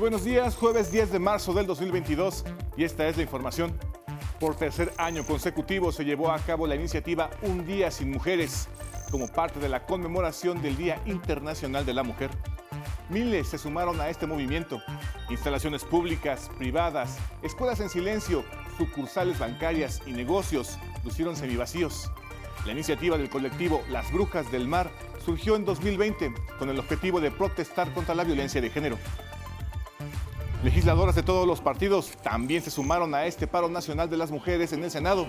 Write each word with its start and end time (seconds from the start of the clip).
Muy 0.00 0.08
buenos 0.08 0.24
días, 0.24 0.56
jueves 0.56 0.90
10 0.90 1.12
de 1.12 1.18
marzo 1.18 1.52
del 1.52 1.66
2022 1.66 2.46
y 2.74 2.84
esta 2.84 3.06
es 3.06 3.18
la 3.18 3.22
información. 3.22 3.78
Por 4.40 4.56
tercer 4.56 4.94
año 4.96 5.26
consecutivo 5.26 5.92
se 5.92 6.06
llevó 6.06 6.30
a 6.30 6.38
cabo 6.38 6.66
la 6.66 6.74
iniciativa 6.74 7.28
Un 7.42 7.66
Día 7.66 7.90
Sin 7.90 8.10
Mujeres 8.10 8.70
como 9.10 9.28
parte 9.28 9.60
de 9.60 9.68
la 9.68 9.84
conmemoración 9.84 10.62
del 10.62 10.78
Día 10.78 11.02
Internacional 11.04 11.84
de 11.84 11.92
la 11.92 12.02
Mujer. 12.02 12.30
Miles 13.10 13.48
se 13.48 13.58
sumaron 13.58 14.00
a 14.00 14.08
este 14.08 14.26
movimiento. 14.26 14.80
Instalaciones 15.28 15.84
públicas, 15.84 16.50
privadas, 16.56 17.18
escuelas 17.42 17.80
en 17.80 17.90
silencio, 17.90 18.42
sucursales 18.78 19.38
bancarias 19.38 20.00
y 20.06 20.12
negocios 20.12 20.78
lucieron 21.04 21.36
semivacíos. 21.36 22.10
La 22.64 22.72
iniciativa 22.72 23.18
del 23.18 23.28
colectivo 23.28 23.82
Las 23.90 24.10
Brujas 24.10 24.50
del 24.50 24.66
Mar 24.66 24.90
surgió 25.22 25.56
en 25.56 25.66
2020 25.66 26.32
con 26.58 26.70
el 26.70 26.78
objetivo 26.78 27.20
de 27.20 27.30
protestar 27.30 27.92
contra 27.92 28.14
la 28.14 28.24
violencia 28.24 28.62
de 28.62 28.70
género. 28.70 28.96
Legisladoras 30.62 31.14
de 31.14 31.22
todos 31.22 31.46
los 31.46 31.62
partidos 31.62 32.10
también 32.22 32.62
se 32.62 32.70
sumaron 32.70 33.14
a 33.14 33.24
este 33.24 33.46
paro 33.46 33.70
nacional 33.70 34.10
de 34.10 34.18
las 34.18 34.30
mujeres 34.30 34.74
en 34.74 34.84
el 34.84 34.90
Senado. 34.90 35.26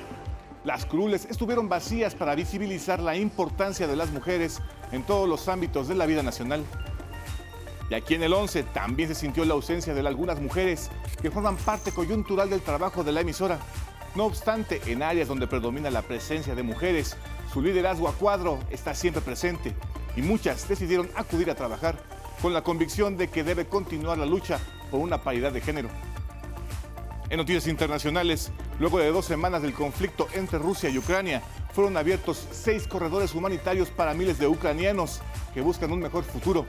Las 0.66 0.86
curules 0.86 1.24
estuvieron 1.24 1.70
vacías 1.70 2.16
para 2.16 2.36
visibilizar 2.36 3.00
la 3.00 3.16
importancia 3.16 3.88
de 3.88 3.96
las 3.96 4.12
mujeres 4.12 4.62
en 4.92 5.04
todos 5.04 5.30
los 5.30 5.48
ámbitos 5.48 5.88
de 5.88 5.96
la 5.96 6.06
vida 6.06 6.22
nacional. 6.22 6.66
Y 7.90 7.94
aquí 7.94 8.16
en 8.16 8.24
el 8.24 8.34
11 8.34 8.64
también 8.64 9.08
se 9.08 9.16
sintió 9.16 9.46
la 9.46 9.54
ausencia 9.54 9.94
de 9.94 10.06
algunas 10.06 10.42
mujeres 10.42 10.90
que 11.22 11.32
forman 11.32 11.56
parte 11.56 11.94
coyuntural 11.94 12.50
del 12.50 12.62
trabajo 12.62 13.06
de 13.06 13.14
la 13.14 13.22
emisora. 13.22 13.58
No 14.16 14.26
obstante, 14.26 14.82
en 14.88 15.02
áreas 15.02 15.30
donde 15.30 15.48
predomina 15.48 15.90
la 15.92 16.02
presencia 16.02 16.56
de 16.56 16.64
mujeres, 16.64 17.16
su 17.54 17.62
liderazgo 17.62 18.10
a 18.10 18.14
cuadro 18.14 18.60
está 18.70 18.94
siempre 18.94 19.22
presente 19.22 19.74
y 20.18 20.24
muchas 20.24 20.68
decidieron 20.68 21.10
acudir 21.16 21.50
a 21.50 21.56
trabajar 21.56 21.96
con 22.42 22.54
la 22.54 22.64
convicción 22.64 23.16
de 23.16 23.30
que 23.30 23.46
debe 23.46 23.66
continuar 23.66 24.18
la 24.18 24.26
lucha 24.26 24.60
por 24.92 25.00
una 25.00 25.24
paridad 25.24 25.52
de 25.52 25.62
género. 25.62 25.90
En 27.30 27.38
noticias 27.38 27.68
internacionales, 27.68 28.52
luego 28.78 29.00
de 29.00 29.10
dos 29.10 29.26
semanas 29.26 29.62
del 29.62 29.74
conflicto 29.74 30.28
entre 30.34 30.60
Rusia 30.60 30.90
y 30.90 30.98
Ucrania, 30.98 31.42
fueron 31.72 31.96
abiertos 31.96 32.46
seis 32.52 32.86
corredores 32.86 33.34
humanitarios 33.34 33.90
para 33.90 34.14
miles 34.14 34.38
de 34.38 34.48
ucranianos 34.48 35.22
que 35.54 35.62
buscan 35.62 35.94
un 35.94 36.00
mejor 36.02 36.26
futuro. 36.26 36.66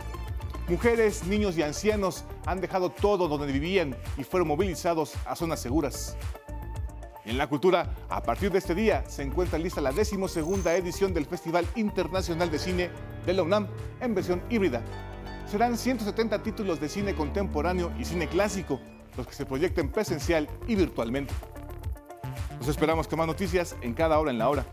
Mujeres, 0.68 1.24
niños 1.24 1.58
y 1.58 1.62
ancianos 1.62 2.24
han 2.46 2.60
dejado 2.60 2.90
todo 2.90 3.26
donde 3.26 3.52
vivían 3.52 3.96
y 4.16 4.22
fueron 4.22 4.46
movilizados 4.46 5.14
a 5.26 5.34
zonas 5.34 5.60
seguras. 5.60 6.16
En 7.24 7.38
la 7.38 7.48
cultura, 7.48 7.94
a 8.08 8.22
partir 8.22 8.50
de 8.50 8.58
este 8.58 8.74
día 8.74 9.04
se 9.08 9.22
encuentra 9.22 9.58
lista 9.58 9.80
la 9.80 9.92
decimosegunda 9.92 10.74
edición 10.74 11.12
del 11.12 11.26
Festival 11.26 11.66
Internacional 11.74 12.50
de 12.50 12.58
Cine 12.58 12.90
de 13.26 13.32
la 13.32 13.42
UNAM 13.42 13.68
en 14.00 14.14
versión 14.14 14.42
híbrida, 14.50 14.82
serán 15.52 15.76
170 15.76 16.42
títulos 16.42 16.80
de 16.80 16.88
cine 16.88 17.14
contemporáneo 17.14 17.92
y 17.98 18.06
cine 18.06 18.26
clásico, 18.26 18.80
los 19.18 19.26
que 19.26 19.34
se 19.34 19.44
proyecten 19.44 19.90
presencial 19.90 20.48
y 20.66 20.76
virtualmente. 20.76 21.34
Nos 22.58 22.68
esperamos 22.68 23.06
con 23.06 23.18
más 23.18 23.26
noticias 23.26 23.76
en 23.82 23.92
cada 23.92 24.18
hora 24.18 24.30
en 24.30 24.38
la 24.38 24.48
hora. 24.48 24.64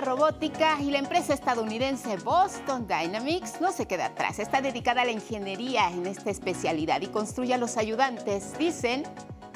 Robótica 0.00 0.80
y 0.80 0.90
la 0.90 0.98
empresa 0.98 1.34
estadounidense 1.34 2.16
Boston 2.18 2.86
Dynamics 2.86 3.60
no 3.60 3.72
se 3.72 3.86
queda 3.86 4.06
atrás. 4.06 4.38
Está 4.38 4.60
dedicada 4.60 5.02
a 5.02 5.04
la 5.04 5.12
ingeniería 5.12 5.90
en 5.90 6.06
esta 6.06 6.30
especialidad 6.30 7.00
y 7.00 7.08
construye 7.08 7.54
a 7.54 7.58
los 7.58 7.76
ayudantes, 7.76 8.56
dicen, 8.58 9.04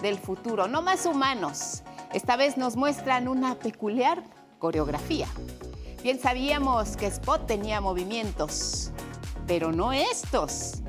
del 0.01 0.19
futuro, 0.19 0.69
no 0.69 0.83
más 0.83 1.07
humanos. 1.07 1.83
Esta 2.13 2.37
vez 2.37 2.57
nos 2.57 2.77
muestran 2.77 3.29
una 3.29 3.55
peculiar 3.55 4.23
coreografía. 4.59 5.29
Bien 6.03 6.21
sabíamos 6.21 6.97
que 6.97 7.07
Spot 7.07 7.47
tenía 7.47 7.81
movimientos, 7.81 8.93
pero 9.47 9.73
no 9.73 9.93
estos. 9.93 10.83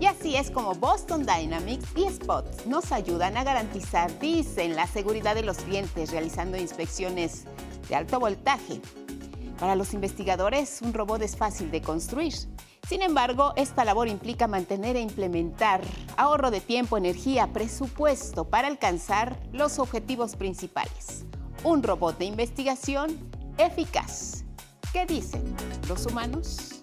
Y 0.00 0.06
así 0.06 0.36
es 0.36 0.50
como 0.50 0.74
Boston 0.74 1.26
Dynamics 1.26 1.88
y 1.96 2.04
Spot 2.04 2.64
nos 2.66 2.90
ayudan 2.92 3.36
a 3.36 3.44
garantizar, 3.44 4.18
dicen, 4.18 4.74
la 4.74 4.86
seguridad 4.86 5.34
de 5.34 5.42
los 5.42 5.58
clientes 5.58 6.10
realizando 6.10 6.56
inspecciones 6.56 7.44
de 7.88 7.94
alto 7.94 8.20
voltaje. 8.20 8.80
Para 9.58 9.76
los 9.76 9.94
investigadores, 9.94 10.80
un 10.82 10.92
robot 10.92 11.22
es 11.22 11.36
fácil 11.36 11.70
de 11.70 11.80
construir. 11.80 12.34
Sin 12.88 13.00
embargo, 13.00 13.52
esta 13.56 13.84
labor 13.84 14.08
implica 14.08 14.48
mantener 14.48 14.96
e 14.96 15.00
implementar 15.00 15.80
ahorro 16.16 16.50
de 16.50 16.60
tiempo, 16.60 16.96
energía, 16.96 17.52
presupuesto 17.52 18.44
para 18.44 18.68
alcanzar 18.68 19.38
los 19.52 19.78
objetivos 19.78 20.36
principales. 20.36 21.24
Un 21.64 21.82
robot 21.82 22.18
de 22.18 22.24
investigación 22.24 23.16
eficaz. 23.56 24.44
¿Qué 24.92 25.06
dicen 25.06 25.54
los 25.88 26.06
humanos? 26.06 26.81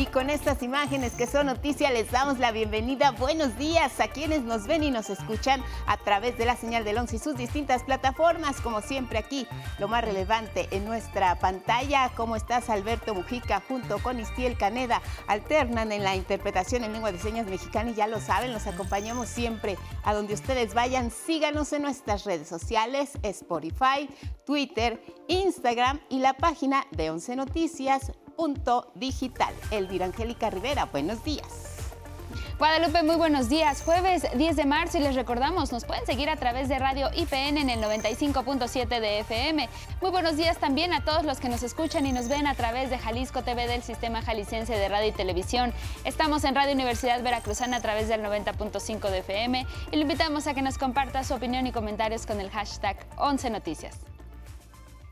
Y 0.00 0.06
con 0.06 0.30
estas 0.30 0.62
imágenes 0.62 1.12
que 1.12 1.26
son 1.26 1.44
noticia 1.44 1.90
les 1.90 2.10
damos 2.10 2.38
la 2.38 2.52
bienvenida. 2.52 3.10
Buenos 3.10 3.58
días 3.58 4.00
a 4.00 4.08
quienes 4.08 4.40
nos 4.40 4.66
ven 4.66 4.82
y 4.82 4.90
nos 4.90 5.10
escuchan 5.10 5.62
a 5.86 5.98
través 5.98 6.38
de 6.38 6.46
la 6.46 6.56
señal 6.56 6.84
del 6.84 6.96
11 6.96 7.16
y 7.16 7.18
sus 7.18 7.36
distintas 7.36 7.82
plataformas. 7.82 8.62
Como 8.62 8.80
siempre 8.80 9.18
aquí, 9.18 9.46
lo 9.78 9.88
más 9.88 10.02
relevante 10.02 10.68
en 10.70 10.86
nuestra 10.86 11.38
pantalla. 11.38 12.10
¿Cómo 12.16 12.34
estás 12.34 12.70
Alberto 12.70 13.14
Mujica 13.14 13.62
junto 13.68 13.98
con 13.98 14.18
Istiel 14.18 14.56
Caneda? 14.56 15.02
Alternan 15.26 15.92
en 15.92 16.02
la 16.02 16.16
interpretación 16.16 16.82
en 16.82 16.94
lengua 16.94 17.12
de 17.12 17.18
señas 17.18 17.46
mexicana 17.46 17.90
y 17.90 17.94
ya 17.94 18.06
lo 18.06 18.22
saben, 18.22 18.54
los 18.54 18.66
acompañamos 18.66 19.28
siempre 19.28 19.76
a 20.02 20.14
donde 20.14 20.32
ustedes 20.32 20.72
vayan. 20.72 21.10
Síganos 21.10 21.74
en 21.74 21.82
nuestras 21.82 22.24
redes 22.24 22.48
sociales, 22.48 23.18
Spotify, 23.22 24.08
Twitter, 24.46 24.98
Instagram 25.28 26.00
y 26.08 26.20
la 26.20 26.32
página 26.32 26.86
de 26.90 27.10
11 27.10 27.36
Noticias 27.36 28.12
punto 28.40 28.90
digital. 28.94 29.52
Elvira 29.70 30.06
Angélica 30.06 30.48
Rivera, 30.48 30.86
buenos 30.86 31.22
días. 31.24 31.76
Guadalupe, 32.58 33.02
muy 33.02 33.16
buenos 33.16 33.50
días. 33.50 33.82
Jueves 33.82 34.26
10 34.34 34.56
de 34.56 34.64
marzo 34.64 34.96
y 34.96 35.02
les 35.02 35.14
recordamos, 35.14 35.72
nos 35.72 35.84
pueden 35.84 36.06
seguir 36.06 36.30
a 36.30 36.36
través 36.36 36.70
de 36.70 36.78
Radio 36.78 37.10
IPN 37.14 37.58
en 37.58 37.68
el 37.68 37.82
95.7 37.82 38.98
de 38.98 39.18
FM. 39.20 39.68
Muy 40.00 40.10
buenos 40.10 40.38
días 40.38 40.56
también 40.56 40.94
a 40.94 41.04
todos 41.04 41.26
los 41.26 41.38
que 41.38 41.50
nos 41.50 41.62
escuchan 41.62 42.06
y 42.06 42.12
nos 42.12 42.28
ven 42.28 42.46
a 42.46 42.54
través 42.54 42.88
de 42.88 42.96
Jalisco 42.96 43.42
TV 43.42 43.66
del 43.66 43.82
Sistema 43.82 44.22
Jalisciense 44.22 44.74
de 44.74 44.88
Radio 44.88 45.08
y 45.08 45.12
Televisión. 45.12 45.74
Estamos 46.04 46.42
en 46.44 46.54
Radio 46.54 46.72
Universidad 46.72 47.22
Veracruzana 47.22 47.76
a 47.76 47.82
través 47.82 48.08
del 48.08 48.22
90.5 48.22 49.10
de 49.10 49.18
FM 49.18 49.66
y 49.92 49.96
le 49.96 50.00
invitamos 50.00 50.46
a 50.46 50.54
que 50.54 50.62
nos 50.62 50.78
comparta 50.78 51.24
su 51.24 51.34
opinión 51.34 51.66
y 51.66 51.72
comentarios 51.72 52.24
con 52.24 52.40
el 52.40 52.48
hashtag 52.48 52.96
11 53.18 53.50
Noticias. 53.50 54.09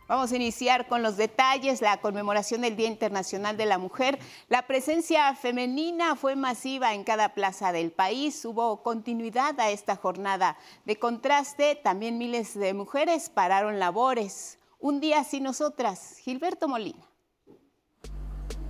Vamos 0.09 0.33
a 0.33 0.37
iniciar 0.37 0.89
con 0.89 1.03
los 1.03 1.19
detalles, 1.19 1.83
la 1.83 2.01
conmemoración 2.01 2.63
del 2.63 2.77
Día 2.77 2.89
Internacional 2.89 3.59
de 3.59 3.67
la 3.67 3.77
Mujer. 3.77 4.19
La 4.49 4.67
presencia 4.67 5.35
femenina 5.35 6.17
fue 6.17 6.35
masiva 6.35 6.95
en 6.95 7.05
cada 7.05 7.35
plaza 7.35 7.73
del 7.73 7.93
país, 7.93 8.43
hubo 8.47 8.83
continuidad 8.83 9.61
a 9.61 9.69
esta 9.69 9.97
jornada. 9.97 10.57
De 10.87 10.97
contraste, 10.97 11.75
también 11.75 12.17
miles 12.17 12.59
de 12.59 12.73
mujeres 12.73 13.29
pararon 13.29 13.79
labores. 13.79 14.59
Un 14.81 14.99
día 14.99 15.25
sin 15.25 15.43
nosotras, 15.43 16.17
Gilberto 16.21 16.69
Molina. 16.69 17.05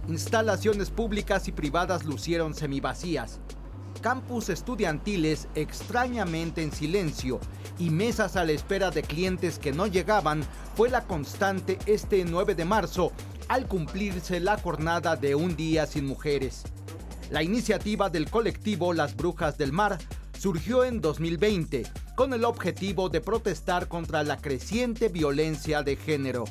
Instalaciones 0.09 0.91
públicas 0.91 1.47
y 1.47 1.53
privadas 1.53 2.05
lucieron 2.05 2.53
semivacías 2.53 3.39
campus 4.01 4.49
estudiantiles 4.49 5.49
extrañamente 5.55 6.63
en 6.63 6.73
silencio 6.73 7.41
y 7.79 7.91
mesas 7.91 8.37
a 8.37 8.45
la 8.45 8.53
espera 8.53 8.91
de 8.91 9.03
clientes 9.03 9.59
que 9.59 9.73
no 9.73 9.87
llegaban 9.87 10.43
fue 10.75 10.89
la 10.89 11.05
constante 11.05 11.79
este 11.87 12.25
9 12.25 12.55
de 12.55 12.65
marzo 12.65 13.13
al 13.49 13.67
cumplirse 13.67 14.41
la 14.41 14.59
jornada 14.59 15.17
de 15.17 15.35
un 15.35 15.57
día 15.57 15.87
sin 15.87 16.07
mujeres. 16.07 16.65
La 17.31 17.43
iniciativa 17.43 18.09
del 18.09 18.31
colectivo 18.31 18.93
Las 18.93 19.15
Brujas 19.15 19.59
del 19.59 19.73
Mar 19.73 19.99
surgió 20.39 20.85
en 20.85 21.01
2020 21.01 21.85
con 22.15 22.33
el 22.33 22.45
objetivo 22.45 23.09
de 23.09 23.21
protestar 23.21 23.89
contra 23.89 24.23
la 24.23 24.39
creciente 24.39 25.09
violencia 25.09 25.83
de 25.83 25.97
género. 25.97 26.45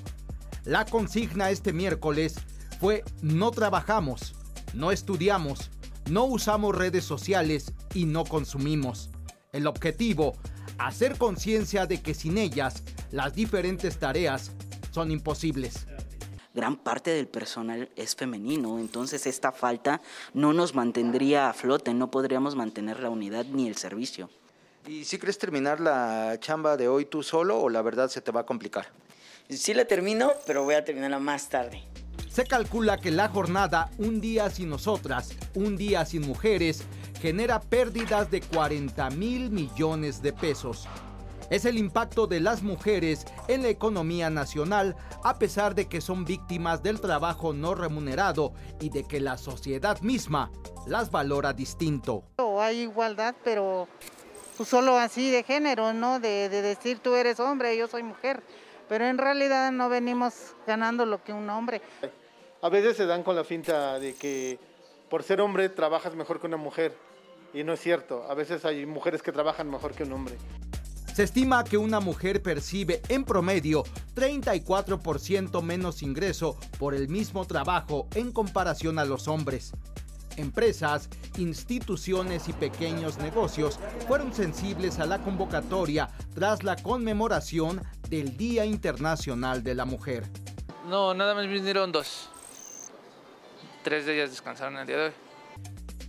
La 0.66 0.86
consigna 0.86 1.50
este 1.50 1.74
miércoles 1.74 2.36
fue 2.80 3.04
no 3.22 3.52
trabajamos, 3.52 4.36
no 4.74 4.92
estudiamos, 4.92 5.72
no 6.10 6.26
usamos 6.26 6.76
redes 6.76 7.04
sociales 7.04 7.74
y 7.94 8.06
no 8.06 8.26
consumimos. 8.26 9.10
El 9.52 9.68
objetivo, 9.68 10.36
hacer 10.78 11.18
conciencia 11.18 11.86
de 11.86 12.02
que 12.02 12.14
sin 12.14 12.38
ellas 12.38 12.84
las 13.12 13.34
diferentes 13.34 13.98
tareas 13.98 14.52
son 14.92 15.12
imposibles 15.12 15.88
gran 16.58 16.76
parte 16.76 17.12
del 17.12 17.28
personal 17.28 17.88
es 17.96 18.16
femenino, 18.16 18.80
entonces 18.80 19.28
esta 19.28 19.52
falta 19.52 20.02
no 20.34 20.54
nos 20.54 20.74
mantendría 20.74 21.50
a 21.50 21.54
flote, 21.54 21.94
no 21.94 22.10
podríamos 22.10 22.56
mantener 22.56 23.00
la 23.00 23.12
unidad 23.12 23.46
ni 23.46 23.68
el 23.68 23.78
servicio. 23.78 24.32
¿Y 24.88 25.06
si 25.06 25.20
crees 25.20 25.38
terminar 25.38 25.80
la 25.80 26.36
chamba 26.40 26.76
de 26.76 26.88
hoy 26.88 27.06
tú 27.06 27.22
solo 27.22 27.60
o 27.60 27.70
la 27.70 27.84
verdad 27.84 28.10
se 28.10 28.22
te 28.22 28.32
va 28.32 28.42
a 28.42 28.46
complicar? 28.48 28.88
Sí 29.48 29.76
la 29.76 29.86
termino, 29.86 30.32
pero 30.48 30.64
voy 30.64 30.74
a 30.74 30.84
terminarla 30.84 31.20
más 31.20 31.48
tarde. 31.48 31.84
Se 32.38 32.46
calcula 32.46 33.00
que 33.00 33.10
la 33.10 33.30
jornada 33.30 33.90
Un 33.98 34.22
día 34.22 34.52
sin 34.52 34.70
nosotras, 34.70 35.32
un 35.56 35.76
día 35.76 36.06
sin 36.06 36.22
mujeres, 36.22 36.84
genera 37.20 37.60
pérdidas 37.60 38.30
de 38.30 38.42
40 38.42 39.10
mil 39.10 39.50
millones 39.50 40.22
de 40.22 40.34
pesos 40.34 40.88
es 41.50 41.66
el 41.66 41.80
impacto 41.80 42.28
de 42.28 42.40
las 42.42 42.62
mujeres 42.62 43.26
en 43.48 43.64
la 43.64 43.70
economía 43.70 44.30
nacional, 44.30 44.96
a 45.24 45.40
pesar 45.40 45.74
de 45.74 45.88
que 45.88 46.00
son 46.00 46.26
víctimas 46.26 46.84
del 46.84 47.02
trabajo 47.02 47.54
no 47.54 47.74
remunerado 47.74 48.54
y 48.82 48.90
de 48.90 49.08
que 49.08 49.20
la 49.20 49.38
sociedad 49.38 50.00
misma 50.02 50.52
las 50.86 51.10
valora 51.10 51.54
distinto. 51.54 52.24
Hay 52.60 52.82
igualdad, 52.82 53.34
pero 53.46 53.88
pues, 54.58 54.70
solo 54.70 54.98
así 54.98 55.32
de 55.32 55.42
género, 55.42 55.94
¿no? 55.94 56.20
De, 56.20 56.50
de 56.50 56.62
decir 56.62 57.00
tú 57.00 57.16
eres 57.16 57.40
hombre, 57.40 57.76
yo 57.78 57.88
soy 57.88 58.04
mujer. 58.04 58.44
Pero 58.90 59.06
en 59.06 59.18
realidad 59.18 59.72
no 59.72 59.90
venimos 59.90 60.56
ganando 60.66 61.06
lo 61.06 61.24
que 61.24 61.34
un 61.34 61.50
hombre. 61.50 61.82
A 62.62 62.70
veces 62.70 62.98
se 62.98 63.06
dan 63.06 63.24
con 63.24 63.36
la 63.36 63.44
finta 63.44 64.00
de 64.00 64.16
que 64.16 64.60
por 65.10 65.24
ser 65.24 65.42
hombre 65.42 65.70
trabajas 65.70 66.16
mejor 66.16 66.40
que 66.40 66.48
una 66.48 66.58
mujer. 66.58 66.96
Y 67.54 67.64
no 67.64 67.74
es 67.74 67.80
cierto. 67.80 68.26
A 68.30 68.34
veces 68.34 68.66
hay 68.66 68.86
mujeres 68.86 69.22
que 69.22 69.32
trabajan 69.32 69.70
mejor 69.70 69.94
que 69.94 70.04
un 70.04 70.14
hombre. 70.14 70.36
Se 71.14 71.24
estima 71.24 71.64
que 71.64 71.78
una 71.78 72.00
mujer 72.00 72.44
percibe 72.44 73.02
en 73.10 73.24
promedio 73.24 73.84
34% 74.16 75.64
menos 75.64 76.04
ingreso 76.04 76.58
por 76.78 76.94
el 76.94 77.10
mismo 77.10 77.46
trabajo 77.46 78.08
en 78.14 78.32
comparación 78.32 79.00
a 79.00 79.06
los 79.06 79.28
hombres. 79.28 79.72
Empresas, 80.36 81.10
instituciones 81.38 82.48
y 82.48 82.54
pequeños 82.54 83.18
negocios 83.18 83.80
fueron 84.08 84.32
sensibles 84.34 85.00
a 85.00 85.08
la 85.08 85.20
convocatoria 85.24 86.10
tras 86.36 86.64
la 86.64 86.76
conmemoración 86.76 87.82
del 88.10 88.38
Día 88.38 88.66
Internacional 88.66 89.64
de 89.64 89.74
la 89.74 89.86
Mujer. 89.86 90.24
No, 90.88 91.16
nada 91.16 91.34
más 91.34 91.48
vinieron 91.48 91.92
dos. 91.92 92.30
Tres 93.88 94.06
de 94.06 94.16
ellas 94.16 94.32
descansaron 94.32 94.76
el 94.80 94.86
día 94.86 94.98
de 94.98 95.06
hoy. 95.06 95.12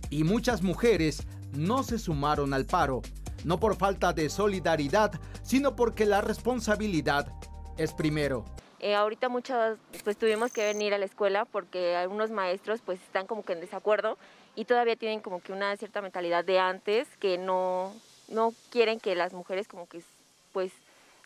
Y 0.09 0.25
muchas 0.25 0.61
mujeres 0.61 1.25
no 1.53 1.81
se 1.83 1.97
sumaron 1.97 2.53
al 2.53 2.65
paro, 2.65 3.01
no 3.45 3.57
por 3.57 3.77
falta 3.77 4.11
de 4.11 4.29
solidaridad, 4.29 5.13
sino 5.43 5.77
porque 5.77 6.05
la 6.05 6.19
responsabilidad 6.19 7.31
es 7.77 7.93
primero. 7.93 8.43
Eh, 8.81 8.95
ahorita 8.95 9.29
muchos 9.29 9.77
pues 10.03 10.17
tuvimos 10.17 10.51
que 10.51 10.65
venir 10.65 10.93
a 10.93 10.97
la 10.97 11.05
escuela 11.05 11.45
porque 11.45 11.95
algunos 11.95 12.31
maestros 12.31 12.81
pues 12.81 12.99
están 12.99 13.27
como 13.27 13.45
que 13.45 13.53
en 13.53 13.61
desacuerdo 13.61 14.17
y 14.57 14.65
todavía 14.65 14.97
tienen 14.97 15.21
como 15.21 15.41
que 15.41 15.53
una 15.53 15.73
cierta 15.77 16.01
mentalidad 16.01 16.43
de 16.43 16.59
antes 16.59 17.07
que 17.15 17.37
no, 17.37 17.93
no 18.27 18.53
quieren 18.71 18.99
que 18.99 19.15
las 19.15 19.31
mujeres 19.31 19.69
como 19.69 19.87
que 19.87 20.03
pues 20.51 20.73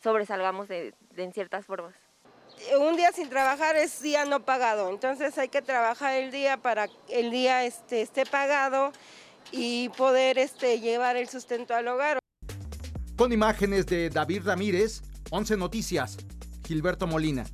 sobresalgamos 0.04 0.68
de, 0.68 0.94
de 1.16 1.24
en 1.24 1.34
ciertas 1.34 1.66
formas. 1.66 2.03
Un 2.80 2.96
día 2.96 3.12
sin 3.12 3.30
trabajar 3.30 3.76
es 3.76 4.02
día 4.02 4.26
no 4.26 4.46
pagado, 4.46 4.90
entonces 4.90 5.38
hay 5.38 5.50
que 5.50 5.62
trabajar 5.62 6.16
el 6.16 6.32
día 6.32 6.58
para 6.58 6.88
que 6.88 7.20
el 7.20 7.32
día 7.32 7.66
este, 7.66 8.02
esté 8.02 8.26
pagado 8.26 8.92
y 9.52 9.90
poder 9.90 10.38
este, 10.38 10.80
llevar 10.80 11.16
el 11.18 11.30
sustento 11.30 11.76
al 11.76 11.88
hogar. 11.88 12.20
Con 13.16 13.32
imágenes 13.32 13.86
de 13.86 14.10
David 14.10 14.44
Ramírez, 14.46 15.04
11 15.30 15.58
Noticias, 15.58 16.18
Gilberto 16.66 17.06
Molina. 17.06 17.46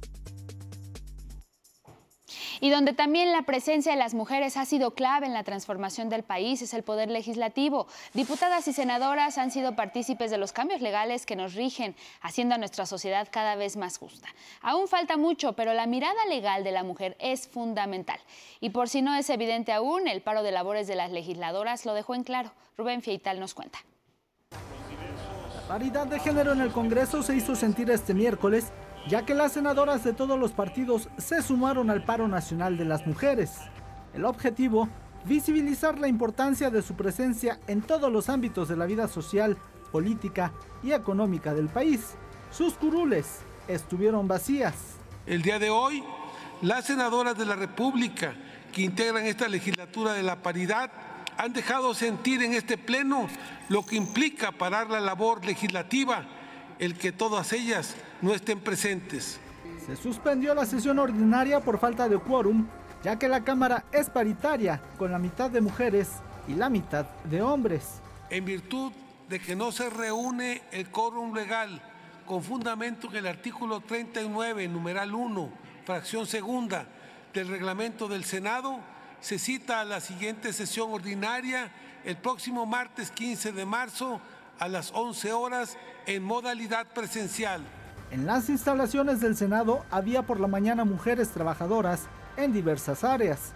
Y 2.62 2.70
donde 2.70 2.94
también 2.94 3.32
la 3.32 3.44
presencia 3.44 3.92
de 3.94 3.98
las 3.98 4.14
mujeres 4.14 4.58
ha 4.58 4.66
sido 4.66 4.92
clave 4.92 5.26
en 5.26 5.34
la 5.34 5.44
transformación 5.44 6.10
del 6.10 6.24
país 6.24 6.62
es 6.62 6.74
el 6.74 6.84
Poder 6.84 7.10
Legislativo. 7.10 7.88
Diputadas 8.14 8.68
y 8.68 8.74
senadoras 8.74 9.38
han 9.38 9.52
sido 9.52 9.76
partícipes 9.76 10.32
de 10.32 10.38
los 10.38 10.52
cambios 10.52 10.82
legales 10.82 11.26
que 11.26 11.36
nos 11.36 11.54
rigen, 11.54 11.96
haciendo 12.22 12.56
a 12.56 12.58
nuestra 12.58 12.86
sociedad 12.86 13.28
cada 13.32 13.56
vez 13.56 13.78
más 13.78 13.98
justa. 13.98 14.28
Aún 14.62 14.88
falta 14.88 15.18
mucho, 15.18 15.54
pero 15.54 15.74
la 15.74 15.88
mirada 15.88 16.26
legal 16.26 16.64
de 16.64 16.72
la 16.72 16.84
mujer 16.84 17.16
es 17.20 17.48
fundamental. 17.48 18.20
Y 18.60 18.72
por 18.72 18.90
si 18.90 19.02
no 19.02 19.16
es 19.16 19.30
evidente 19.30 19.72
aún, 19.72 20.08
el 20.08 20.22
paro 20.22 20.44
de 20.44 20.52
labores 20.52 20.88
de 20.88 20.96
las 20.96 21.12
legisladoras 21.12 21.86
lo 21.86 21.94
dejó 21.94 22.16
en 22.16 22.24
claro. 22.24 22.52
Rubén 22.78 23.02
Fieital 23.02 23.40
nos 23.40 23.54
cuenta. 23.54 23.80
La 24.52 25.68
paridad 25.68 26.08
de 26.08 26.20
género 26.20 26.54
en 26.54 26.62
el 26.62 26.72
Congreso 26.72 27.22
se 27.22 27.36
hizo 27.36 27.56
sentir 27.56 27.92
este 27.92 28.14
miércoles 28.14 28.72
ya 29.08 29.26
que 29.26 29.34
las 29.34 29.54
senadoras 29.54 30.04
de 30.04 30.14
todos 30.14 30.40
los 30.40 30.52
partidos 30.52 31.10
se 31.18 31.42
sumaron 31.42 31.90
al 31.90 32.04
paro 32.04 32.28
nacional 32.28 32.78
de 32.78 32.86
las 32.86 33.08
mujeres. 33.08 33.58
El 34.14 34.26
objetivo, 34.26 34.90
visibilizar 35.26 35.98
la 36.00 36.08
importancia 36.08 36.70
de 36.70 36.82
su 36.82 36.96
presencia 36.96 37.60
en 37.68 37.82
todos 37.82 38.12
los 38.12 38.30
ámbitos 38.30 38.68
de 38.68 38.78
la 38.78 38.86
vida 38.86 39.08
social, 39.08 39.58
política 39.92 40.52
y 40.84 40.92
económica 40.92 41.54
del 41.54 41.70
país. 41.70 42.16
Sus 42.52 42.74
curules 42.74 43.40
estuvieron 43.68 44.28
vacías. 44.28 44.76
El 45.26 45.42
día 45.42 45.60
de 45.60 45.70
hoy, 45.70 46.04
las 46.62 46.86
senadoras 46.86 47.38
de 47.38 47.46
la 47.46 47.56
República 47.56 48.34
que 48.72 48.82
integran 48.82 49.26
esta 49.26 49.48
legislatura 49.48 50.14
de 50.14 50.24
la 50.24 50.42
paridad 50.42 50.92
han 51.38 51.54
dejado 51.54 51.94
sentir 51.94 52.44
en 52.44 52.54
este 52.54 52.78
pleno 52.78 53.28
lo 53.70 53.86
que 53.86 53.96
implica 53.96 54.52
parar 54.52 54.90
la 54.90 55.00
labor 55.00 55.46
legislativa 55.46 56.26
el 56.80 56.98
que 56.98 57.12
todas 57.12 57.54
ellas 57.54 57.96
no 58.22 58.34
estén 58.34 58.60
presentes. 58.60 59.40
Se 59.86 59.96
suspendió 59.96 60.56
la 60.56 60.66
sesión 60.66 60.98
ordinaria 60.98 61.60
por 61.60 61.78
falta 61.78 62.08
de 62.08 62.18
quórum, 62.18 62.66
ya 63.04 63.20
que 63.20 63.28
la 63.28 63.44
Cámara 63.44 63.86
es 63.92 64.10
paritaria, 64.10 64.82
con 64.98 65.12
la 65.12 65.20
mitad 65.20 65.50
de 65.50 65.62
mujeres 65.62 66.10
y 66.48 66.54
la 66.54 66.70
mitad 66.70 67.06
de 67.26 67.42
hombres. 67.42 68.02
En 68.30 68.46
virtud 68.46 68.92
de 69.28 69.40
que 69.40 69.56
no 69.56 69.72
se 69.72 69.90
reúne 69.90 70.62
el 70.72 70.90
quórum 70.90 71.34
legal 71.34 71.82
con 72.26 72.44
fundamento 72.44 73.08
en 73.10 73.18
el 73.18 73.28
artículo 73.28 73.82
39, 73.82 74.68
numeral 74.68 75.14
1, 75.14 75.50
fracción 75.86 76.26
segunda 76.26 76.86
del 77.34 77.48
reglamento 77.48 78.08
del 78.08 78.24
Senado, 78.24 78.80
se 79.20 79.38
cita 79.40 79.82
a 79.82 79.86
la 79.86 80.00
siguiente 80.00 80.54
sesión 80.54 80.94
ordinaria 80.94 81.72
el 82.06 82.18
próximo 82.18 82.66
martes 82.66 83.12
15 83.12 83.52
de 83.52 83.66
marzo 83.66 84.22
a 84.60 84.68
las 84.68 84.92
11 84.94 85.34
horas 85.34 85.78
en 86.06 86.24
modalidad 86.24 86.88
presencial. 86.94 87.62
En 88.12 88.26
las 88.26 88.50
instalaciones 88.50 89.22
del 89.22 89.36
Senado 89.36 89.86
había 89.90 90.24
por 90.24 90.40
la 90.40 90.48
mañana 90.48 90.84
mujeres 90.84 91.30
trabajadoras 91.30 92.08
en 92.38 92.54
diversas 92.54 93.04
áreas. 93.04 93.54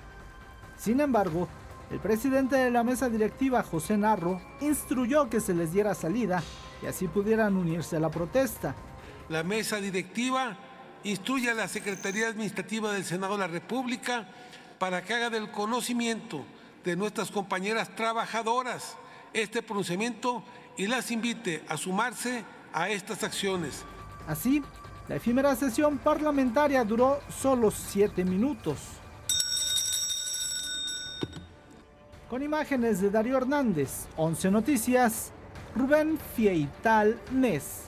Sin 0.78 1.00
embargo, 1.02 1.48
el 1.92 2.00
presidente 2.00 2.56
de 2.56 2.72
la 2.72 2.84
mesa 2.84 3.10
directiva, 3.10 3.64
José 3.64 3.98
Narro, 3.98 4.42
instruyó 4.62 5.30
que 5.30 5.40
se 5.40 5.54
les 5.54 5.74
diera 5.74 5.94
salida 5.94 6.42
y 6.82 6.88
así 6.88 7.08
pudieran 7.08 7.56
unirse 7.58 7.98
a 7.98 8.00
la 8.00 8.10
protesta. 8.10 8.76
La 9.30 9.44
mesa 9.44 9.78
directiva 9.78 10.58
instruye 11.04 11.50
a 11.50 11.54
la 11.54 11.68
Secretaría 11.68 12.28
Administrativa 12.28 12.92
del 12.92 13.04
Senado 13.04 13.34
de 13.34 13.40
la 13.40 13.48
República 13.48 14.28
para 14.80 15.04
que 15.04 15.14
haga 15.14 15.30
del 15.30 15.52
conocimiento 15.52 16.46
de 16.84 16.96
nuestras 16.96 17.32
compañeras 17.32 17.96
trabajadoras 17.96 18.98
este 19.34 19.64
pronunciamiento 19.64 20.44
y 20.77 20.88
las 20.88 21.12
invite 21.12 21.63
a 21.68 21.77
sumarse 21.77 22.44
a 22.74 22.89
estas 22.89 23.24
acciones. 23.24 23.84
Así, 24.27 24.63
la 25.08 25.15
efímera 25.15 25.56
sesión 25.56 25.98
parlamentaria 25.98 26.84
duró 26.84 27.20
solo 27.30 27.72
siete 27.72 28.24
minutos. 28.24 28.77
Con 32.30 32.42
imágenes 32.42 33.00
de 33.00 33.12
Darío 33.12 33.38
Hernández, 33.38 34.08
11 34.15 34.50
Noticias, 34.50 35.32
Rubén 35.75 36.18
Fieital 36.36 37.20
Nes. 37.32 37.84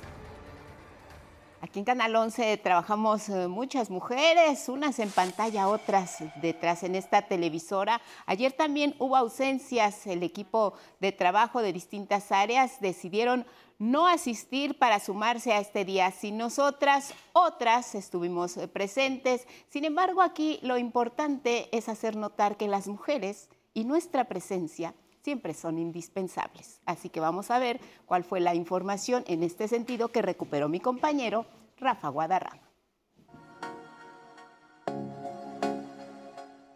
Aquí 1.62 1.80
en 1.80 1.86
Canal 1.86 2.16
11 2.16 2.58
trabajamos 2.58 3.30
eh, 3.30 3.48
muchas 3.48 3.90
mujeres, 3.90 4.68
unas 4.68 5.00
en 5.00 5.10
pantalla, 5.10 5.70
otras 5.70 6.18
detrás 6.42 6.84
en 6.84 6.96
esta 6.96 7.24
televisora. 7.24 8.02
Ayer 8.26 8.52
también 8.52 8.94
hubo 9.00 9.16
ausencias, 9.16 10.06
el 10.06 10.22
equipo 10.24 10.74
de 11.00 11.14
trabajo 11.14 11.62
de 11.62 11.72
distintas 11.72 12.32
áreas 12.32 12.82
decidieron 12.82 13.46
no 13.80 14.08
asistir 14.08 14.78
para 14.78 15.00
sumarse 15.00 15.54
a 15.54 15.60
este 15.60 15.86
día. 15.86 16.12
Sin 16.12 16.38
nosotras, 16.38 17.14
otras 17.34 17.96
estuvimos 17.96 18.58
eh, 18.58 18.68
presentes. 18.68 19.48
Sin 19.70 19.86
embargo, 19.86 20.22
aquí 20.22 20.60
lo 20.62 20.78
importante 20.78 21.70
es 21.76 21.88
hacer 21.90 22.16
notar 22.16 22.58
que 22.58 22.68
las 22.68 22.88
mujeres 22.88 23.50
y 23.74 23.86
nuestra 23.86 24.26
presencia 24.26 24.94
siempre 25.26 25.56
son 25.56 25.80
indispensables. 25.80 26.80
Así 26.86 27.10
que 27.10 27.20
vamos 27.20 27.50
a 27.50 27.58
ver 27.58 27.82
cuál 28.06 28.24
fue 28.24 28.40
la 28.40 28.54
información 28.54 29.24
en 29.26 29.42
este 29.42 29.68
sentido 29.68 30.10
que 30.10 30.22
recuperó 30.22 30.70
mi 30.70 30.80
compañero 30.80 31.48
Rafa 31.78 32.10
Guadarrama. 32.10 32.62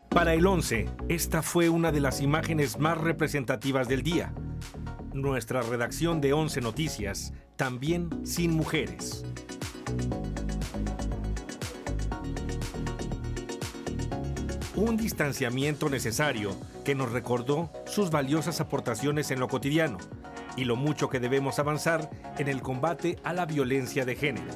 Para 0.09 0.33
el 0.33 0.47
11, 0.47 0.89
esta 1.07 1.43
fue 1.43 1.69
una 1.69 1.91
de 1.91 1.99
las 1.99 2.21
imágenes 2.21 2.79
más 2.79 2.97
representativas 2.97 3.87
del 3.87 4.01
día. 4.01 4.33
nuestra 5.13 5.61
redacción 5.61 6.21
de 6.21 6.33
11 6.33 6.61
Noticias, 6.61 7.33
también 7.57 8.25
sin 8.25 8.51
mujeres. 8.51 9.25
Un 14.75 14.95
distanciamiento 14.97 15.89
necesario 15.89 16.55
que 16.85 16.95
nos 16.95 17.11
recordó 17.11 17.69
sus 17.89 18.11
valiosas 18.11 18.61
aportaciones 18.61 19.31
en 19.31 19.39
lo 19.39 19.47
cotidiano 19.47 19.97
y 20.55 20.65
lo 20.65 20.75
mucho 20.75 21.09
que 21.09 21.19
debemos 21.19 21.57
avanzar 21.57 22.09
en 22.37 22.47
el 22.47 22.61
combate 22.61 23.17
a 23.23 23.33
la 23.33 23.47
violencia 23.47 24.05
de 24.05 24.15
género. 24.15 24.51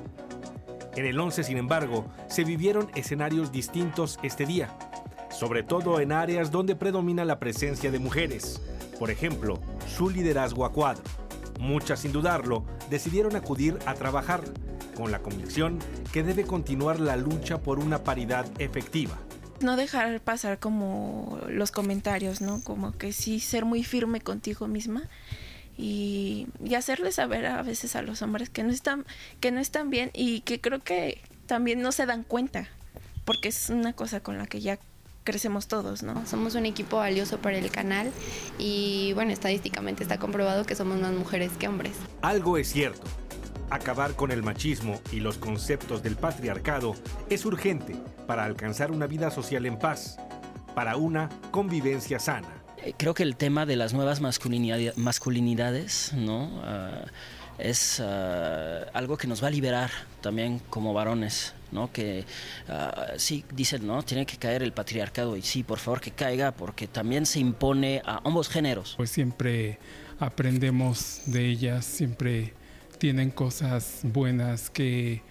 En 0.96 1.06
el 1.06 1.20
11, 1.20 1.44
sin 1.44 1.58
embargo, 1.58 2.06
se 2.28 2.44
vivieron 2.44 2.92
escenarios 2.94 3.52
distintos 3.52 4.20
este 4.22 4.46
día, 4.46 4.70
sobre 5.32 5.64
todo 5.64 6.00
en 6.00 6.12
áreas 6.12 6.52
donde 6.52 6.76
predomina 6.76 7.26
la 7.26 7.40
presencia 7.40 7.90
de 7.90 7.98
mujeres, 7.98 8.62
por 9.00 9.10
ejemplo, 9.10 9.60
su 9.88 10.12
liderazgo 10.12 10.66
a 10.66 10.72
cuadro. 10.72 11.04
Muchas, 11.60 12.02
sin 12.02 12.12
dudarlo, 12.12 12.64
decidieron 12.92 13.36
acudir 13.36 13.80
a 13.88 13.96
trabajar, 13.96 14.42
con 14.96 15.12
la 15.12 15.24
convicción 15.24 15.80
que 16.12 16.22
debe 16.22 16.44
continuar 16.44 17.00
la 17.00 17.16
lucha 17.16 17.64
por 17.64 17.80
una 17.80 18.04
paridad 18.04 18.46
efectiva 18.60 19.18
no 19.62 19.76
dejar 19.76 20.20
pasar 20.22 20.60
como 20.60 21.40
los 21.50 21.72
comentarios, 21.72 22.42
¿no? 22.42 22.62
Como 22.64 22.98
que 22.98 23.14
sí 23.14 23.40
ser 23.40 23.66
muy 23.66 23.84
firme 23.84 24.22
contigo 24.22 24.68
misma 24.68 25.04
y, 25.78 26.48
y 26.64 26.76
hacerle 26.76 27.12
saber 27.12 27.46
a 27.46 27.62
veces 27.64 27.96
a 27.96 28.02
los 28.02 28.22
hombres 28.22 28.50
que 28.50 28.64
no 28.64 28.72
están 28.72 29.06
que 29.40 29.52
no 29.52 29.60
están 29.60 29.90
bien 29.90 30.12
y 30.14 30.42
que 30.42 30.62
creo 30.62 30.84
que 30.84 31.22
también 31.46 31.82
no 31.82 31.92
se 31.92 32.06
dan 32.06 32.24
cuenta, 32.24 32.68
porque 33.26 33.50
es 33.50 33.70
una 33.70 33.94
cosa 33.94 34.22
con 34.22 34.38
la 34.38 34.48
que 34.48 34.62
ya 34.62 34.80
crecemos 35.24 35.68
todos, 35.68 36.04
¿no? 36.04 36.26
Somos 36.26 36.56
un 36.56 36.66
equipo 36.66 36.98
valioso 36.98 37.40
para 37.40 37.58
el 37.58 37.72
canal 37.72 38.12
y 38.60 39.14
bueno, 39.14 39.32
estadísticamente 39.32 40.04
está 40.04 40.20
comprobado 40.20 40.66
que 40.66 40.76
somos 40.76 41.00
más 41.00 41.14
mujeres 41.14 41.52
que 41.58 41.68
hombres. 41.68 41.94
Algo 42.22 42.58
es 42.58 42.70
cierto. 42.70 43.02
Acabar 43.70 44.16
con 44.16 44.32
el 44.32 44.44
machismo 44.44 45.00
y 45.12 45.20
los 45.20 45.38
conceptos 45.38 46.04
del 46.04 46.16
patriarcado 46.16 46.96
es 47.30 47.46
urgente 47.46 47.96
para 48.28 48.44
alcanzar 48.44 48.92
una 48.92 49.08
vida 49.08 49.32
social 49.32 49.66
en 49.66 49.78
paz, 49.78 50.18
para 50.76 50.98
una 50.98 51.30
convivencia 51.52 52.20
sana. 52.20 52.64
Eh, 52.84 52.94
creo 52.98 53.14
que 53.14 53.24
el 53.24 53.36
tema 53.36 53.66
de 53.66 53.76
las 53.76 53.94
nuevas 53.94 54.22
masculinidades, 54.22 56.14
¿no? 56.14 56.62
Ah, 56.64 57.06
es 57.58 58.00
ah, 58.00 58.86
algo 58.94 59.18
que 59.18 59.28
nos 59.28 59.44
va 59.44 59.48
a 59.48 59.52
liberar 59.52 59.92
también 60.22 60.60
como 60.70 60.94
varones, 60.94 61.54
¿no? 61.72 61.92
Que 61.92 62.26
ah, 62.68 63.14
sí 63.18 63.46
dicen, 63.54 63.88
¿no? 63.88 64.04
Tiene 64.04 64.26
que 64.26 64.38
caer 64.38 64.64
el 64.64 64.74
patriarcado 64.74 65.38
y 65.38 65.42
sí, 65.42 65.64
por 65.64 65.80
favor 65.80 66.02
que 66.02 66.12
caiga 66.12 66.52
porque 66.52 66.88
también 66.88 67.26
se 67.26 67.40
impone 67.40 68.02
a 68.06 68.22
ambos 68.24 68.50
géneros. 68.50 68.96
Pues 68.98 69.12
siempre 69.12 69.80
aprendemos 70.20 71.22
de 71.26 71.48
ellas, 71.48 71.86
siempre 71.86 72.54
tienen 73.04 73.32
cosas 73.32 74.00
buenas 74.04 74.70
que 74.70 75.22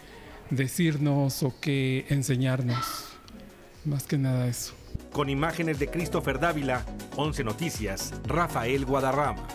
decirnos 0.50 1.42
o 1.42 1.58
que 1.58 2.04
enseñarnos. 2.10 3.16
Más 3.86 4.02
que 4.02 4.18
nada 4.18 4.46
eso. 4.46 4.74
Con 5.10 5.30
imágenes 5.30 5.78
de 5.78 5.88
Christopher 5.88 6.38
Dávila, 6.38 6.84
11 7.16 7.44
Noticias, 7.44 8.12
Rafael 8.26 8.84
Guadarrama. 8.84 9.48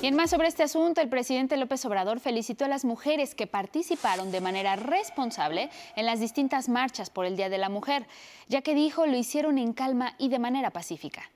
Y 0.00 0.06
en 0.06 0.14
más 0.14 0.30
sobre 0.30 0.46
este 0.46 0.62
asunto, 0.62 1.00
el 1.00 1.08
presidente 1.08 1.56
López 1.56 1.84
Obrador 1.86 2.20
felicitó 2.20 2.66
a 2.66 2.68
las 2.68 2.84
mujeres 2.84 3.34
que 3.34 3.48
participaron 3.48 4.30
de 4.30 4.40
manera 4.40 4.76
responsable 4.76 5.70
en 5.96 6.06
las 6.06 6.20
distintas 6.20 6.68
marchas 6.68 7.10
por 7.10 7.26
el 7.26 7.36
Día 7.36 7.48
de 7.48 7.58
la 7.58 7.68
Mujer, 7.68 8.06
ya 8.46 8.62
que 8.62 8.76
dijo 8.76 9.06
lo 9.06 9.16
hicieron 9.16 9.58
en 9.58 9.72
calma 9.72 10.14
y 10.18 10.28
de 10.28 10.38
manera 10.38 10.70
pacífica. 10.70 11.32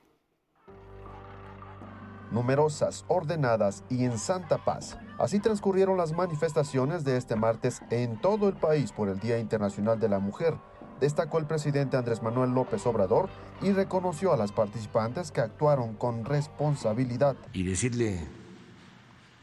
Numerosas, 2.30 3.04
ordenadas 3.08 3.84
y 3.88 4.04
en 4.04 4.18
santa 4.18 4.58
paz. 4.58 4.98
Así 5.18 5.40
transcurrieron 5.40 5.96
las 5.96 6.12
manifestaciones 6.12 7.04
de 7.04 7.16
este 7.16 7.36
martes 7.36 7.82
en 7.90 8.20
todo 8.20 8.48
el 8.48 8.54
país 8.54 8.92
por 8.92 9.08
el 9.08 9.18
Día 9.18 9.38
Internacional 9.38 9.98
de 10.00 10.08
la 10.08 10.18
Mujer 10.18 10.56
destacó 11.00 11.38
el 11.38 11.46
presidente 11.46 11.96
Andrés 11.96 12.22
Manuel 12.22 12.50
López 12.50 12.86
Obrador 12.86 13.28
y 13.62 13.72
reconoció 13.72 14.32
a 14.32 14.36
las 14.36 14.52
participantes 14.52 15.30
que 15.30 15.40
actuaron 15.40 15.94
con 15.94 16.24
responsabilidad. 16.24 17.36
Y 17.52 17.64
decirle 17.64 18.26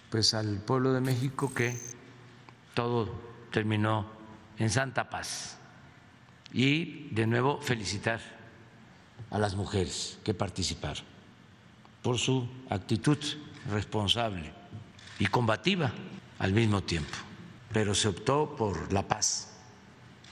pues 0.09 0.33
al 0.33 0.59
pueblo 0.59 0.93
de 0.93 1.01
México 1.01 1.51
que 1.53 1.77
todo 2.73 3.09
terminó 3.51 4.05
en 4.57 4.69
santa 4.69 5.09
paz. 5.09 5.57
Y 6.51 7.09
de 7.15 7.25
nuevo 7.25 7.59
felicitar 7.61 8.19
a 9.31 9.39
las 9.39 9.55
mujeres 9.55 10.19
que 10.23 10.35
participaron 10.35 11.12
por 12.03 12.17
su 12.19 12.47
actitud 12.69 13.17
responsable 13.71 14.51
y 15.17 15.25
combativa 15.27 15.91
al 16.37 16.53
mismo 16.53 16.83
tiempo. 16.83 17.15
Pero 17.71 17.95
se 17.95 18.09
optó 18.09 18.55
por 18.55 18.91
la 18.93 19.07
paz, 19.07 19.53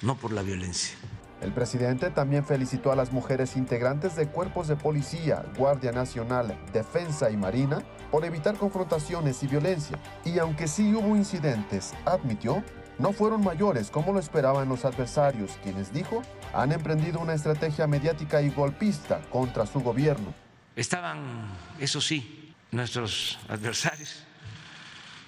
no 0.01 0.15
por 0.15 0.33
la 0.33 0.43
violencia. 0.43 0.95
El 1.41 1.53
presidente 1.53 2.11
también 2.11 2.45
felicitó 2.45 2.91
a 2.91 2.95
las 2.95 3.11
mujeres 3.11 3.55
integrantes 3.55 4.15
de 4.15 4.27
cuerpos 4.27 4.67
de 4.67 4.75
policía, 4.75 5.43
Guardia 5.57 5.91
Nacional, 5.91 6.55
Defensa 6.71 7.31
y 7.31 7.37
Marina 7.37 7.81
por 8.11 8.25
evitar 8.25 8.57
confrontaciones 8.57 9.41
y 9.41 9.47
violencia. 9.47 9.97
Y 10.23 10.37
aunque 10.37 10.67
sí 10.67 10.93
hubo 10.93 11.15
incidentes, 11.15 11.95
admitió, 12.05 12.63
no 12.99 13.11
fueron 13.11 13.43
mayores 13.43 13.89
como 13.89 14.13
lo 14.13 14.19
esperaban 14.19 14.69
los 14.69 14.85
adversarios, 14.85 15.57
quienes 15.63 15.91
dijo 15.91 16.21
han 16.53 16.73
emprendido 16.73 17.19
una 17.19 17.33
estrategia 17.33 17.87
mediática 17.87 18.41
y 18.43 18.51
golpista 18.51 19.21
contra 19.31 19.65
su 19.65 19.79
gobierno. 19.79 20.35
Estaban, 20.75 21.47
eso 21.79 21.99
sí, 21.99 22.53
nuestros 22.71 23.37
adversarios 23.49 24.23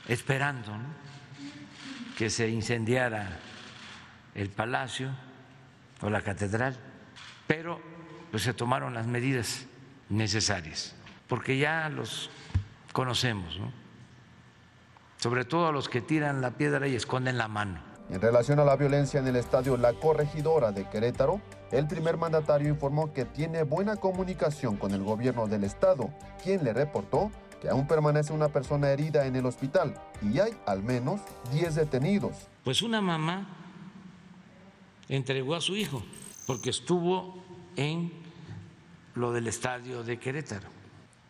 esperando 0.07 0.71
que 2.17 2.29
se 2.29 2.50
incendiara 2.50 3.39
el 4.35 4.50
palacio 4.50 5.09
o 6.01 6.09
la 6.09 6.21
catedral, 6.21 6.77
pero 7.47 7.81
pues, 8.31 8.43
se 8.43 8.53
tomaron 8.53 8.93
las 8.93 9.07
medidas 9.07 9.65
necesarias, 10.09 10.95
porque 11.27 11.57
ya 11.57 11.89
los 11.89 12.29
conocemos, 12.91 13.59
sobre 15.17 15.45
todo 15.45 15.67
a 15.67 15.71
los 15.71 15.89
que 15.89 16.01
tiran 16.01 16.41
la 16.41 16.51
piedra 16.51 16.88
y 16.88 16.95
esconden 16.95 17.38
la 17.38 17.47
mano. 17.47 17.92
En 18.10 18.22
relación 18.22 18.60
a 18.60 18.65
la 18.65 18.75
violencia 18.75 19.19
en 19.19 19.27
el 19.27 19.36
estadio 19.36 19.77
La 19.77 19.93
Corregidora 19.93 20.72
de 20.72 20.88
Querétaro, 20.89 21.41
el 21.72 21.88
primer 21.88 22.17
mandatario 22.17 22.69
informó 22.69 23.13
que 23.13 23.25
tiene 23.25 23.63
buena 23.63 23.95
comunicación 23.95 24.77
con 24.77 24.91
el 24.93 25.03
gobierno 25.03 25.48
del 25.48 25.63
estado, 25.63 26.10
quien 26.43 26.63
le 26.63 26.74
reportó 26.74 27.31
que 27.62 27.69
aún 27.69 27.88
permanece 27.88 28.33
una 28.33 28.50
persona 28.50 28.89
herida 28.89 29.25
en 29.25 29.38
el 29.38 29.45
hospital 29.45 29.95
y 30.22 30.39
hay 30.39 30.51
al 30.65 30.83
menos 30.83 31.22
10 31.53 31.75
detenidos. 31.75 32.36
Pues 32.63 32.81
una 32.81 33.01
mamá 33.01 33.48
entregó 35.07 35.55
a 35.55 35.62
su 35.62 35.75
hijo 35.75 36.03
porque 36.45 36.69
estuvo 36.69 37.41
en 37.77 38.12
lo 39.15 39.31
del 39.31 39.48
estadio 39.48 40.03
de 40.03 40.19
Querétaro. 40.19 40.67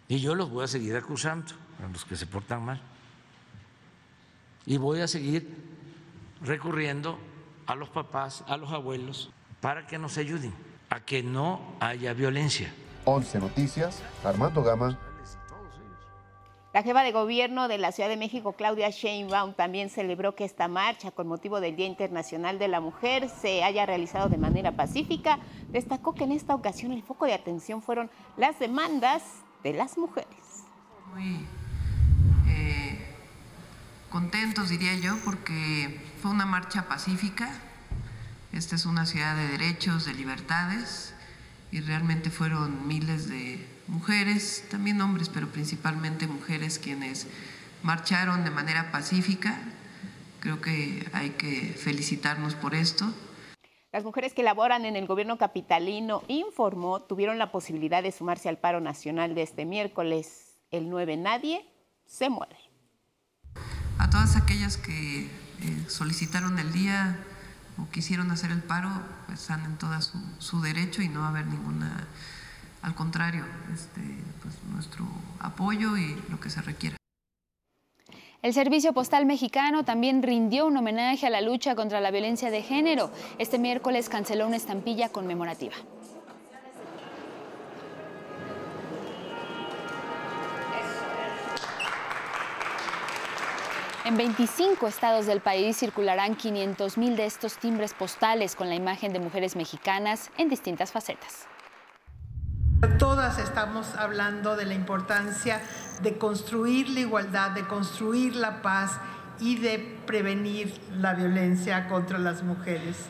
Y 0.08 0.20
yo 0.20 0.36
los 0.36 0.50
voy 0.50 0.64
a 0.64 0.68
seguir 0.68 0.96
acusando 0.96 1.54
a 1.84 1.88
los 1.88 2.04
que 2.04 2.16
se 2.16 2.26
portan 2.26 2.66
mal. 2.66 2.82
Y 4.66 4.78
voy 4.78 5.02
a 5.02 5.08
seguir 5.08 5.73
recurriendo 6.44 7.18
a 7.66 7.76
los 7.76 7.90
papás, 7.90 8.44
a 8.48 8.58
los 8.58 8.72
abuelos, 8.72 9.32
para 9.62 9.88
que 9.88 9.98
nos 9.98 10.18
ayuden 10.18 10.54
a 10.90 11.00
que 11.00 11.24
no 11.24 11.62
haya 11.80 12.14
violencia. 12.14 12.74
11 13.06 13.40
Noticias, 13.40 14.04
Armando 14.24 14.64
Gama, 14.64 15.00
la 16.74 16.82
jefa 16.82 17.04
de 17.04 17.12
gobierno 17.12 17.68
de 17.68 17.78
la 17.78 17.92
Ciudad 17.92 18.10
de 18.10 18.18
México, 18.18 18.54
Claudia 18.54 18.90
Sheinbaum, 18.90 19.54
también 19.54 19.92
celebró 19.92 20.34
que 20.34 20.44
esta 20.44 20.68
marcha 20.68 21.12
con 21.12 21.28
motivo 21.28 21.62
del 21.62 21.76
Día 21.76 21.86
Internacional 21.86 22.58
de 22.58 22.68
la 22.68 22.80
Mujer 22.80 23.30
se 23.30 23.64
haya 23.64 23.86
realizado 23.86 24.28
de 24.28 24.38
manera 24.38 24.72
pacífica. 24.72 25.38
Destacó 25.70 26.16
que 26.16 26.24
en 26.24 26.32
esta 26.32 26.56
ocasión 26.56 26.92
el 26.92 27.04
foco 27.04 27.28
de 27.28 27.34
atención 27.34 27.84
fueron 27.84 28.10
las 28.38 28.58
demandas 28.58 29.22
de 29.62 29.74
las 29.74 30.00
mujeres. 30.00 30.64
Muy 31.14 31.46
contentos, 34.14 34.70
diría 34.70 34.94
yo, 34.94 35.18
porque 35.26 36.00
fue 36.22 36.30
una 36.30 36.46
marcha 36.46 36.88
pacífica. 36.88 37.50
Esta 38.52 38.76
es 38.76 38.86
una 38.86 39.08
ciudad 39.08 39.36
de 39.36 39.48
derechos, 39.48 40.06
de 40.06 40.14
libertades, 40.14 41.16
y 41.72 41.82
realmente 41.82 42.30
fueron 42.30 42.88
miles 42.88 43.28
de 43.28 43.68
mujeres, 43.88 44.66
también 44.70 45.02
hombres, 45.02 45.30
pero 45.30 45.48
principalmente 45.48 46.28
mujeres 46.28 46.78
quienes 46.78 47.26
marcharon 47.82 48.44
de 48.44 48.52
manera 48.52 48.92
pacífica. 48.92 49.58
Creo 50.42 50.62
que 50.62 51.10
hay 51.14 51.32
que 51.32 51.74
felicitarnos 51.76 52.54
por 52.54 52.76
esto. 52.76 53.12
Las 53.92 54.04
mujeres 54.04 54.36
que 54.36 54.44
laboran 54.44 54.86
en 54.86 54.96
el 54.96 55.08
gobierno 55.08 55.40
capitalino, 55.40 56.22
informó, 56.28 57.00
tuvieron 57.00 57.40
la 57.40 57.52
posibilidad 57.52 58.04
de 58.04 58.12
sumarse 58.12 58.48
al 58.48 58.60
paro 58.60 58.80
nacional 58.80 59.34
de 59.34 59.42
este 59.42 59.66
miércoles. 59.66 60.60
El 60.70 60.92
9 60.92 61.18
Nadie 61.18 61.66
se 62.06 62.30
muere. 62.30 62.63
A 63.98 64.10
todas 64.10 64.36
aquellas 64.36 64.78
que 64.78 65.26
eh, 65.26 65.86
solicitaron 65.88 66.60
el 66.60 66.72
día 66.74 67.18
o 67.78 67.90
quisieron 67.90 68.32
hacer 68.32 68.52
el 68.52 68.62
paro, 68.62 68.90
pues 69.28 69.42
están 69.42 69.66
en 69.66 69.78
todo 69.78 69.94
su, 70.40 70.62
derecho 70.62 71.02
y 71.02 71.10
no 71.10 71.22
va 71.22 71.28
a 71.28 71.30
haber 71.30 71.48
ninguna 71.48 72.08
al 72.82 72.96
contrario, 72.96 73.46
este, 73.74 74.02
pues 74.42 74.56
nuestro 74.74 75.08
apoyo 75.40 75.96
y 75.96 76.22
lo 76.30 76.40
que 76.42 76.50
se 76.50 76.62
requiera. 76.62 76.98
El 78.42 78.54
Servicio 78.54 78.92
Postal 78.92 79.26
Mexicano 79.26 79.86
también 79.86 80.22
rindió 80.22 80.68
un 80.68 80.76
homenaje 80.76 81.26
a 81.26 81.30
la 81.30 81.40
lucha 81.40 81.76
contra 81.76 82.02
la 82.02 82.12
violencia 82.12 82.52
de 82.52 82.62
género. 82.62 83.10
Este 83.38 83.58
miércoles 83.58 84.10
canceló 84.10 84.46
una 84.48 84.58
estampilla 84.58 85.08
conmemorativa. 85.08 85.76
En 94.06 94.18
25 94.18 94.86
estados 94.86 95.28
del 95.28 95.40
país 95.40 95.78
circularán 95.78 96.36
500.000 96.36 97.16
de 97.16 97.26
estos 97.26 97.58
timbres 97.58 97.94
postales 97.94 98.54
con 98.54 98.68
la 98.68 98.76
imagen 98.76 99.14
de 99.14 99.20
mujeres 99.20 99.56
mexicanas 99.56 100.30
en 100.38 100.50
distintas 100.50 100.92
facetas. 100.92 101.48
Todas 103.00 103.40
estamos 103.40 103.96
hablando 103.96 104.58
de 104.58 104.66
la 104.66 104.74
importancia 104.74 105.62
de 106.02 106.18
construir 106.18 106.90
la 106.90 107.00
igualdad, 107.00 107.52
de 107.52 107.66
construir 107.66 108.36
la 108.36 108.62
paz 108.62 109.00
y 109.40 109.56
de 109.56 109.80
prevenir 110.06 110.78
la 110.98 111.14
violencia 111.14 111.88
contra 111.88 112.20
las 112.20 112.44
mujeres. 112.44 113.10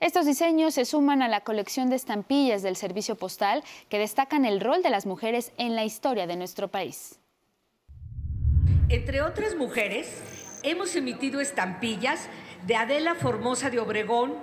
Estos 0.00 0.26
diseños 0.26 0.74
se 0.74 0.84
suman 0.84 1.22
a 1.22 1.28
la 1.28 1.42
colección 1.42 1.90
de 1.90 1.96
estampillas 1.96 2.62
del 2.62 2.74
servicio 2.74 3.14
postal 3.14 3.62
que 3.88 4.00
destacan 4.00 4.44
el 4.44 4.60
rol 4.60 4.82
de 4.82 4.90
las 4.90 5.06
mujeres 5.06 5.52
en 5.58 5.76
la 5.76 5.84
historia 5.84 6.26
de 6.26 6.34
nuestro 6.34 6.66
país. 6.66 7.20
Entre 8.90 9.20
otras 9.20 9.54
mujeres, 9.54 10.22
hemos 10.62 10.96
emitido 10.96 11.42
estampillas 11.42 12.26
de 12.66 12.74
Adela 12.74 13.14
Formosa 13.14 13.68
de 13.68 13.78
Obregón, 13.78 14.34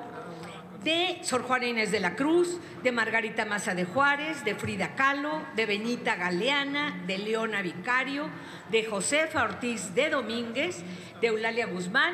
de 0.84 1.18
Sor 1.24 1.42
Juana 1.42 1.66
Inés 1.66 1.92
de 1.92 2.00
la 2.00 2.16
Cruz, 2.16 2.60
de 2.84 2.92
Margarita 2.92 3.46
Maza 3.46 3.74
de 3.74 3.86
Juárez, 3.86 4.46
de 4.46 4.54
Frida 4.54 4.94
Kahlo, 4.94 5.42
de 5.56 5.66
Benita 5.66 6.16
Galeana, 6.16 7.04
de 7.08 7.18
Leona 7.18 7.64
Vicario, 7.64 8.30
de 8.70 8.86
Josefa 8.86 9.46
Ortiz 9.46 9.96
de 9.96 10.12
Domínguez, 10.12 10.84
de 11.22 11.28
Eulalia 11.28 11.66
Guzmán 11.66 12.14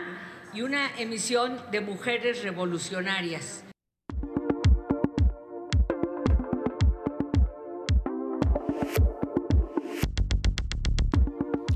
y 0.54 0.62
una 0.62 0.90
emisión 0.98 1.62
de 1.70 1.82
Mujeres 1.82 2.44
Revolucionarias. 2.44 3.66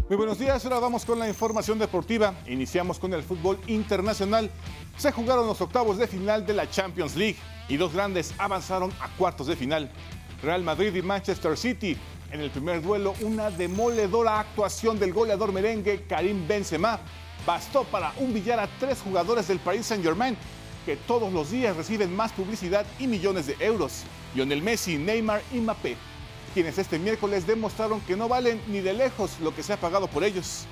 Muy 0.08 0.18
buenos 0.18 0.38
días, 0.38 0.64
ahora 0.64 0.78
vamos 0.78 1.04
con 1.04 1.18
la 1.18 1.28
información 1.28 1.80
deportiva. 1.80 2.36
Iniciamos 2.46 3.00
con 3.00 3.12
el 3.16 3.24
fútbol 3.24 3.58
internacional. 3.66 4.52
Se 4.98 5.12
jugaron 5.12 5.48
los 5.48 5.60
octavos 5.62 5.98
de 5.98 6.06
final 6.06 6.46
de 6.46 6.54
la 6.54 6.70
Champions 6.70 7.16
League 7.16 7.38
y 7.68 7.78
dos 7.78 7.92
grandes 7.92 8.32
avanzaron 8.38 8.94
a 9.00 9.10
cuartos 9.18 9.48
de 9.48 9.56
final. 9.56 9.90
Real 10.44 10.62
Madrid 10.62 10.94
y 10.94 11.02
Manchester 11.02 11.58
City. 11.58 11.98
En 12.32 12.40
el 12.40 12.52
primer 12.52 12.84
duelo, 12.84 13.16
una 13.22 13.50
demoledora 13.50 14.42
actuación 14.42 15.00
del 15.00 15.12
goleador 15.12 15.52
merengue 15.52 16.04
Karim 16.04 16.48
Benzema 16.48 17.00
bastó 17.44 17.84
para 17.86 18.14
humillar 18.20 18.60
a 18.60 18.70
tres 18.80 19.02
jugadores 19.02 19.48
del 19.48 19.58
Paris 19.58 19.88
Saint-Germain 19.88 20.38
que 20.86 20.98
todos 20.98 21.34
los 21.34 21.50
días 21.50 21.76
reciben 21.76 22.16
más 22.16 22.32
publicidad 22.32 22.86
y 23.00 23.08
millones 23.08 23.48
de 23.48 23.56
euros. 23.60 24.04
Lionel 24.36 24.62
Messi, 24.62 25.00
Neymar 25.00 25.42
y 25.52 25.62
Mbappé 25.62 25.98
quienes 26.56 26.78
este 26.78 26.98
miércoles 26.98 27.46
demostraron 27.46 28.00
que 28.00 28.16
no 28.16 28.30
valen 28.30 28.62
ni 28.70 28.80
de 28.80 28.94
lejos 28.94 29.42
lo 29.42 29.54
que 29.54 29.62
se 29.62 29.74
ha 29.74 29.78
pagado 29.78 30.08
por 30.08 30.24
ellos. 30.24 30.64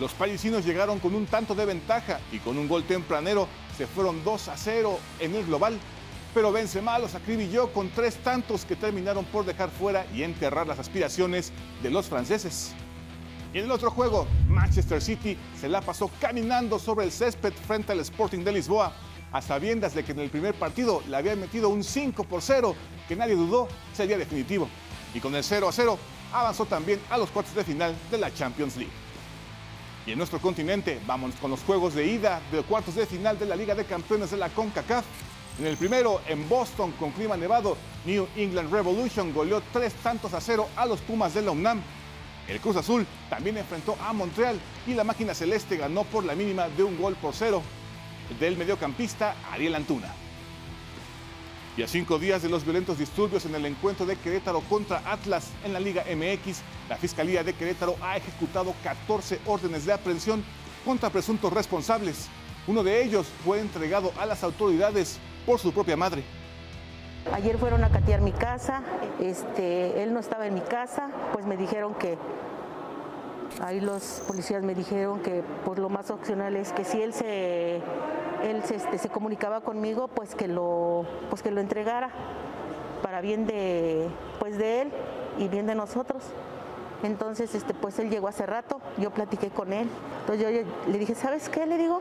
Los 0.00 0.14
parisinos 0.14 0.64
llegaron 0.64 1.00
con 1.00 1.14
un 1.14 1.26
tanto 1.26 1.54
de 1.54 1.66
ventaja 1.66 2.18
y 2.32 2.38
con 2.38 2.56
un 2.56 2.66
gol 2.66 2.84
tempranero 2.84 3.46
se 3.76 3.86
fueron 3.86 4.24
2 4.24 4.48
a 4.48 4.56
0 4.56 4.98
en 5.20 5.34
el 5.34 5.44
global. 5.44 5.78
Pero 6.32 6.50
Benzema 6.50 6.98
los 6.98 7.14
acribilló 7.14 7.74
con 7.74 7.90
tres 7.90 8.16
tantos 8.16 8.64
que 8.64 8.74
terminaron 8.74 9.26
por 9.26 9.44
dejar 9.44 9.68
fuera 9.68 10.06
y 10.14 10.22
enterrar 10.22 10.66
las 10.66 10.78
aspiraciones 10.78 11.52
de 11.82 11.90
los 11.90 12.06
franceses. 12.06 12.72
Y 13.52 13.58
en 13.58 13.66
el 13.66 13.70
otro 13.70 13.90
juego, 13.90 14.26
Manchester 14.48 15.02
City 15.02 15.36
se 15.60 15.68
la 15.68 15.82
pasó 15.82 16.10
caminando 16.22 16.78
sobre 16.78 17.04
el 17.04 17.12
césped 17.12 17.52
frente 17.52 17.92
al 17.92 18.00
Sporting 18.00 18.44
de 18.44 18.52
Lisboa, 18.52 18.94
a 19.30 19.42
sabiendas 19.42 19.94
de 19.94 20.04
que 20.04 20.12
en 20.12 20.20
el 20.20 20.30
primer 20.30 20.54
partido 20.54 21.02
le 21.06 21.18
habían 21.18 21.38
metido 21.38 21.68
un 21.68 21.84
5 21.84 22.24
por 22.24 22.40
0 22.40 22.74
que 23.06 23.14
nadie 23.14 23.34
dudó 23.34 23.68
sería 23.92 24.16
definitivo 24.16 24.70
y 25.18 25.20
con 25.20 25.34
el 25.34 25.42
0 25.42 25.68
a 25.68 25.72
0 25.72 25.98
avanzó 26.32 26.64
también 26.64 27.00
a 27.10 27.18
los 27.18 27.28
cuartos 27.30 27.52
de 27.52 27.64
final 27.64 27.92
de 28.08 28.18
la 28.18 28.32
Champions 28.32 28.76
League. 28.76 28.92
Y 30.06 30.12
en 30.12 30.18
nuestro 30.18 30.38
continente 30.38 31.00
vamos 31.06 31.34
con 31.40 31.50
los 31.50 31.60
juegos 31.60 31.94
de 31.94 32.06
ida 32.06 32.40
de 32.52 32.62
cuartos 32.62 32.94
de 32.94 33.04
final 33.04 33.36
de 33.36 33.46
la 33.46 33.56
Liga 33.56 33.74
de 33.74 33.84
Campeones 33.84 34.30
de 34.30 34.36
la 34.36 34.48
CONCACAF. 34.48 35.04
En 35.58 35.66
el 35.66 35.76
primero, 35.76 36.20
en 36.28 36.48
Boston, 36.48 36.92
con 36.92 37.10
clima 37.10 37.36
nevado, 37.36 37.76
New 38.06 38.28
England 38.36 38.72
Revolution 38.72 39.34
goleó 39.34 39.60
tres 39.72 39.92
tantos 39.94 40.32
a 40.34 40.40
cero 40.40 40.68
a 40.76 40.86
los 40.86 41.00
Pumas 41.00 41.34
de 41.34 41.42
la 41.42 41.50
UNAM. 41.50 41.82
El 42.46 42.60
Cruz 42.60 42.76
Azul 42.76 43.04
también 43.28 43.58
enfrentó 43.58 43.96
a 44.00 44.12
Montreal 44.12 44.58
y 44.86 44.94
la 44.94 45.02
máquina 45.02 45.34
celeste 45.34 45.76
ganó 45.76 46.04
por 46.04 46.24
la 46.24 46.36
mínima 46.36 46.68
de 46.68 46.84
un 46.84 46.96
gol 46.96 47.16
por 47.16 47.34
cero 47.34 47.60
del 48.38 48.56
mediocampista 48.56 49.34
Ariel 49.50 49.74
Antuna. 49.74 50.14
Y 51.78 51.82
a 51.84 51.86
cinco 51.86 52.18
días 52.18 52.42
de 52.42 52.48
los 52.48 52.64
violentos 52.64 52.98
disturbios 52.98 53.46
en 53.46 53.54
el 53.54 53.64
encuentro 53.64 54.04
de 54.04 54.16
Querétaro 54.16 54.62
contra 54.62 55.00
Atlas 55.06 55.52
en 55.64 55.72
la 55.72 55.78
Liga 55.78 56.02
MX, 56.12 56.58
la 56.88 56.96
Fiscalía 56.96 57.44
de 57.44 57.52
Querétaro 57.52 57.94
ha 58.02 58.16
ejecutado 58.16 58.74
14 58.82 59.38
órdenes 59.46 59.86
de 59.86 59.92
aprehensión 59.92 60.42
contra 60.84 61.08
presuntos 61.08 61.52
responsables. 61.52 62.28
Uno 62.66 62.82
de 62.82 63.04
ellos 63.04 63.28
fue 63.44 63.60
entregado 63.60 64.12
a 64.18 64.26
las 64.26 64.42
autoridades 64.42 65.20
por 65.46 65.60
su 65.60 65.72
propia 65.72 65.96
madre. 65.96 66.24
Ayer 67.32 67.56
fueron 67.58 67.84
a 67.84 67.90
catear 67.90 68.22
mi 68.22 68.32
casa, 68.32 68.82
este, 69.20 70.02
él 70.02 70.12
no 70.12 70.18
estaba 70.18 70.48
en 70.48 70.54
mi 70.54 70.62
casa, 70.62 71.12
pues 71.32 71.46
me 71.46 71.56
dijeron 71.56 71.94
que 71.94 72.18
ahí 73.62 73.80
los 73.80 74.22
policías 74.26 74.62
me 74.62 74.74
dijeron 74.74 75.20
que 75.20 75.42
pues 75.64 75.78
lo 75.78 75.88
más 75.88 76.10
opcional 76.10 76.56
es 76.56 76.72
que 76.72 76.84
si 76.84 77.00
él 77.02 77.12
se 77.12 77.76
él 78.42 78.62
este, 78.70 78.98
se, 78.98 79.08
comunicaba 79.08 79.60
conmigo 79.62 80.08
pues 80.08 80.34
que 80.34 80.48
lo 80.48 81.04
pues 81.28 81.42
que 81.42 81.50
lo 81.50 81.60
entregara 81.60 82.10
para 83.02 83.20
bien 83.20 83.46
de 83.46 84.08
pues 84.38 84.58
de 84.58 84.82
él 84.82 84.92
y 85.38 85.48
bien 85.48 85.66
de 85.66 85.74
nosotros. 85.74 86.22
Entonces 87.02 87.54
este 87.54 87.74
pues 87.74 87.98
él 87.98 88.10
llegó 88.10 88.28
hace 88.28 88.46
rato 88.46 88.80
yo 88.98 89.10
platiqué 89.10 89.50
con 89.50 89.72
él. 89.72 89.88
Entonces 90.20 90.44
yo, 90.44 90.50
yo 90.50 90.62
le 90.86 90.98
dije 90.98 91.14
sabes 91.14 91.48
qué 91.48 91.66
le 91.66 91.78
digo 91.78 92.00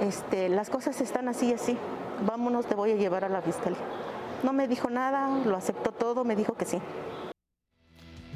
este 0.00 0.48
las 0.48 0.70
cosas 0.70 1.00
están 1.00 1.28
así 1.28 1.50
y 1.50 1.54
así. 1.54 1.78
Vámonos 2.26 2.66
te 2.66 2.74
voy 2.74 2.92
a 2.92 2.96
llevar 2.96 3.24
a 3.24 3.28
la 3.28 3.42
fiscalía. 3.42 3.78
No 4.42 4.52
me 4.52 4.68
dijo 4.68 4.90
nada 4.90 5.28
lo 5.44 5.56
aceptó 5.56 5.92
todo 5.92 6.24
me 6.24 6.36
dijo 6.36 6.54
que 6.54 6.66
sí 6.66 6.80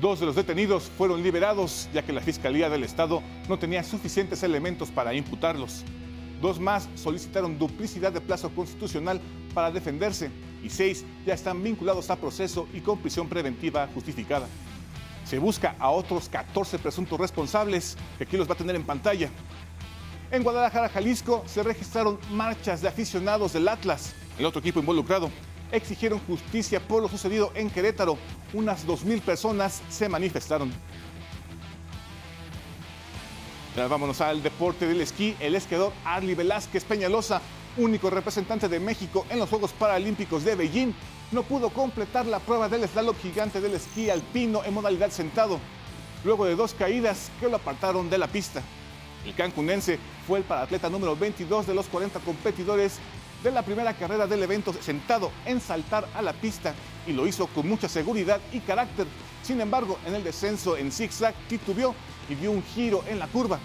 Dos 0.00 0.20
de 0.20 0.26
los 0.26 0.36
detenidos 0.36 0.84
fueron 0.96 1.24
liberados 1.24 1.88
ya 1.92 2.02
que 2.02 2.12
la 2.12 2.20
Fiscalía 2.20 2.70
del 2.70 2.84
Estado 2.84 3.20
no 3.48 3.58
tenía 3.58 3.82
suficientes 3.82 4.44
elementos 4.44 4.90
para 4.90 5.12
imputarlos. 5.12 5.84
Dos 6.40 6.60
más 6.60 6.88
solicitaron 6.94 7.58
duplicidad 7.58 8.12
de 8.12 8.20
plazo 8.20 8.48
constitucional 8.50 9.20
para 9.54 9.72
defenderse 9.72 10.30
y 10.62 10.70
seis 10.70 11.04
ya 11.26 11.34
están 11.34 11.60
vinculados 11.64 12.10
a 12.10 12.16
proceso 12.16 12.68
y 12.72 12.80
con 12.80 13.00
prisión 13.00 13.28
preventiva 13.28 13.88
justificada. 13.92 14.46
Se 15.24 15.40
busca 15.40 15.74
a 15.80 15.90
otros 15.90 16.28
14 16.28 16.78
presuntos 16.78 17.18
responsables, 17.18 17.96
que 18.18 18.24
aquí 18.24 18.36
los 18.36 18.48
va 18.48 18.52
a 18.52 18.56
tener 18.56 18.76
en 18.76 18.84
pantalla. 18.84 19.30
En 20.30 20.44
Guadalajara, 20.44 20.88
Jalisco, 20.90 21.42
se 21.46 21.64
registraron 21.64 22.20
marchas 22.30 22.82
de 22.82 22.88
aficionados 22.88 23.52
del 23.52 23.66
Atlas, 23.66 24.14
el 24.38 24.46
otro 24.46 24.60
equipo 24.60 24.78
involucrado. 24.78 25.28
Exigieron 25.70 26.20
justicia 26.20 26.80
por 26.80 27.02
lo 27.02 27.08
sucedido 27.08 27.52
en 27.54 27.70
Querétaro. 27.70 28.16
Unas 28.52 28.86
2.000 28.86 29.20
personas 29.20 29.82
se 29.90 30.08
manifestaron. 30.08 30.72
Vámonos 33.76 34.20
al 34.20 34.42
deporte 34.42 34.86
del 34.86 35.00
esquí. 35.00 35.36
El 35.38 35.54
esquiador 35.54 35.92
Arly 36.04 36.34
Velázquez 36.34 36.84
Peñalosa, 36.84 37.40
único 37.76 38.10
representante 38.10 38.68
de 38.68 38.80
México 38.80 39.24
en 39.30 39.38
los 39.38 39.48
Juegos 39.48 39.72
Paralímpicos 39.72 40.42
de 40.42 40.56
Beijing, 40.56 40.92
no 41.30 41.42
pudo 41.42 41.70
completar 41.70 42.26
la 42.26 42.40
prueba 42.40 42.68
del 42.68 42.88
slalom 42.88 43.14
gigante 43.16 43.60
del 43.60 43.74
esquí 43.74 44.10
alpino 44.10 44.64
en 44.64 44.74
modalidad 44.74 45.10
sentado, 45.10 45.60
luego 46.24 46.46
de 46.46 46.56
dos 46.56 46.74
caídas 46.74 47.30
que 47.38 47.48
lo 47.48 47.56
apartaron 47.56 48.10
de 48.10 48.18
la 48.18 48.26
pista. 48.26 48.62
El 49.24 49.34
cancunense 49.34 49.98
fue 50.26 50.38
el 50.38 50.44
paratleta 50.44 50.88
número 50.88 51.14
22 51.14 51.66
de 51.66 51.74
los 51.74 51.86
40 51.86 52.18
competidores 52.20 52.98
de 53.42 53.50
la 53.50 53.62
primera 53.62 53.94
carrera 53.94 54.26
del 54.26 54.42
evento 54.42 54.72
sentado 54.72 55.30
en 55.46 55.60
saltar 55.60 56.08
a 56.14 56.22
la 56.22 56.32
pista 56.32 56.74
y 57.06 57.12
lo 57.12 57.26
hizo 57.26 57.46
con 57.48 57.68
mucha 57.68 57.88
seguridad 57.88 58.40
y 58.52 58.60
carácter. 58.60 59.06
Sin 59.42 59.60
embargo, 59.60 59.98
en 60.06 60.14
el 60.14 60.24
descenso 60.24 60.76
en 60.76 60.90
zigzag 60.90 61.34
titubeó 61.48 61.94
y 62.28 62.34
dio 62.34 62.50
un 62.50 62.62
giro 62.62 63.04
en 63.08 63.18
la 63.18 63.28
curva, 63.28 63.58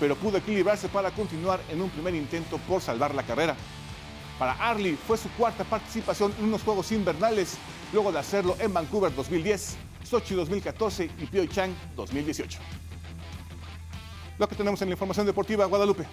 pero 0.00 0.16
pudo 0.16 0.38
equilibrarse 0.38 0.88
para 0.88 1.10
continuar 1.10 1.60
en 1.70 1.82
un 1.82 1.90
primer 1.90 2.14
intento 2.14 2.58
por 2.58 2.80
salvar 2.80 3.14
la 3.14 3.22
carrera. 3.22 3.56
Para 4.38 4.52
Arlie 4.52 4.96
fue 4.96 5.18
su 5.18 5.28
cuarta 5.30 5.64
participación 5.64 6.32
en 6.38 6.44
unos 6.44 6.62
Juegos 6.62 6.92
Invernales, 6.92 7.58
luego 7.92 8.12
de 8.12 8.20
hacerlo 8.20 8.56
en 8.60 8.72
Vancouver 8.72 9.14
2010, 9.14 9.76
Sochi 10.04 10.34
2014 10.34 11.10
y 11.18 11.26
Pyeongchang 11.26 11.74
2018. 11.96 12.58
Lo 14.38 14.48
que 14.48 14.54
tenemos 14.54 14.80
en 14.82 14.88
la 14.88 14.94
información 14.94 15.26
deportiva, 15.26 15.64
Guadalupe. 15.66 16.06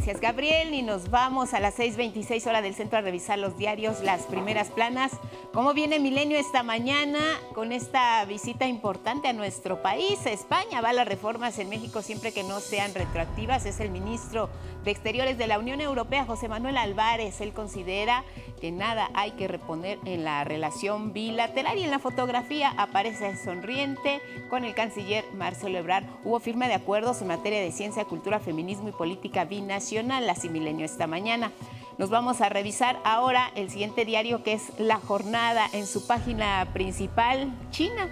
Gracias, 0.00 0.22
Gabriel. 0.22 0.72
Y 0.72 0.80
nos 0.80 1.10
vamos 1.10 1.52
a 1.52 1.60
las 1.60 1.74
6:26 1.74 2.46
horas 2.46 2.62
del 2.62 2.74
centro 2.74 2.96
a 2.96 3.02
revisar 3.02 3.38
los 3.38 3.58
diarios, 3.58 4.00
las 4.00 4.22
primeras 4.22 4.70
planas. 4.70 5.12
¿Cómo 5.52 5.74
viene 5.74 5.98
Milenio 5.98 6.38
esta 6.38 6.62
mañana 6.62 7.18
con 7.54 7.70
esta 7.70 8.24
visita 8.24 8.66
importante 8.66 9.28
a 9.28 9.34
nuestro 9.34 9.82
país? 9.82 10.24
España 10.24 10.80
va 10.80 10.90
a 10.90 10.92
las 10.94 11.06
reformas 11.06 11.58
en 11.58 11.68
México 11.68 12.00
siempre 12.00 12.32
que 12.32 12.44
no 12.44 12.60
sean 12.60 12.94
retroactivas. 12.94 13.66
Es 13.66 13.78
el 13.78 13.90
ministro 13.90 14.48
de 14.84 14.90
Exteriores 14.90 15.36
de 15.36 15.46
la 15.46 15.58
Unión 15.58 15.82
Europea, 15.82 16.24
José 16.24 16.48
Manuel 16.48 16.78
Álvarez. 16.78 17.42
Él 17.42 17.52
considera 17.52 18.24
que 18.58 18.72
nada 18.72 19.10
hay 19.12 19.32
que 19.32 19.48
reponer 19.48 19.98
en 20.06 20.24
la 20.24 20.44
relación 20.44 21.12
bilateral 21.12 21.78
y 21.78 21.84
en 21.84 21.90
la 21.90 21.98
fotografía 21.98 22.72
aparece 22.78 23.36
sonriente 23.36 24.22
con 24.48 24.64
el 24.64 24.74
canciller 24.74 25.26
Marcelo 25.34 25.78
Ebrard. 25.78 26.04
Hubo 26.24 26.40
firma 26.40 26.68
de 26.68 26.74
acuerdos 26.74 27.20
en 27.20 27.28
materia 27.28 27.60
de 27.60 27.72
ciencia, 27.72 28.06
cultura, 28.06 28.40
feminismo 28.40 28.88
y 28.88 28.92
política 28.92 29.44
binacional, 29.44 29.89
la 29.92 30.34
Milenio 30.48 30.86
esta 30.86 31.08
mañana. 31.08 31.50
Nos 31.98 32.10
vamos 32.10 32.40
a 32.40 32.48
revisar 32.48 33.00
ahora 33.04 33.50
el 33.56 33.70
siguiente 33.70 34.04
diario 34.04 34.44
que 34.44 34.52
es 34.52 34.72
La 34.78 34.96
Jornada 34.96 35.66
en 35.72 35.86
su 35.86 36.06
página 36.06 36.68
principal, 36.72 37.52
China. 37.70 38.08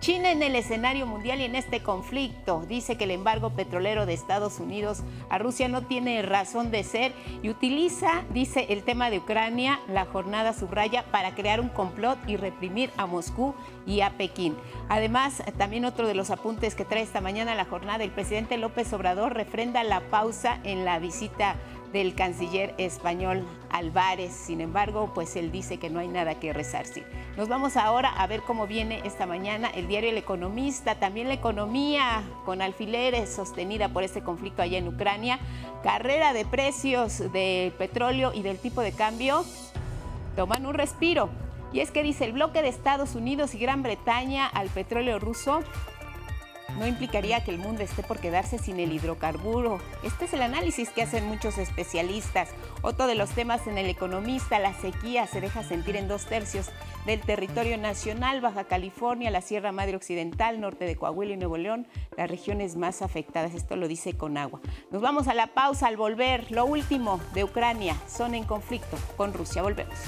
China 0.00 0.30
en 0.30 0.44
el 0.44 0.54
escenario 0.54 1.06
mundial 1.06 1.40
y 1.40 1.44
en 1.44 1.56
este 1.56 1.82
conflicto 1.82 2.64
dice 2.68 2.96
que 2.96 3.04
el 3.04 3.10
embargo 3.10 3.50
petrolero 3.50 4.06
de 4.06 4.14
Estados 4.14 4.60
Unidos 4.60 5.02
a 5.28 5.38
Rusia 5.38 5.68
no 5.68 5.82
tiene 5.82 6.22
razón 6.22 6.70
de 6.70 6.84
ser 6.84 7.12
y 7.42 7.50
utiliza, 7.50 8.22
dice, 8.32 8.66
el 8.68 8.84
tema 8.84 9.10
de 9.10 9.18
Ucrania, 9.18 9.80
la 9.88 10.04
jornada 10.04 10.52
subraya, 10.52 11.04
para 11.10 11.34
crear 11.34 11.60
un 11.60 11.68
complot 11.68 12.16
y 12.28 12.36
reprimir 12.36 12.90
a 12.96 13.06
Moscú 13.06 13.54
y 13.86 14.00
a 14.02 14.10
Pekín. 14.10 14.56
Además, 14.88 15.42
también 15.56 15.84
otro 15.84 16.06
de 16.06 16.14
los 16.14 16.30
apuntes 16.30 16.76
que 16.76 16.84
trae 16.84 17.02
esta 17.02 17.20
mañana 17.20 17.56
la 17.56 17.64
jornada, 17.64 18.04
el 18.04 18.12
presidente 18.12 18.56
López 18.56 18.92
Obrador 18.92 19.34
refrenda 19.34 19.82
la 19.82 20.00
pausa 20.10 20.60
en 20.62 20.84
la 20.84 21.00
visita 21.00 21.56
del 21.92 22.14
canciller 22.14 22.74
español 22.78 23.44
Álvarez. 23.70 24.32
Sin 24.32 24.60
embargo, 24.60 25.12
pues 25.14 25.36
él 25.36 25.50
dice 25.50 25.78
que 25.78 25.90
no 25.90 26.00
hay 26.00 26.08
nada 26.08 26.38
que 26.38 26.52
resarcir. 26.52 27.04
Nos 27.36 27.48
vamos 27.48 27.76
ahora 27.76 28.10
a 28.10 28.26
ver 28.26 28.42
cómo 28.42 28.66
viene 28.66 29.00
esta 29.04 29.26
mañana 29.26 29.68
el 29.68 29.88
diario 29.88 30.10
El 30.10 30.18
Economista, 30.18 30.96
también 30.96 31.28
la 31.28 31.34
economía 31.34 32.22
con 32.44 32.62
alfileres 32.62 33.32
sostenida 33.32 33.88
por 33.88 34.02
este 34.02 34.22
conflicto 34.22 34.62
allá 34.62 34.78
en 34.78 34.88
Ucrania, 34.88 35.38
carrera 35.82 36.32
de 36.32 36.44
precios 36.44 37.18
del 37.32 37.72
petróleo 37.72 38.32
y 38.34 38.42
del 38.42 38.58
tipo 38.58 38.80
de 38.80 38.92
cambio. 38.92 39.44
Toman 40.36 40.66
un 40.66 40.74
respiro. 40.74 41.28
Y 41.72 41.80
es 41.80 41.90
que 41.90 42.02
dice 42.02 42.24
el 42.24 42.32
bloque 42.32 42.62
de 42.62 42.68
Estados 42.68 43.14
Unidos 43.14 43.54
y 43.54 43.58
Gran 43.58 43.82
Bretaña 43.82 44.46
al 44.46 44.68
petróleo 44.68 45.18
ruso 45.18 45.60
no 46.76 46.86
implicaría 46.86 47.42
que 47.44 47.50
el 47.50 47.58
mundo 47.58 47.82
esté 47.82 48.02
por 48.02 48.18
quedarse 48.18 48.58
sin 48.58 48.78
el 48.80 48.92
hidrocarburo. 48.92 49.80
Este 50.02 50.26
es 50.26 50.32
el 50.32 50.42
análisis 50.42 50.90
que 50.90 51.02
hacen 51.02 51.26
muchos 51.26 51.58
especialistas. 51.58 52.50
Otro 52.82 53.06
de 53.06 53.14
los 53.14 53.30
temas 53.30 53.66
en 53.66 53.78
el 53.78 53.86
economista, 53.86 54.58
la 54.58 54.74
sequía 54.74 55.26
se 55.26 55.40
deja 55.40 55.62
sentir 55.62 55.96
en 55.96 56.08
dos 56.08 56.26
tercios 56.26 56.70
del 57.06 57.20
territorio 57.20 57.78
nacional, 57.78 58.40
Baja 58.40 58.64
California, 58.64 59.30
la 59.30 59.40
Sierra 59.40 59.72
Madre 59.72 59.96
Occidental, 59.96 60.60
norte 60.60 60.84
de 60.84 60.96
Coahuila 60.96 61.34
y 61.34 61.36
Nuevo 61.36 61.56
León, 61.56 61.86
las 62.16 62.30
regiones 62.30 62.76
más 62.76 63.02
afectadas. 63.02 63.54
Esto 63.54 63.76
lo 63.76 63.88
dice 63.88 64.16
con 64.16 64.36
agua. 64.36 64.60
Nos 64.90 65.02
vamos 65.02 65.28
a 65.28 65.34
la 65.34 65.48
pausa 65.48 65.86
al 65.86 65.96
volver. 65.96 66.50
Lo 66.50 66.66
último 66.66 67.20
de 67.34 67.44
Ucrania, 67.44 67.96
son 68.06 68.34
en 68.34 68.44
conflicto 68.44 68.96
con 69.16 69.32
Rusia. 69.32 69.62
Volvemos. 69.62 69.98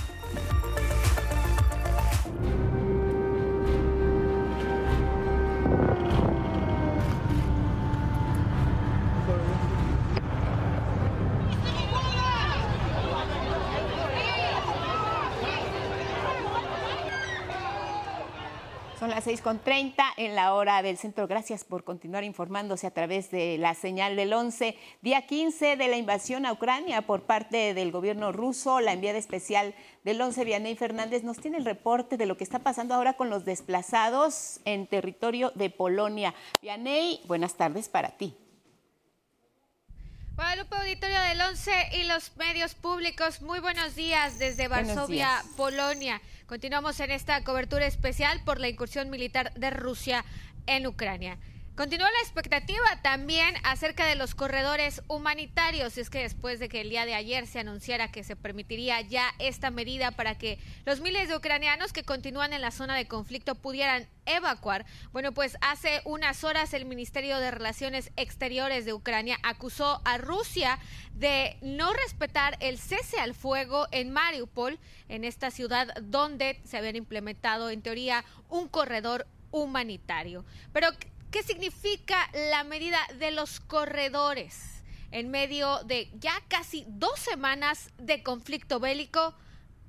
Son 19.00 19.08
las 19.08 19.26
6.30 19.26 19.94
en 20.18 20.34
la 20.34 20.52
hora 20.52 20.82
del 20.82 20.98
centro. 20.98 21.26
Gracias 21.26 21.64
por 21.64 21.84
continuar 21.84 22.22
informándose 22.22 22.86
a 22.86 22.90
través 22.90 23.30
de 23.30 23.56
la 23.56 23.72
señal 23.72 24.14
del 24.14 24.30
11. 24.30 24.76
Día 25.00 25.26
15 25.26 25.76
de 25.76 25.88
la 25.88 25.96
invasión 25.96 26.44
a 26.44 26.52
Ucrania 26.52 27.00
por 27.00 27.22
parte 27.22 27.72
del 27.72 27.92
gobierno 27.92 28.30
ruso. 28.30 28.78
La 28.80 28.92
enviada 28.92 29.16
especial 29.16 29.74
del 30.04 30.20
11, 30.20 30.44
Vianey 30.44 30.76
Fernández, 30.76 31.22
nos 31.22 31.38
tiene 31.38 31.56
el 31.56 31.64
reporte 31.64 32.18
de 32.18 32.26
lo 32.26 32.36
que 32.36 32.44
está 32.44 32.58
pasando 32.58 32.94
ahora 32.94 33.14
con 33.14 33.30
los 33.30 33.46
desplazados 33.46 34.60
en 34.66 34.86
territorio 34.86 35.50
de 35.54 35.70
Polonia. 35.70 36.34
Vianey, 36.60 37.22
buenas 37.26 37.54
tardes 37.54 37.88
para 37.88 38.18
ti. 38.18 38.36
Guadalupe 40.40 40.74
Auditorio 40.74 41.20
del 41.20 41.38
11 41.38 41.70
y 42.00 42.05
los 42.05 42.35
medios 42.38 42.74
públicos, 42.74 43.42
muy 43.42 43.61
buenos 43.61 43.94
días 43.94 44.38
desde 44.38 44.68
Varsovia, 44.68 45.44
Polonia. 45.55 46.22
Continuamos 46.46 46.98
en 47.00 47.11
esta 47.11 47.44
cobertura 47.44 47.85
especial 47.85 48.40
por 48.46 48.59
la 48.59 48.70
incursión 48.70 49.11
militar 49.11 49.53
de 49.53 49.68
Rusia 49.68 50.24
en 50.66 50.87
Ucrania. 50.87 51.37
Continúa 51.80 52.10
la 52.10 52.20
expectativa 52.20 53.00
también 53.00 53.54
acerca 53.64 54.04
de 54.04 54.14
los 54.14 54.34
corredores 54.34 55.00
humanitarios. 55.08 55.96
Es 55.96 56.10
que 56.10 56.18
después 56.18 56.58
de 56.58 56.68
que 56.68 56.82
el 56.82 56.90
día 56.90 57.06
de 57.06 57.14
ayer 57.14 57.46
se 57.46 57.58
anunciara 57.58 58.12
que 58.12 58.22
se 58.22 58.36
permitiría 58.36 59.00
ya 59.00 59.32
esta 59.38 59.70
medida 59.70 60.10
para 60.10 60.36
que 60.36 60.58
los 60.84 61.00
miles 61.00 61.30
de 61.30 61.36
ucranianos 61.36 61.94
que 61.94 62.02
continúan 62.02 62.52
en 62.52 62.60
la 62.60 62.70
zona 62.70 62.96
de 62.96 63.08
conflicto 63.08 63.54
pudieran 63.54 64.06
evacuar, 64.26 64.84
bueno, 65.12 65.32
pues 65.32 65.56
hace 65.62 66.02
unas 66.04 66.44
horas 66.44 66.74
el 66.74 66.84
Ministerio 66.84 67.38
de 67.38 67.50
Relaciones 67.50 68.12
Exteriores 68.16 68.84
de 68.84 68.92
Ucrania 68.92 69.38
acusó 69.42 70.02
a 70.04 70.18
Rusia 70.18 70.78
de 71.14 71.56
no 71.62 71.94
respetar 71.94 72.58
el 72.60 72.78
cese 72.78 73.20
al 73.20 73.32
fuego 73.32 73.86
en 73.90 74.10
Mariupol, 74.10 74.78
en 75.08 75.24
esta 75.24 75.50
ciudad 75.50 75.88
donde 76.02 76.60
se 76.62 76.76
habían 76.76 76.96
implementado 76.96 77.70
en 77.70 77.80
teoría 77.80 78.22
un 78.50 78.68
corredor 78.68 79.26
humanitario. 79.50 80.44
Pero 80.74 80.90
¿Qué 81.30 81.44
significa 81.44 82.28
la 82.50 82.64
medida 82.64 82.98
de 83.20 83.30
los 83.30 83.60
corredores 83.60 84.82
en 85.12 85.30
medio 85.30 85.84
de 85.84 86.10
ya 86.18 86.32
casi 86.48 86.84
dos 86.88 87.20
semanas 87.20 87.90
de 87.98 88.24
conflicto 88.24 88.80
bélico? 88.80 89.34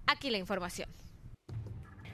Aquí 0.06 0.30
la 0.30 0.38
información. 0.38 0.88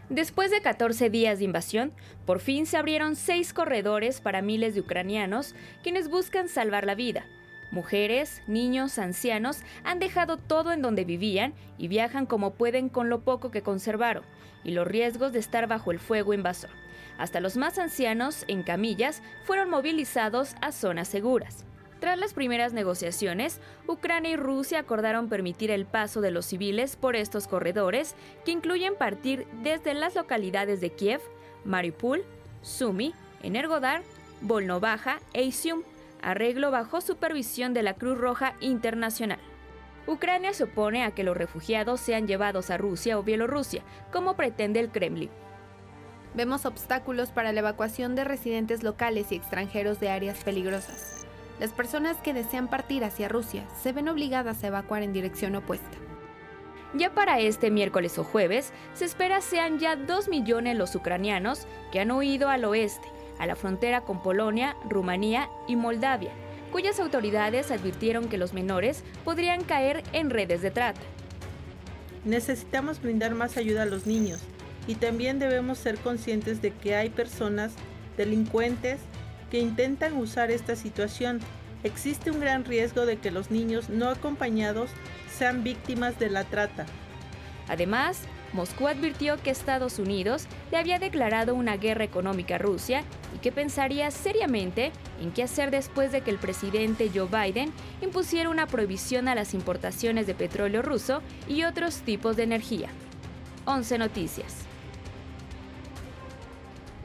Después 0.10 0.50
de 0.50 0.62
14 0.62 1.10
días 1.10 1.40
de 1.40 1.44
invasión, 1.44 1.92
por 2.26 2.40
fin 2.40 2.66
se 2.66 2.78
abrieron 2.78 3.18
seis 3.18 3.52
corredores 3.52 4.22
para 4.22 4.42
miles 4.42 4.76
de 4.76 4.80
ucranianos 4.80 5.56
quienes 5.84 6.10
buscan 6.10 6.48
salvar 6.48 6.86
la 6.86 6.96
vida. 6.96 7.26
Mujeres, 7.72 8.42
niños, 8.48 8.98
ancianos 8.98 9.58
han 9.84 10.00
dejado 10.00 10.38
todo 10.38 10.72
en 10.72 10.82
donde 10.82 11.04
vivían 11.04 11.54
y 11.78 11.90
viajan 11.90 12.28
como 12.28 12.54
pueden 12.54 12.88
con 12.88 13.10
lo 13.10 13.26
poco 13.26 13.52
que 13.52 13.62
conservaron 13.62 14.24
y 14.64 14.72
los 14.72 14.88
riesgos 14.88 15.34
de 15.34 15.40
estar 15.40 15.68
bajo 15.68 15.92
el 15.92 16.00
fuego 16.00 16.34
invasor. 16.34 16.87
Hasta 17.18 17.40
los 17.40 17.58
más 17.58 17.78
ancianos, 17.80 18.46
en 18.48 18.64
camillas, 18.64 19.22
fueron 19.44 19.70
movilizados 19.70 20.56
a 20.62 20.72
zonas 20.72 21.08
seguras. 21.08 21.66
Tras 22.00 22.20
las 22.20 22.34
primeras 22.34 22.74
negociaciones, 22.74 23.60
Ucrania 23.88 24.32
y 24.32 24.36
Rusia 24.36 24.80
acordaron 24.80 25.30
permitir 25.30 25.72
el 25.72 25.86
paso 25.86 26.22
de 26.22 26.30
los 26.30 26.46
civiles 26.46 26.96
por 26.96 27.16
estos 27.16 27.48
corredores, 27.48 28.14
que 28.46 28.52
incluyen 28.52 28.96
partir 28.96 29.48
desde 29.64 29.96
las 29.96 30.14
localidades 30.16 30.80
de 30.80 30.92
Kiev, 30.92 31.22
Mariupol, 31.66 32.24
Sumy, 32.62 33.14
Energodar, 33.42 34.04
Volnovaja 34.42 35.20
e 35.34 35.44
Isium, 35.44 35.82
arreglo 36.22 36.70
bajo 36.70 37.02
supervisión 37.02 37.74
de 37.74 37.82
la 37.82 37.96
Cruz 37.96 38.18
Roja 38.18 38.56
Internacional. 38.60 39.40
Ucrania 40.06 40.54
se 40.54 40.66
opone 40.66 41.04
a 41.04 41.12
que 41.12 41.24
los 41.24 41.36
refugiados 41.36 42.00
sean 42.00 42.28
llevados 42.28 42.70
a 42.70 42.78
Rusia 42.78 43.18
o 43.18 43.24
Bielorrusia, 43.24 43.82
como 44.12 44.36
pretende 44.36 44.80
el 44.80 44.90
Kremlin. 44.90 45.32
Vemos 46.38 46.68
obstáculos 46.68 47.30
para 47.30 47.52
la 47.52 47.62
evacuación 47.62 48.14
de 48.14 48.24
residentes 48.24 48.84
locales 48.84 49.32
y 49.32 49.36
extranjeros 49.36 50.00
de 50.00 50.10
áreas 50.10 50.44
peligrosas. 50.44 51.26
Las 51.60 51.72
personas 51.72 52.18
que 52.18 52.32
desean 52.32 52.68
partir 52.68 53.04
hacia 53.04 53.28
Rusia 53.28 53.66
se 53.82 53.92
ven 53.92 54.08
obligadas 54.08 54.64
a 54.64 54.68
evacuar 54.68 55.02
en 55.02 55.14
dirección 55.14 55.56
opuesta. 55.56 55.98
Ya 56.94 57.12
para 57.12 57.40
este 57.40 57.72
miércoles 57.72 58.20
o 58.20 58.24
jueves, 58.24 58.72
se 58.94 59.06
espera 59.06 59.42
sean 59.42 59.80
ya 59.80 59.96
2 59.96 60.30
millones 60.30 60.78
los 60.78 60.94
ucranianos 60.94 61.66
que 61.92 62.02
han 62.02 62.12
huido 62.12 62.50
al 62.50 62.66
oeste, 62.66 63.08
a 63.40 63.48
la 63.48 63.56
frontera 63.56 64.02
con 64.02 64.22
Polonia, 64.22 64.78
Rumanía 64.88 65.50
y 65.68 65.76
Moldavia, 65.76 66.34
cuyas 66.72 67.00
autoridades 67.00 67.72
advirtieron 67.72 68.30
que 68.30 68.38
los 68.38 68.54
menores 68.54 69.04
podrían 69.24 69.64
caer 69.64 70.04
en 70.14 70.30
redes 70.30 70.62
de 70.62 70.70
trata. 70.70 71.02
Necesitamos 72.26 73.02
brindar 73.02 73.34
más 73.34 73.58
ayuda 73.58 73.82
a 73.82 73.88
los 73.88 74.06
niños, 74.06 74.44
y 74.88 74.96
también 74.96 75.38
debemos 75.38 75.78
ser 75.78 75.98
conscientes 75.98 76.62
de 76.62 76.72
que 76.72 76.96
hay 76.96 77.10
personas 77.10 77.74
delincuentes 78.16 79.00
que 79.52 79.60
intentan 79.60 80.18
usar 80.18 80.50
esta 80.50 80.76
situación. 80.76 81.40
Existe 81.84 82.32
un 82.32 82.40
gran 82.40 82.66
riesgo 82.66 83.06
de 83.06 83.18
que 83.18 83.32
los 83.32 83.52
niños 83.52 83.90
no 83.90 84.10
acompañados 84.10 84.90
sean 85.38 85.64
víctimas 85.64 86.18
de 86.20 86.30
la 86.30 86.44
trata. 86.46 86.86
Además, 87.70 88.22
Moscú 88.54 88.88
advirtió 88.88 89.38
que 89.38 89.50
Estados 89.50 90.00
Unidos 90.00 90.48
le 90.72 90.78
había 90.78 91.00
declarado 91.00 91.54
una 91.54 91.76
guerra 91.76 92.06
económica 92.06 92.56
a 92.56 92.60
Rusia 92.60 93.04
y 93.36 93.40
que 93.40 93.52
pensaría 93.52 94.10
seriamente 94.10 94.92
en 95.22 95.32
qué 95.32 95.44
hacer 95.44 95.70
después 95.70 96.14
de 96.14 96.22
que 96.22 96.32
el 96.32 96.38
presidente 96.38 97.12
Joe 97.14 97.28
Biden 97.28 97.74
impusiera 98.02 98.50
una 98.50 98.66
prohibición 98.66 99.28
a 99.28 99.36
las 99.36 99.54
importaciones 99.54 100.28
de 100.28 100.34
petróleo 100.34 100.82
ruso 100.82 101.22
y 101.48 101.64
otros 101.64 101.98
tipos 102.00 102.38
de 102.38 102.44
energía. 102.44 102.90
11 103.66 103.98
Noticias. 103.98 104.67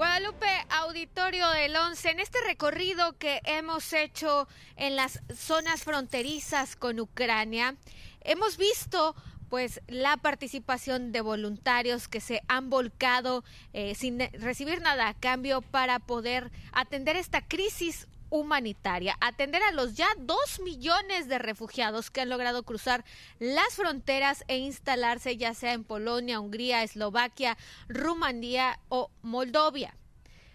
Guadalupe, 0.03 0.49
auditorio 0.69 1.49
del 1.51 1.77
11, 1.77 2.11
en 2.11 2.19
este 2.19 2.41
recorrido 2.45 3.17
que 3.19 3.41
hemos 3.45 3.93
hecho 3.93 4.49
en 4.75 4.97
las 4.97 5.21
zonas 5.33 5.85
fronterizas 5.85 6.75
con 6.75 6.99
Ucrania, 6.99 7.77
hemos 8.23 8.57
visto 8.57 9.15
pues 9.49 9.81
la 9.87 10.17
participación 10.17 11.13
de 11.13 11.21
voluntarios 11.21 12.09
que 12.09 12.21
se 12.21 12.43
han 12.49 12.69
volcado 12.69 13.45
eh, 13.75 13.95
sin 13.95 14.19
recibir 14.33 14.81
nada 14.81 15.07
a 15.07 15.15
cambio 15.15 15.63
para 15.63 16.01
poder 16.01 16.51
atender 16.73 17.15
esta 17.15 17.47
crisis 17.47 18.09
humanitaria, 18.33 19.17
atender 19.21 19.63
a 19.63 19.73
los 19.73 19.95
ya 19.95 20.09
dos 20.19 20.59
millones 20.61 21.29
de 21.29 21.39
refugiados 21.39 22.11
que 22.11 22.23
han 22.23 22.31
logrado 22.31 22.63
cruzar 22.63 23.05
las 23.39 23.75
fronteras 23.75 24.43
e 24.49 24.57
instalarse 24.57 25.37
ya 25.37 25.53
sea 25.53 25.75
en 25.75 25.85
Polonia, 25.85 26.41
Hungría, 26.41 26.83
Eslovaquia, 26.83 27.59
Rumanía 27.89 28.81
o 28.89 29.11
Moldovia. 29.21 29.95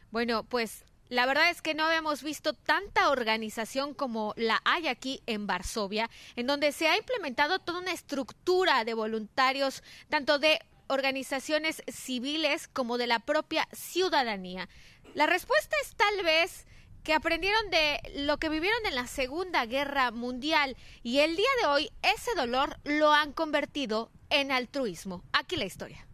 Bueno, 0.09 0.43
pues 0.43 0.85
la 1.09 1.27
verdad 1.27 1.51
es 1.51 1.61
que 1.61 1.75
no 1.75 1.85
habíamos 1.85 2.23
visto 2.23 2.53
tanta 2.53 3.11
organización 3.11 3.93
como 3.93 4.33
la 4.37 4.59
hay 4.65 4.87
aquí 4.87 5.21
en 5.27 5.45
Varsovia, 5.45 6.09
en 6.35 6.47
donde 6.47 6.71
se 6.71 6.87
ha 6.87 6.97
implementado 6.97 7.59
toda 7.59 7.79
una 7.79 7.93
estructura 7.93 8.85
de 8.85 8.95
voluntarios, 8.95 9.83
tanto 10.09 10.39
de 10.39 10.59
organizaciones 10.87 11.83
civiles 11.87 12.67
como 12.67 12.97
de 12.97 13.05
la 13.05 13.19
propia 13.19 13.67
ciudadanía. 13.71 14.67
La 15.13 15.27
respuesta 15.27 15.75
es 15.83 15.95
tal 15.95 16.23
vez 16.23 16.65
que 17.07 17.13
aprendieron 17.13 17.69
de 17.69 18.01
lo 18.25 18.37
que 18.37 18.49
vivieron 18.49 18.85
en 18.85 18.93
la 18.93 19.07
Segunda 19.07 19.65
Guerra 19.65 20.11
Mundial 20.11 20.75
y 21.03 21.19
el 21.19 21.37
día 21.37 21.47
de 21.61 21.67
hoy 21.69 21.89
ese 22.01 22.31
dolor 22.35 22.75
lo 22.83 23.13
han 23.13 23.31
convertido 23.31 24.11
en 24.29 24.51
altruismo. 24.51 25.23
Aquí 25.31 25.55
la 25.55 25.63
historia. 25.63 26.05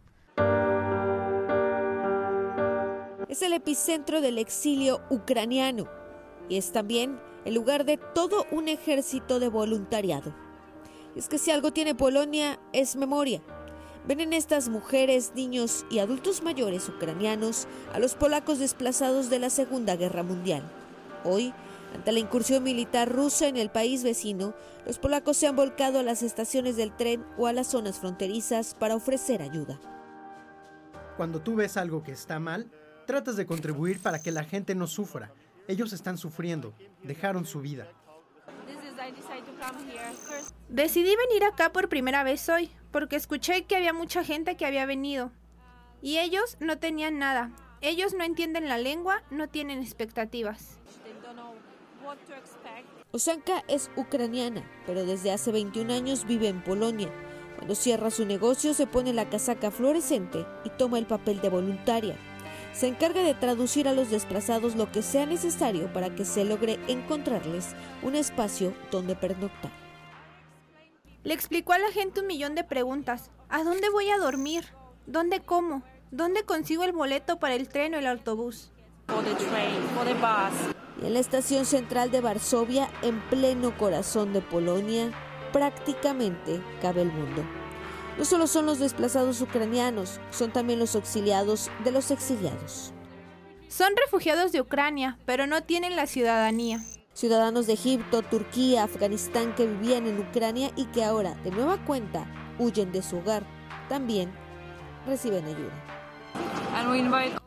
es 3.28 3.42
el 3.42 3.54
epicentro 3.54 4.20
del 4.20 4.38
exilio 4.38 5.02
ucraniano 5.10 5.88
y 6.48 6.58
es 6.58 6.70
también 6.70 7.20
el 7.44 7.54
lugar 7.54 7.84
de 7.84 7.96
todo 7.96 8.46
un 8.52 8.68
ejército 8.68 9.40
de 9.40 9.48
voluntariado. 9.48 10.32
Es 11.16 11.28
que 11.28 11.38
si 11.38 11.50
algo 11.50 11.72
tiene 11.72 11.96
Polonia 11.96 12.60
es 12.72 12.94
memoria. 12.94 13.42
Ven 14.06 14.20
en 14.20 14.32
estas 14.32 14.68
mujeres, 14.68 15.32
niños 15.34 15.86
y 15.90 15.98
adultos 15.98 16.44
mayores 16.44 16.88
ucranianos 16.88 17.66
a 17.92 17.98
los 17.98 18.14
polacos 18.14 18.60
desplazados 18.60 19.28
de 19.28 19.40
la 19.40 19.50
Segunda 19.50 19.96
Guerra 19.96 20.22
Mundial. 20.22 20.70
Hoy, 21.24 21.52
ante 21.94 22.12
la 22.12 22.18
incursión 22.18 22.62
militar 22.62 23.10
rusa 23.10 23.48
en 23.48 23.56
el 23.56 23.70
país 23.70 24.04
vecino, 24.04 24.54
los 24.86 24.98
polacos 24.98 25.36
se 25.36 25.46
han 25.46 25.56
volcado 25.56 25.98
a 25.98 26.02
las 26.02 26.22
estaciones 26.22 26.76
del 26.76 26.94
tren 26.94 27.24
o 27.38 27.46
a 27.46 27.52
las 27.52 27.68
zonas 27.68 27.98
fronterizas 27.98 28.74
para 28.74 28.94
ofrecer 28.94 29.42
ayuda. 29.42 29.80
Cuando 31.16 31.40
tú 31.40 31.54
ves 31.56 31.76
algo 31.76 32.02
que 32.02 32.12
está 32.12 32.38
mal, 32.38 32.70
Tratas 33.06 33.36
de 33.36 33.44
contribuir 33.44 34.00
para 34.00 34.20
que 34.22 34.30
la 34.30 34.44
gente 34.44 34.74
no 34.74 34.86
sufra. 34.86 35.30
Ellos 35.68 35.92
están 35.92 36.16
sufriendo, 36.16 36.74
dejaron 37.02 37.44
su 37.44 37.60
vida. 37.60 37.86
Decidí 40.68 41.14
venir 41.28 41.44
acá 41.44 41.70
por 41.72 41.88
primera 41.88 42.24
vez 42.24 42.48
hoy, 42.48 42.70
porque 42.90 43.16
escuché 43.16 43.64
que 43.64 43.76
había 43.76 43.92
mucha 43.92 44.24
gente 44.24 44.56
que 44.56 44.64
había 44.64 44.86
venido. 44.86 45.30
Y 46.00 46.18
ellos 46.18 46.56
no 46.60 46.78
tenían 46.78 47.18
nada. 47.18 47.50
Ellos 47.80 48.14
no 48.14 48.24
entienden 48.24 48.68
la 48.68 48.78
lengua, 48.78 49.22
no 49.30 49.48
tienen 49.48 49.82
expectativas. 49.82 50.78
Osanka 53.12 53.62
es 53.68 53.90
ucraniana, 53.96 54.68
pero 54.86 55.04
desde 55.04 55.32
hace 55.32 55.52
21 55.52 55.92
años 55.92 56.26
vive 56.26 56.48
en 56.48 56.62
Polonia. 56.62 57.10
Cuando 57.56 57.74
cierra 57.74 58.10
su 58.10 58.24
negocio 58.24 58.74
se 58.74 58.86
pone 58.86 59.12
la 59.12 59.28
casaca 59.30 59.70
fluorescente 59.70 60.44
y 60.64 60.70
toma 60.70 60.98
el 60.98 61.06
papel 61.06 61.40
de 61.40 61.48
voluntaria 61.48 62.18
se 62.74 62.88
encarga 62.88 63.22
de 63.22 63.34
traducir 63.34 63.86
a 63.86 63.92
los 63.92 64.10
desplazados 64.10 64.74
lo 64.74 64.90
que 64.90 65.02
sea 65.02 65.26
necesario 65.26 65.92
para 65.92 66.10
que 66.10 66.24
se 66.24 66.44
logre 66.44 66.80
encontrarles 66.88 67.68
un 68.02 68.16
espacio 68.16 68.74
donde 68.90 69.14
pernoctar. 69.14 69.70
Le 71.22 71.34
explicó 71.34 71.72
a 71.72 71.78
la 71.78 71.92
gente 71.92 72.20
un 72.20 72.26
millón 72.26 72.56
de 72.56 72.64
preguntas. 72.64 73.30
¿A 73.48 73.62
dónde 73.62 73.88
voy 73.90 74.10
a 74.10 74.18
dormir? 74.18 74.64
¿Dónde 75.06 75.40
como? 75.40 75.82
¿Dónde 76.10 76.42
consigo 76.42 76.82
el 76.84 76.92
boleto 76.92 77.38
para 77.38 77.54
el 77.54 77.68
tren 77.68 77.94
o 77.94 77.98
el 77.98 78.08
autobús? 78.08 78.72
Y 80.93 80.93
en 81.04 81.12
la 81.14 81.20
estación 81.20 81.66
central 81.66 82.10
de 82.10 82.20
Varsovia, 82.20 82.90
en 83.02 83.20
pleno 83.28 83.76
corazón 83.76 84.32
de 84.32 84.40
Polonia, 84.40 85.12
prácticamente 85.52 86.60
cabe 86.80 87.02
el 87.02 87.12
mundo. 87.12 87.44
No 88.16 88.24
solo 88.24 88.46
son 88.46 88.66
los 88.66 88.78
desplazados 88.78 89.40
ucranianos, 89.40 90.20
son 90.30 90.52
también 90.52 90.78
los 90.78 90.94
exiliados 90.94 91.70
de 91.84 91.92
los 91.92 92.10
exiliados. 92.10 92.92
Son 93.68 93.92
refugiados 93.96 94.52
de 94.52 94.60
Ucrania, 94.60 95.18
pero 95.26 95.46
no 95.46 95.62
tienen 95.62 95.96
la 95.96 96.06
ciudadanía. 96.06 96.80
Ciudadanos 97.12 97.66
de 97.66 97.74
Egipto, 97.74 98.22
Turquía, 98.22 98.84
Afganistán 98.84 99.54
que 99.54 99.66
vivían 99.66 100.06
en 100.06 100.18
Ucrania 100.20 100.70
y 100.76 100.86
que 100.86 101.04
ahora, 101.04 101.34
de 101.44 101.50
nueva 101.50 101.84
cuenta, 101.84 102.26
huyen 102.58 102.92
de 102.92 103.02
su 103.02 103.18
hogar, 103.18 103.44
también 103.88 104.32
reciben 105.06 105.44
ayuda. 105.44 105.72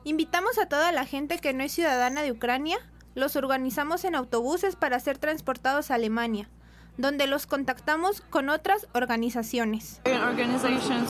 Invitamos 0.04 0.58
a 0.58 0.68
toda 0.68 0.92
la 0.92 1.06
gente 1.06 1.40
que 1.40 1.54
no 1.54 1.64
es 1.64 1.72
ciudadana 1.72 2.22
de 2.22 2.32
Ucrania, 2.32 2.78
los 3.18 3.36
organizamos 3.36 4.06
en 4.06 4.14
autobuses 4.14 4.76
para 4.76 5.00
ser 5.00 5.18
transportados 5.18 5.90
a 5.90 5.96
Alemania 5.96 6.50
donde 6.98 7.28
los 7.28 7.46
contactamos 7.46 8.22
con 8.22 8.50
otras 8.50 8.88
organizaciones. 8.94 10.02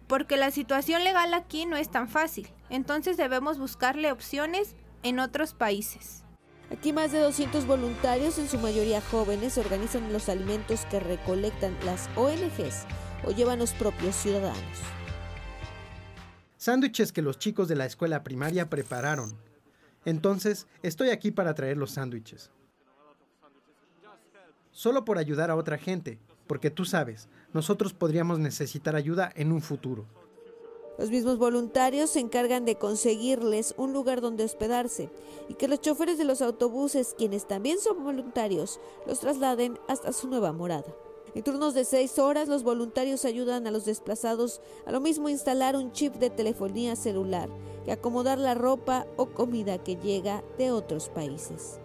Porque 0.08 0.38
la 0.38 0.52
situación 0.52 1.04
legal 1.04 1.34
aquí 1.34 1.66
no 1.66 1.78
es 1.78 1.90
tan 1.90 2.10
fácil, 2.10 2.50
entonces 2.70 3.18
debemos 3.18 3.58
buscarle 3.58 4.12
opciones 4.12 4.76
en 5.04 5.20
otros 5.20 5.54
países. 5.54 6.24
Aquí 6.72 6.92
más 6.92 7.14
de 7.14 7.20
200 7.20 7.66
voluntarios, 7.66 8.38
en 8.38 8.50
su 8.50 8.60
mayoría 8.60 9.00
jóvenes, 9.00 9.58
organizan 9.58 10.12
los 10.12 10.28
alimentos 10.28 10.86
que 10.88 11.00
recolectan 11.00 11.74
las 11.86 12.10
ONGs 12.18 12.86
o 13.26 13.32
llevan 13.32 13.60
los 13.60 13.72
propios 13.72 14.16
ciudadanos. 14.16 14.58
Sándwiches 16.58 17.14
que 17.14 17.22
los 17.22 17.40
chicos 17.40 17.70
de 17.70 17.76
la 17.76 17.86
escuela 17.86 18.24
primaria 18.24 18.70
prepararon. 18.70 19.47
Entonces, 20.08 20.68
estoy 20.84 21.10
aquí 21.10 21.32
para 21.32 21.54
traer 21.54 21.76
los 21.76 21.92
sándwiches 21.92 22.50
solo 24.72 25.04
por 25.04 25.18
ayudar 25.18 25.52
a 25.52 25.58
otra 25.58 25.78
gente, 25.78 26.18
porque 26.46 26.70
tú 26.70 26.86
sabes, 26.86 27.28
nosotros 27.52 27.94
podríamos 27.94 28.40
necesitar 28.40 28.96
ayuda 28.96 29.34
en 29.36 29.52
un 29.52 29.62
futuro. 29.62 30.06
Los 30.98 31.10
mismos 31.10 31.38
voluntarios 31.38 32.12
se 32.12 32.22
encargan 32.22 32.64
de 32.64 32.76
conseguirles 32.76 33.74
un 33.76 33.92
lugar 33.92 34.22
donde 34.22 34.46
hospedarse 34.46 35.10
y 35.50 35.56
que 35.56 35.68
los 35.68 35.82
choferes 35.82 36.18
de 36.18 36.24
los 36.24 36.42
autobuses, 36.42 37.14
quienes 37.18 37.46
también 37.46 37.80
son 37.80 38.02
voluntarios, 38.02 38.80
los 39.08 39.20
trasladen 39.20 39.78
hasta 39.90 40.14
su 40.14 40.30
nueva 40.30 40.54
morada. 40.54 40.96
En 41.38 41.44
turnos 41.44 41.76
de 41.76 41.86
seis 41.86 42.18
horas, 42.18 42.48
los 42.48 42.64
voluntarios 42.64 43.24
ayudan 43.24 43.68
a 43.68 43.72
los 43.72 43.86
desplazados 43.86 44.60
a 44.88 44.92
lo 44.92 45.00
mismo 45.00 45.30
instalar 45.30 45.76
un 45.76 45.92
chip 45.92 46.16
de 46.16 46.32
telefonía 46.32 46.96
celular 46.96 47.48
que 47.86 47.92
acomodar 47.92 48.40
la 48.40 48.56
ropa 48.56 49.06
o 49.18 49.28
comida 49.28 49.78
que 49.78 49.98
llega 49.98 50.44
de 50.58 50.72
otros 50.72 51.10
países. 51.10 51.80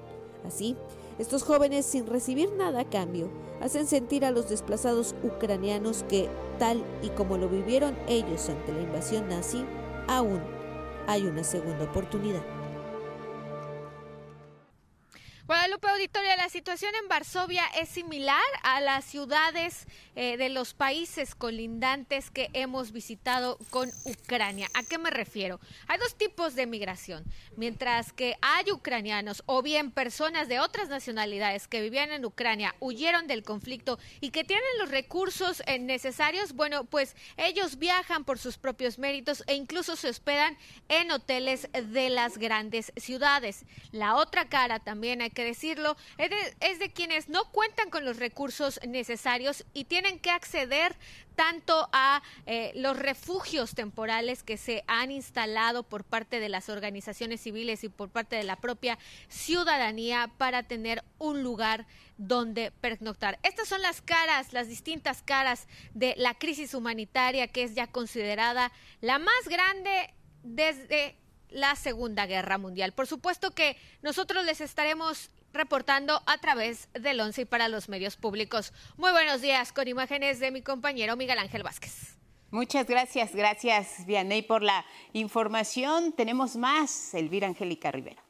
Así, 0.46 0.74
estos 1.18 1.42
jóvenes, 1.42 1.84
sin 1.84 2.06
recibir 2.06 2.50
nada 2.52 2.80
a 2.80 2.88
cambio, 2.88 3.28
hacen 3.60 3.86
sentir 3.86 4.24
a 4.24 4.30
los 4.30 4.48
desplazados 4.48 5.14
ucranianos 5.22 6.02
que, 6.04 6.30
tal 6.58 6.82
y 7.02 7.10
como 7.10 7.36
lo 7.36 7.50
vivieron 7.50 7.94
ellos 8.08 8.48
ante 8.48 8.72
la 8.72 8.80
invasión 8.80 9.28
nazi, 9.28 9.66
aún 10.08 10.40
hay 11.06 11.26
una 11.26 11.44
segunda 11.44 11.84
oportunidad. 11.84 12.61
Guadalupe 15.52 15.86
Auditoria, 15.86 16.34
la 16.36 16.48
situación 16.48 16.94
en 16.94 17.08
Varsovia 17.08 17.66
es 17.78 17.90
similar 17.90 18.40
a 18.62 18.80
las 18.80 19.04
ciudades 19.04 19.86
eh, 20.16 20.38
de 20.38 20.48
los 20.48 20.72
países 20.72 21.34
colindantes 21.34 22.30
que 22.30 22.48
hemos 22.54 22.90
visitado 22.90 23.58
con 23.68 23.90
Ucrania. 24.06 24.68
¿A 24.72 24.82
qué 24.82 24.96
me 24.96 25.10
refiero? 25.10 25.60
Hay 25.88 25.98
dos 25.98 26.16
tipos 26.16 26.54
de 26.54 26.66
migración. 26.66 27.24
Mientras 27.54 28.14
que 28.14 28.34
hay 28.40 28.72
ucranianos 28.72 29.42
o 29.44 29.60
bien 29.60 29.90
personas 29.90 30.48
de 30.48 30.58
otras 30.58 30.88
nacionalidades 30.88 31.68
que 31.68 31.82
vivían 31.82 32.12
en 32.12 32.24
Ucrania, 32.24 32.74
huyeron 32.80 33.26
del 33.26 33.42
conflicto 33.42 33.98
y 34.22 34.30
que 34.30 34.44
tienen 34.44 34.64
los 34.78 34.90
recursos 34.90 35.62
eh, 35.66 35.78
necesarios, 35.78 36.54
bueno, 36.54 36.84
pues 36.84 37.14
ellos 37.36 37.76
viajan 37.76 38.24
por 38.24 38.38
sus 38.38 38.56
propios 38.56 38.98
méritos 38.98 39.44
e 39.46 39.54
incluso 39.54 39.96
se 39.96 40.08
hospedan 40.08 40.56
en 40.88 41.10
hoteles 41.10 41.68
de 41.72 42.08
las 42.08 42.38
grandes 42.38 42.90
ciudades. 42.96 43.66
La 43.90 44.16
otra 44.16 44.48
cara 44.48 44.78
también 44.78 45.20
hay 45.20 45.28
que 45.28 45.41
decirlo, 45.44 45.96
es 46.18 46.30
de, 46.30 46.56
es 46.60 46.78
de 46.78 46.92
quienes 46.92 47.28
no 47.28 47.44
cuentan 47.52 47.90
con 47.90 48.04
los 48.04 48.18
recursos 48.18 48.80
necesarios 48.86 49.64
y 49.72 49.84
tienen 49.84 50.18
que 50.18 50.30
acceder 50.30 50.96
tanto 51.34 51.88
a 51.92 52.22
eh, 52.46 52.72
los 52.74 52.98
refugios 52.98 53.74
temporales 53.74 54.42
que 54.42 54.56
se 54.56 54.84
han 54.86 55.10
instalado 55.10 55.82
por 55.82 56.04
parte 56.04 56.40
de 56.40 56.48
las 56.48 56.68
organizaciones 56.68 57.40
civiles 57.40 57.84
y 57.84 57.88
por 57.88 58.10
parte 58.10 58.36
de 58.36 58.44
la 58.44 58.56
propia 58.56 58.98
ciudadanía 59.28 60.30
para 60.38 60.62
tener 60.62 61.02
un 61.18 61.42
lugar 61.42 61.86
donde 62.18 62.70
pernoctar. 62.70 63.38
Estas 63.42 63.68
son 63.68 63.82
las 63.82 64.02
caras, 64.02 64.52
las 64.52 64.68
distintas 64.68 65.22
caras 65.22 65.66
de 65.94 66.14
la 66.16 66.34
crisis 66.34 66.74
humanitaria 66.74 67.48
que 67.48 67.64
es 67.64 67.74
ya 67.74 67.86
considerada 67.86 68.72
la 69.00 69.18
más 69.18 69.48
grande 69.48 70.14
desde 70.42 71.16
la 71.50 71.76
Segunda 71.76 72.26
Guerra 72.26 72.58
Mundial. 72.58 72.92
Por 72.92 73.06
supuesto 73.06 73.50
que 73.50 73.76
nosotros 74.02 74.44
les 74.44 74.60
estaremos 74.60 75.30
reportando 75.52 76.22
a 76.26 76.38
través 76.38 76.88
del 76.94 77.20
11 77.20 77.42
y 77.42 77.44
para 77.44 77.68
los 77.68 77.88
medios 77.88 78.16
públicos. 78.16 78.72
Muy 78.96 79.12
buenos 79.12 79.40
días 79.40 79.72
con 79.72 79.88
imágenes 79.88 80.40
de 80.40 80.50
mi 80.50 80.62
compañero 80.62 81.16
Miguel 81.16 81.38
Ángel 81.38 81.62
Vázquez. 81.62 82.16
Muchas 82.50 82.86
gracias, 82.86 83.34
gracias 83.34 84.04
Vianey 84.06 84.42
por 84.42 84.62
la 84.62 84.84
información. 85.14 86.12
Tenemos 86.12 86.56
más, 86.56 87.14
Elvira 87.14 87.46
Angélica 87.46 87.90
Rivera. 87.90 88.22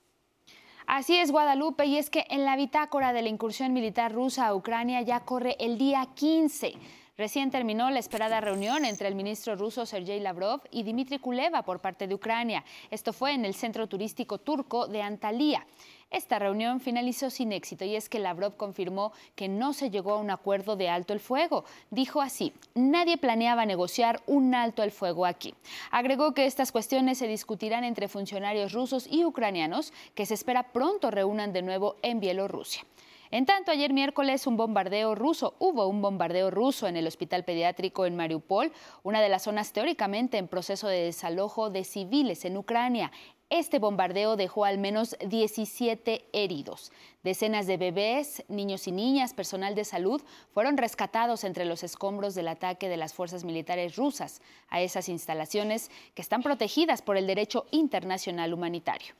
Así 0.86 1.16
es, 1.16 1.30
Guadalupe, 1.30 1.86
y 1.86 1.96
es 1.96 2.10
que 2.10 2.26
en 2.28 2.44
la 2.44 2.56
bitácora 2.56 3.12
de 3.12 3.22
la 3.22 3.28
incursión 3.28 3.72
militar 3.72 4.12
rusa 4.12 4.46
a 4.46 4.54
Ucrania 4.54 5.00
ya 5.00 5.20
corre 5.20 5.56
el 5.58 5.78
día 5.78 6.06
15. 6.14 6.74
Recién 7.16 7.50
terminó 7.50 7.90
la 7.90 7.98
esperada 7.98 8.40
reunión 8.40 8.84
entre 8.84 9.06
el 9.06 9.14
ministro 9.14 9.54
ruso 9.54 9.86
Sergei 9.86 10.18
Lavrov 10.18 10.62
y 10.70 10.82
Dmitry 10.82 11.18
Kuleva 11.18 11.62
por 11.62 11.80
parte 11.80 12.06
de 12.06 12.14
Ucrania. 12.14 12.64
Esto 12.90 13.12
fue 13.12 13.32
en 13.32 13.44
el 13.44 13.54
centro 13.54 13.86
turístico 13.86 14.38
turco 14.38 14.86
de 14.86 15.02
Antalya. 15.02 15.66
Esta 16.12 16.38
reunión 16.38 16.80
finalizó 16.80 17.30
sin 17.30 17.52
éxito 17.52 17.86
y 17.86 17.96
es 17.96 18.10
que 18.10 18.18
Lavrov 18.18 18.58
confirmó 18.58 19.12
que 19.34 19.48
no 19.48 19.72
se 19.72 19.88
llegó 19.88 20.12
a 20.12 20.18
un 20.18 20.30
acuerdo 20.30 20.76
de 20.76 20.90
alto 20.90 21.14
el 21.14 21.20
fuego. 21.20 21.64
Dijo 21.90 22.20
así, 22.20 22.52
nadie 22.74 23.16
planeaba 23.16 23.64
negociar 23.64 24.20
un 24.26 24.54
alto 24.54 24.82
el 24.82 24.90
fuego 24.90 25.24
aquí. 25.24 25.54
Agregó 25.90 26.34
que 26.34 26.44
estas 26.44 26.70
cuestiones 26.70 27.16
se 27.16 27.28
discutirán 27.28 27.82
entre 27.84 28.08
funcionarios 28.08 28.74
rusos 28.74 29.08
y 29.10 29.24
ucranianos 29.24 29.94
que 30.14 30.26
se 30.26 30.34
espera 30.34 30.72
pronto 30.72 31.10
reúnan 31.10 31.54
de 31.54 31.62
nuevo 31.62 31.96
en 32.02 32.20
Bielorrusia. 32.20 32.84
En 33.30 33.46
tanto, 33.46 33.70
ayer 33.70 33.94
miércoles 33.94 34.46
un 34.46 34.58
bombardeo 34.58 35.14
ruso, 35.14 35.54
hubo 35.58 35.86
un 35.86 36.02
bombardeo 36.02 36.50
ruso 36.50 36.86
en 36.86 36.98
el 36.98 37.06
hospital 37.06 37.44
pediátrico 37.44 38.04
en 38.04 38.14
Mariupol, 38.14 38.70
una 39.02 39.22
de 39.22 39.30
las 39.30 39.44
zonas 39.44 39.72
teóricamente 39.72 40.36
en 40.36 40.48
proceso 40.48 40.86
de 40.86 41.04
desalojo 41.04 41.70
de 41.70 41.84
civiles 41.84 42.44
en 42.44 42.58
Ucrania. 42.58 43.10
Este 43.54 43.78
bombardeo 43.78 44.36
dejó 44.36 44.64
al 44.64 44.78
menos 44.78 45.14
17 45.28 46.24
heridos. 46.32 46.90
Decenas 47.22 47.66
de 47.66 47.76
bebés, 47.76 48.42
niños 48.48 48.88
y 48.88 48.92
niñas, 48.92 49.34
personal 49.34 49.74
de 49.74 49.84
salud 49.84 50.22
fueron 50.54 50.78
rescatados 50.78 51.44
entre 51.44 51.66
los 51.66 51.82
escombros 51.82 52.34
del 52.34 52.48
ataque 52.48 52.88
de 52.88 52.96
las 52.96 53.12
fuerzas 53.12 53.44
militares 53.44 53.96
rusas 53.96 54.40
a 54.70 54.80
esas 54.80 55.10
instalaciones 55.10 55.90
que 56.14 56.22
están 56.22 56.42
protegidas 56.42 57.02
por 57.02 57.18
el 57.18 57.26
derecho 57.26 57.66
internacional 57.72 58.54
humanitario. 58.54 59.14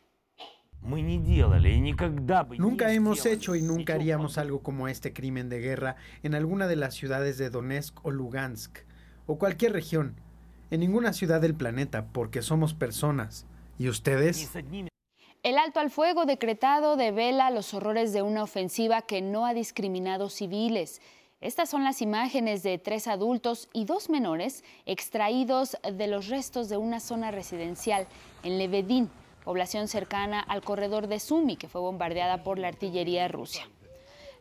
Nunca 2.57 2.90
hemos 2.90 3.27
hecho 3.27 3.55
y 3.55 3.61
nunca 3.61 3.92
haríamos 3.92 4.38
algo 4.38 4.62
como 4.62 4.88
este 4.88 5.12
crimen 5.12 5.51
de 5.51 5.61
guerra 5.61 5.97
en 6.23 6.35
alguna 6.35 6.68
de 6.68 6.77
las 6.77 6.95
ciudades 6.95 7.37
de 7.37 7.51
Donetsk 7.51 8.03
o 8.03 8.11
Lugansk 8.11 8.79
o 9.27 9.37
cualquier 9.37 9.75
región, 9.75 10.14
en 10.71 10.81
ninguna 10.81 11.12
ciudad 11.12 11.42
del 11.42 11.55
planeta, 11.55 12.07
porque 12.14 12.40
somos 12.40 12.73
personas. 12.73 13.45
¿Y 13.79 13.89
ustedes? 13.89 14.51
El 15.43 15.59
alto 15.59 15.81
al 15.81 15.91
fuego 15.91 16.25
decretado 16.25 16.97
devela 16.97 17.51
los 17.51 17.75
horrores 17.75 18.13
de 18.13 18.23
una 18.23 18.45
ofensiva 18.45 19.03
que 19.03 19.21
no 19.21 19.45
ha 19.45 19.55
discriminado 19.55 20.29
civiles. 20.29 21.01
Estas 21.41 21.69
son 21.69 21.83
las 21.83 22.01
imágenes 22.01 22.63
de 22.63 22.79
tres 22.79 23.09
adultos 23.09 23.69
y 23.73 23.85
dos 23.85 24.09
menores 24.09 24.63
extraídos 24.87 25.77
de 25.83 26.07
los 26.07 26.29
restos 26.29 26.69
de 26.69 26.77
una 26.77 27.01
zona 27.01 27.33
residencial 27.33 28.07
en 28.45 28.59
Levedín, 28.59 29.11
población 29.45 29.89
cercana 29.89 30.39
al 30.39 30.63
corredor 30.63 31.09
de 31.09 31.19
Sumi, 31.19 31.57
que 31.57 31.69
fue 31.69 31.81
bombardeada 31.81 32.45
por 32.45 32.61
la 32.61 32.69
artillería 32.69 33.27
rusa. 33.27 33.63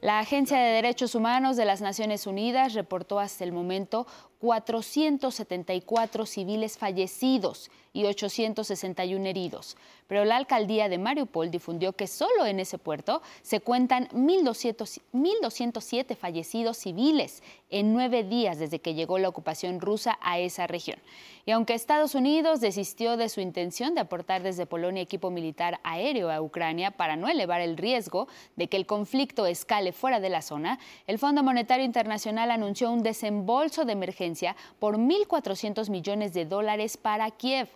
La 0.01 0.17
Agencia 0.17 0.59
de 0.59 0.71
Derechos 0.71 1.13
Humanos 1.13 1.57
de 1.57 1.65
las 1.65 1.79
Naciones 1.79 2.25
Unidas 2.25 2.73
reportó 2.73 3.19
hasta 3.19 3.43
el 3.43 3.51
momento 3.51 4.07
474 4.39 6.25
civiles 6.25 6.79
fallecidos 6.79 7.69
y 7.93 8.05
861 8.05 9.25
heridos. 9.25 9.77
Pero 10.07 10.25
la 10.25 10.37
alcaldía 10.37 10.89
de 10.89 10.97
Mariupol 10.97 11.51
difundió 11.51 11.93
que 11.93 12.07
solo 12.07 12.45
en 12.45 12.59
ese 12.59 12.77
puerto 12.77 13.21
se 13.41 13.59
cuentan 13.59 14.07
1.207 14.09 16.15
fallecidos 16.15 16.77
civiles 16.77 17.43
en 17.69 17.93
nueve 17.93 18.23
días 18.23 18.59
desde 18.59 18.79
que 18.79 18.93
llegó 18.93 19.19
la 19.19 19.29
ocupación 19.29 19.79
rusa 19.79 20.17
a 20.21 20.39
esa 20.39 20.67
región. 20.67 20.99
Y 21.45 21.51
aunque 21.51 21.73
Estados 21.73 22.15
Unidos 22.15 22.61
desistió 22.61 23.17
de 23.17 23.29
su 23.29 23.41
intención 23.41 23.95
de 23.95 24.01
aportar 24.01 24.43
desde 24.43 24.65
Polonia 24.65 25.01
equipo 25.01 25.31
militar 25.31 25.79
aéreo 25.83 26.29
a 26.29 26.41
Ucrania 26.41 26.91
para 26.91 27.15
no 27.15 27.27
elevar 27.27 27.61
el 27.61 27.77
riesgo 27.77 28.27
de 28.55 28.67
que 28.67 28.77
el 28.77 28.85
conflicto 28.85 29.45
escale 29.45 29.91
fuera 29.91 30.19
de 30.19 30.29
la 30.29 30.41
zona, 30.41 30.79
el 31.07 31.19
Fondo 31.19 31.43
Monetario 31.43 31.85
Internacional 31.85 32.51
anunció 32.51 32.91
un 32.91 33.03
desembolso 33.03 33.85
de 33.85 33.93
emergencia 33.93 34.55
por 34.79 34.97
1.400 34.97 35.89
millones 35.89 36.33
de 36.33 36.45
dólares 36.45 36.97
para 36.97 37.29
Kiev. 37.31 37.69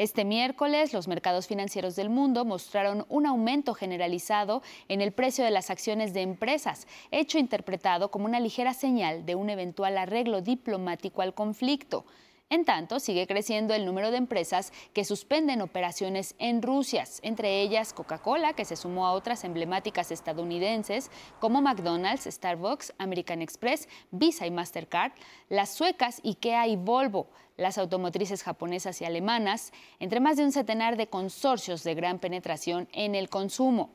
Este 0.00 0.24
miércoles, 0.24 0.94
los 0.94 1.08
mercados 1.08 1.46
financieros 1.46 1.94
del 1.94 2.08
mundo 2.08 2.46
mostraron 2.46 3.04
un 3.10 3.26
aumento 3.26 3.74
generalizado 3.74 4.62
en 4.88 5.02
el 5.02 5.12
precio 5.12 5.44
de 5.44 5.50
las 5.50 5.68
acciones 5.68 6.14
de 6.14 6.22
empresas, 6.22 6.86
hecho 7.10 7.36
interpretado 7.36 8.10
como 8.10 8.24
una 8.24 8.40
ligera 8.40 8.72
señal 8.72 9.26
de 9.26 9.34
un 9.34 9.50
eventual 9.50 9.98
arreglo 9.98 10.40
diplomático 10.40 11.20
al 11.20 11.34
conflicto. 11.34 12.06
En 12.52 12.64
tanto, 12.64 12.98
sigue 12.98 13.28
creciendo 13.28 13.74
el 13.74 13.86
número 13.86 14.10
de 14.10 14.16
empresas 14.16 14.72
que 14.92 15.04
suspenden 15.04 15.62
operaciones 15.62 16.34
en 16.40 16.62
Rusia, 16.62 17.04
entre 17.22 17.62
ellas 17.62 17.92
Coca-Cola, 17.92 18.54
que 18.54 18.64
se 18.64 18.74
sumó 18.74 19.06
a 19.06 19.12
otras 19.12 19.44
emblemáticas 19.44 20.10
estadounidenses 20.10 21.12
como 21.38 21.62
McDonald's, 21.62 22.24
Starbucks, 22.24 22.92
American 22.98 23.40
Express, 23.40 23.88
Visa 24.10 24.48
y 24.48 24.50
Mastercard, 24.50 25.12
las 25.48 25.72
suecas 25.72 26.20
IKEA 26.24 26.66
y 26.66 26.74
Volvo, 26.74 27.28
las 27.56 27.78
automotrices 27.78 28.42
japonesas 28.42 29.00
y 29.00 29.04
alemanas, 29.04 29.72
entre 30.00 30.18
más 30.18 30.36
de 30.36 30.42
un 30.42 30.50
centenar 30.50 30.96
de 30.96 31.06
consorcios 31.06 31.84
de 31.84 31.94
gran 31.94 32.18
penetración 32.18 32.88
en 32.90 33.14
el 33.14 33.28
consumo. 33.28 33.90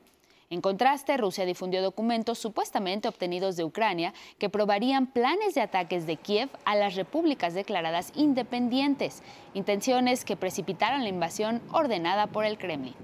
En 0.48 0.60
contraste, 0.60 1.16
Rusia 1.16 1.44
difundió 1.44 1.82
documentos 1.82 2.38
supuestamente 2.38 3.08
obtenidos 3.08 3.56
de 3.56 3.64
Ucrania 3.64 4.14
que 4.38 4.48
probarían 4.48 5.08
planes 5.08 5.54
de 5.54 5.60
ataques 5.60 6.06
de 6.06 6.16
Kiev 6.16 6.50
a 6.64 6.76
las 6.76 6.94
repúblicas 6.94 7.52
declaradas 7.52 8.12
independientes, 8.14 9.22
intenciones 9.54 10.24
que 10.24 10.36
precipitaron 10.36 11.02
la 11.02 11.08
invasión 11.08 11.62
ordenada 11.72 12.28
por 12.28 12.44
el 12.44 12.58
Kremlin. 12.58 12.94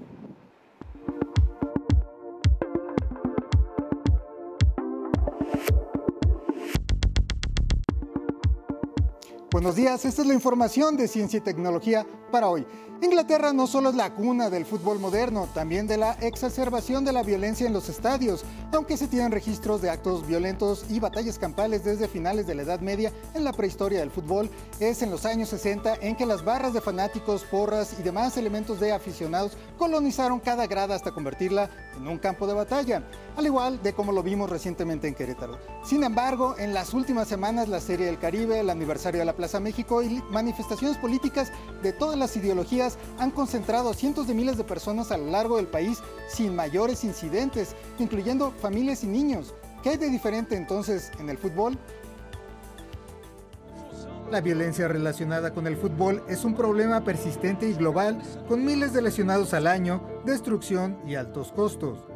Buenos 9.53 9.75
días, 9.75 10.03
esta 10.03 10.23
es 10.23 10.27
la 10.27 10.33
información 10.33 10.97
de 10.97 11.07
ciencia 11.07 11.37
y 11.37 11.41
tecnología 11.41 12.07
para 12.31 12.47
hoy. 12.47 12.65
Inglaterra 13.03 13.51
no 13.51 13.67
solo 13.67 13.89
es 13.89 13.95
la 13.95 14.15
cuna 14.15 14.49
del 14.49 14.65
fútbol 14.65 14.97
moderno, 14.97 15.49
también 15.53 15.87
de 15.87 15.97
la 15.97 16.13
exacerbación 16.13 17.03
de 17.03 17.11
la 17.11 17.21
violencia 17.21 17.67
en 17.67 17.73
los 17.73 17.89
estadios, 17.89 18.45
aunque 18.71 18.95
se 18.95 19.07
tienen 19.07 19.31
registros 19.31 19.81
de 19.81 19.89
actos 19.89 20.25
violentos 20.25 20.85
y 20.89 21.01
batallas 21.01 21.37
campales 21.37 21.83
desde 21.83 22.07
finales 22.07 22.47
de 22.47 22.55
la 22.55 22.61
Edad 22.61 22.79
Media 22.79 23.11
en 23.33 23.43
la 23.43 23.51
prehistoria 23.51 23.99
del 23.99 24.09
fútbol, 24.09 24.49
es 24.79 25.01
en 25.01 25.11
los 25.11 25.25
años 25.25 25.49
60 25.49 25.95
en 26.01 26.15
que 26.15 26.25
las 26.25 26.45
barras 26.45 26.73
de 26.73 26.81
fanáticos, 26.81 27.43
porras 27.43 27.97
y 27.99 28.03
demás 28.03 28.37
elementos 28.37 28.79
de 28.79 28.93
aficionados 28.93 29.57
colonizaron 29.77 30.39
cada 30.39 30.65
grada 30.65 30.95
hasta 30.95 31.11
convertirla 31.11 31.69
en 31.97 32.07
un 32.07 32.17
campo 32.17 32.47
de 32.47 32.53
batalla, 32.53 33.03
al 33.35 33.45
igual 33.45 33.83
de 33.83 33.93
como 33.93 34.13
lo 34.13 34.23
vimos 34.23 34.49
recientemente 34.49 35.09
en 35.09 35.13
Querétaro. 35.13 35.59
Sin 35.83 36.03
embargo, 36.03 36.55
en 36.57 36.73
las 36.73 36.93
últimas 36.93 37.27
semanas 37.27 37.67
la 37.67 37.81
Serie 37.81 38.05
del 38.05 38.17
Caribe, 38.17 38.61
el 38.61 38.69
aniversario 38.69 39.19
de 39.19 39.25
la 39.25 39.35
Plaza 39.43 39.59
México 39.59 40.01
y 40.01 40.23
manifestaciones 40.31 40.97
políticas 40.97 41.51
de 41.81 41.91
todas 41.91 42.17
las 42.17 42.37
ideologías 42.37 42.97
han 43.19 43.29
concentrado 43.29 43.89
a 43.89 43.93
cientos 43.93 44.25
de 44.25 44.33
miles 44.33 44.55
de 44.55 44.63
personas 44.63 45.11
a 45.11 45.17
lo 45.17 45.25
largo 45.25 45.57
del 45.57 45.67
país 45.67 45.99
sin 46.29 46.55
mayores 46.55 47.03
incidentes, 47.03 47.75
incluyendo 47.99 48.51
familias 48.51 49.03
y 49.03 49.07
niños. 49.07 49.53
¿Qué 49.83 49.89
hay 49.89 49.97
de 49.97 50.09
diferente 50.09 50.55
entonces 50.55 51.11
en 51.19 51.29
el 51.29 51.37
fútbol? 51.37 51.77
La 54.31 54.39
violencia 54.39 54.87
relacionada 54.87 55.53
con 55.53 55.67
el 55.67 55.75
fútbol 55.75 56.23
es 56.29 56.45
un 56.45 56.55
problema 56.55 57.03
persistente 57.03 57.67
y 57.67 57.73
global, 57.73 58.21
con 58.47 58.63
miles 58.63 58.93
de 58.93 59.01
lesionados 59.01 59.53
al 59.53 59.67
año, 59.67 60.07
destrucción 60.23 60.97
y 61.05 61.15
altos 61.15 61.51
costos. 61.51 62.12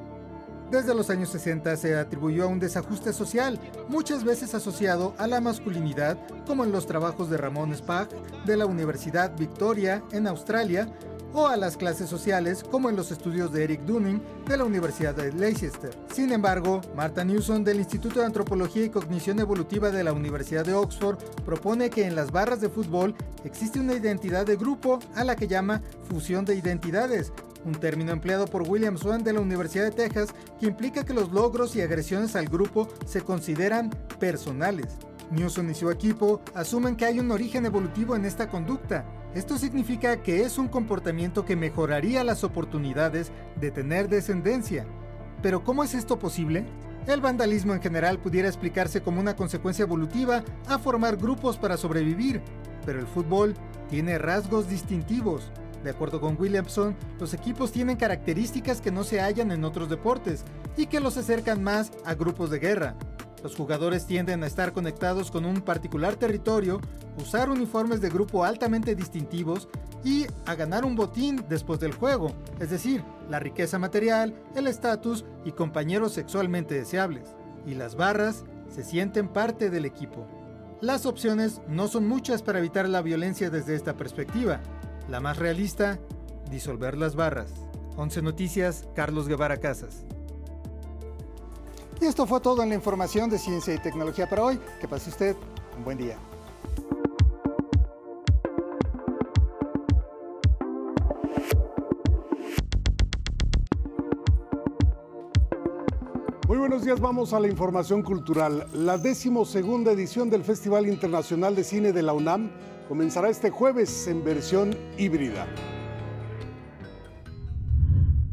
Desde 0.71 0.93
los 0.93 1.09
años 1.09 1.29
60 1.29 1.77
se 1.77 1.95
atribuyó 1.95 2.43
a 2.43 2.47
un 2.47 2.59
desajuste 2.59 3.13
social, 3.13 3.57
muchas 3.87 4.25
veces 4.25 4.53
asociado 4.53 5.13
a 5.17 5.25
la 5.25 5.39
masculinidad, 5.39 6.17
como 6.45 6.65
en 6.65 6.73
los 6.73 6.85
trabajos 6.85 7.29
de 7.29 7.37
Ramón 7.37 7.73
Spag 7.73 8.09
de 8.45 8.57
la 8.57 8.65
Universidad 8.65 9.33
Victoria 9.37 10.03
en 10.11 10.27
Australia, 10.27 10.89
o 11.33 11.47
a 11.47 11.55
las 11.55 11.77
clases 11.77 12.09
sociales 12.09 12.63
como 12.63 12.89
en 12.89 12.95
los 12.95 13.11
estudios 13.11 13.51
de 13.51 13.63
Eric 13.63 13.81
Dunning 13.81 14.21
de 14.47 14.57
la 14.57 14.63
Universidad 14.63 15.13
de 15.13 15.31
Leicester. 15.31 15.91
Sin 16.11 16.31
embargo, 16.31 16.81
Martha 16.95 17.23
Newson 17.23 17.63
del 17.63 17.77
Instituto 17.77 18.19
de 18.19 18.25
Antropología 18.25 18.85
y 18.85 18.89
Cognición 18.89 19.39
Evolutiva 19.39 19.91
de 19.91 20.03
la 20.03 20.13
Universidad 20.13 20.65
de 20.65 20.73
Oxford 20.73 21.17
propone 21.45 21.89
que 21.89 22.05
en 22.05 22.15
las 22.15 22.31
barras 22.31 22.59
de 22.59 22.69
fútbol 22.69 23.13
existe 23.43 23.79
una 23.79 23.93
identidad 23.93 24.45
de 24.45 24.55
grupo 24.55 24.99
a 25.15 25.23
la 25.23 25.35
que 25.35 25.47
llama 25.47 25.81
fusión 26.09 26.43
de 26.43 26.55
identidades, 26.55 27.31
un 27.67 27.75
término 27.75 28.11
empleado 28.11 28.47
por 28.47 28.63
William 28.63 28.97
Swan 28.97 29.23
de 29.23 29.33
la 29.33 29.41
Universidad 29.41 29.83
de 29.83 29.91
Texas 29.91 30.29
que 30.59 30.65
implica 30.65 31.05
que 31.05 31.13
los 31.13 31.31
logros 31.31 31.75
y 31.75 31.81
agresiones 31.81 32.35
al 32.35 32.47
grupo 32.47 32.87
se 33.05 33.21
consideran 33.21 33.89
personales. 34.19 34.97
Newson 35.29 35.69
y 35.69 35.73
su 35.73 35.91
equipo 35.91 36.41
asumen 36.55 36.95
que 36.95 37.05
hay 37.05 37.19
un 37.19 37.29
origen 37.31 37.65
evolutivo 37.65 38.15
en 38.15 38.23
esta 38.23 38.47
conducta. 38.47 39.05
Esto 39.35 39.57
significa 39.57 40.23
que 40.23 40.43
es 40.43 40.57
un 40.57 40.69
comportamiento 40.69 41.43
que 41.43 41.57
mejoraría 41.57 42.23
las 42.23 42.45
oportunidades 42.45 43.31
de 43.59 43.71
tener 43.71 44.07
descendencia. 44.07 44.85
Pero 45.41 45.63
¿cómo 45.65 45.83
es 45.83 45.93
esto 45.93 46.17
posible? 46.17 46.65
El 47.05 47.19
vandalismo 47.19 47.73
en 47.73 47.81
general 47.81 48.19
pudiera 48.19 48.47
explicarse 48.47 49.01
como 49.01 49.19
una 49.19 49.35
consecuencia 49.35 49.83
evolutiva 49.83 50.43
a 50.67 50.79
formar 50.79 51.17
grupos 51.17 51.57
para 51.57 51.77
sobrevivir, 51.77 52.41
pero 52.85 52.99
el 52.99 53.07
fútbol 53.07 53.53
tiene 53.89 54.17
rasgos 54.17 54.69
distintivos. 54.69 55.51
De 55.83 55.89
acuerdo 55.91 56.19
con 56.19 56.39
Williamson, 56.39 56.95
los 57.19 57.33
equipos 57.33 57.71
tienen 57.71 57.97
características 57.97 58.81
que 58.81 58.91
no 58.91 59.03
se 59.03 59.21
hallan 59.21 59.51
en 59.51 59.63
otros 59.63 59.89
deportes 59.89 60.43
y 60.75 60.87
que 60.87 60.99
los 60.99 61.17
acercan 61.17 61.63
más 61.63 61.91
a 62.05 62.13
grupos 62.13 62.49
de 62.49 62.59
guerra. 62.59 62.95
Los 63.43 63.55
jugadores 63.55 64.07
tienden 64.07 64.43
a 64.43 64.47
estar 64.47 64.73
conectados 64.73 65.29
con 65.29 65.45
un 65.45 65.61
particular 65.61 66.15
territorio, 66.15 66.81
usar 67.17 67.49
uniformes 67.49 68.01
de 68.01 68.09
grupo 68.09 68.43
altamente 68.43 68.95
distintivos 68.95 69.69
y 70.03 70.25
a 70.45 70.55
ganar 70.55 70.85
un 70.85 70.95
botín 70.95 71.43
después 71.47 71.79
del 71.79 71.93
juego, 71.93 72.31
es 72.59 72.69
decir, 72.69 73.03
la 73.29 73.39
riqueza 73.39 73.77
material, 73.77 74.33
el 74.55 74.67
estatus 74.67 75.25
y 75.45 75.51
compañeros 75.51 76.13
sexualmente 76.13 76.75
deseables. 76.75 77.35
Y 77.65 77.75
las 77.75 77.95
barras 77.95 78.43
se 78.69 78.83
sienten 78.83 79.27
parte 79.27 79.69
del 79.69 79.85
equipo. 79.85 80.25
Las 80.81 81.05
opciones 81.05 81.61
no 81.67 81.87
son 81.87 82.07
muchas 82.07 82.43
para 82.43 82.59
evitar 82.59 82.87
la 82.87 83.01
violencia 83.01 83.49
desde 83.49 83.75
esta 83.75 83.97
perspectiva. 83.97 84.61
La 85.09 85.21
más 85.21 85.37
realista, 85.37 85.99
disolver 86.51 86.97
las 86.97 87.15
barras. 87.15 87.49
11 87.95 88.21
Noticias, 88.21 88.85
Carlos 88.93 89.29
Guevara 89.29 89.55
Casas. 89.55 90.03
Y 92.01 92.05
esto 92.05 92.27
fue 92.27 92.41
todo 92.41 92.61
en 92.61 92.69
la 92.69 92.75
información 92.75 93.29
de 93.29 93.39
ciencia 93.39 93.73
y 93.73 93.79
tecnología 93.79 94.29
para 94.29 94.43
hoy. 94.43 94.59
Que 94.81 94.87
pase 94.87 95.09
usted 95.09 95.35
un 95.77 95.85
buen 95.85 95.97
día. 95.97 96.17
Muy 106.49 106.57
buenos 106.57 106.83
días, 106.83 106.99
vamos 106.99 107.31
a 107.31 107.39
la 107.39 107.47
información 107.47 108.03
cultural. 108.03 108.67
La 108.73 108.97
decimosegunda 108.97 109.93
edición 109.93 110.29
del 110.29 110.43
Festival 110.43 110.85
Internacional 110.85 111.55
de 111.55 111.63
Cine 111.63 111.93
de 111.93 112.03
la 112.03 112.11
UNAM 112.11 112.51
comenzará 112.87 113.29
este 113.29 113.49
jueves 113.49 114.07
en 114.07 114.23
versión 114.23 114.75
híbrida. 114.97 115.47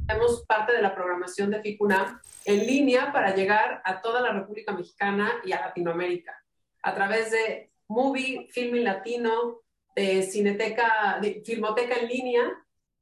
Tenemos 0.07 0.44
parte 0.46 0.72
de 0.72 0.82
la 0.82 0.94
programación 0.94 1.50
de 1.50 1.61
FICUNAM 1.61 2.20
en 2.44 2.66
línea 2.66 3.12
para 3.12 3.34
llegar 3.34 3.82
a 3.84 4.00
toda 4.00 4.20
la 4.20 4.32
República 4.32 4.72
Mexicana 4.72 5.32
y 5.44 5.52
a 5.52 5.61
Latinoamérica 5.61 6.34
a 6.82 6.94
través 6.94 7.30
de 7.30 7.70
Movie, 7.88 8.48
Filming 8.50 8.84
Latino, 8.84 9.62
de 9.96 10.22
Cineteca, 10.22 11.18
de 11.20 11.42
Filmoteca 11.44 11.96
en 11.96 12.09
línea, 12.09 12.42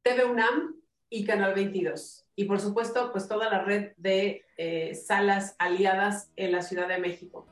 TV 0.03 0.24
UNAM 0.24 0.76
y 1.11 1.24
Canal 1.24 1.55
22. 1.55 2.24
Y 2.36 2.44
por 2.44 2.61
supuesto, 2.61 3.11
pues 3.12 3.28
toda 3.28 3.50
la 3.50 3.64
red 3.64 3.92
de 3.96 4.44
eh, 4.57 4.94
salas 4.94 5.57
aliadas 5.59 6.30
en 6.36 6.53
la 6.53 6.62
Ciudad 6.62 6.88
de 6.88 6.98
México. 6.98 7.51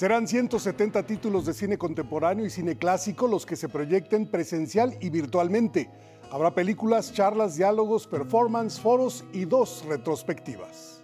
Serán 0.00 0.26
170 0.26 1.04
títulos 1.04 1.44
de 1.44 1.52
cine 1.52 1.76
contemporáneo 1.76 2.46
y 2.46 2.48
cine 2.48 2.78
clásico 2.78 3.28
los 3.28 3.44
que 3.44 3.54
se 3.54 3.68
proyecten 3.68 4.26
presencial 4.26 4.96
y 4.98 5.10
virtualmente. 5.10 5.90
Habrá 6.30 6.54
películas, 6.54 7.12
charlas, 7.12 7.56
diálogos, 7.56 8.06
performance, 8.06 8.80
foros 8.80 9.26
y 9.34 9.44
dos 9.44 9.84
retrospectivas. 9.86 11.02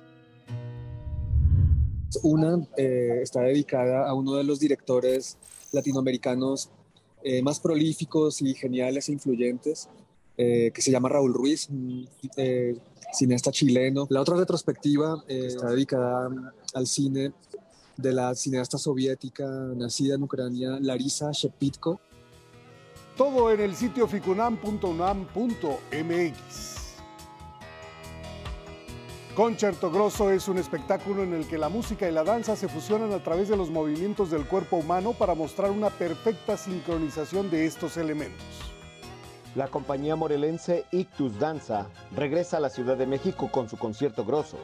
Una 2.22 2.66
eh, 2.78 3.18
está 3.20 3.42
dedicada 3.42 4.09
a 4.09 4.14
uno 4.14 4.36
de 4.36 4.44
los 4.44 4.61
directores 4.61 5.36
latinoamericanos 5.72 6.70
eh, 7.22 7.42
más 7.42 7.61
prolíficos 7.61 8.40
y 8.40 8.55
geniales 8.55 9.11
e 9.11 9.12
influyentes, 9.12 9.90
eh, 10.38 10.70
que 10.72 10.80
se 10.80 10.90
llama 10.90 11.11
Raúl 11.11 11.34
Ruiz, 11.34 11.68
cineasta 13.12 13.51
chileno. 13.51 14.07
La 14.09 14.22
otra 14.22 14.36
retrospectiva 14.36 15.22
está 15.28 15.68
dedicada 15.68 16.30
al 16.72 16.86
cine 16.86 17.34
de 17.97 18.12
la 18.12 18.34
cineasta 18.34 18.78
soviética 18.78 19.44
nacida 19.74 20.14
en 20.14 20.22
Ucrania, 20.22 20.78
Larisa 20.80 21.30
Shepitko. 21.32 22.01
Todo 23.16 23.51
en 23.51 23.61
el 23.61 23.74
sitio 23.74 24.07
ficunam.unam.mx. 24.07 26.76
Concerto 29.34 29.90
Grosso 29.90 30.30
es 30.30 30.49
un 30.49 30.57
espectáculo 30.57 31.22
en 31.22 31.34
el 31.34 31.47
que 31.47 31.59
la 31.59 31.68
música 31.68 32.09
y 32.09 32.12
la 32.12 32.24
danza 32.24 32.57
se 32.57 32.68
fusionan 32.68 33.12
a 33.12 33.22
través 33.22 33.51
de 33.51 33.57
los 33.57 33.68
movimientos 33.68 34.30
del 34.30 34.47
cuerpo 34.47 34.76
humano 34.76 35.12
para 35.12 35.34
mostrar 35.34 35.70
una 35.70 35.90
perfecta 35.90 36.57
sincronización 36.57 37.51
de 37.51 37.66
estos 37.66 37.99
elementos. 37.99 38.47
La 39.55 39.68
compañía 39.68 40.16
morelense 40.16 40.84
Ictus 40.90 41.38
Danza 41.38 41.88
regresa 42.14 42.59
a 42.59 42.61
la 42.61 42.70
Ciudad 42.70 42.97
de 42.97 43.07
México 43.07 43.51
con 43.51 43.68
su 43.68 43.76
Concierto 43.76 44.24
Grosso, 44.24 44.59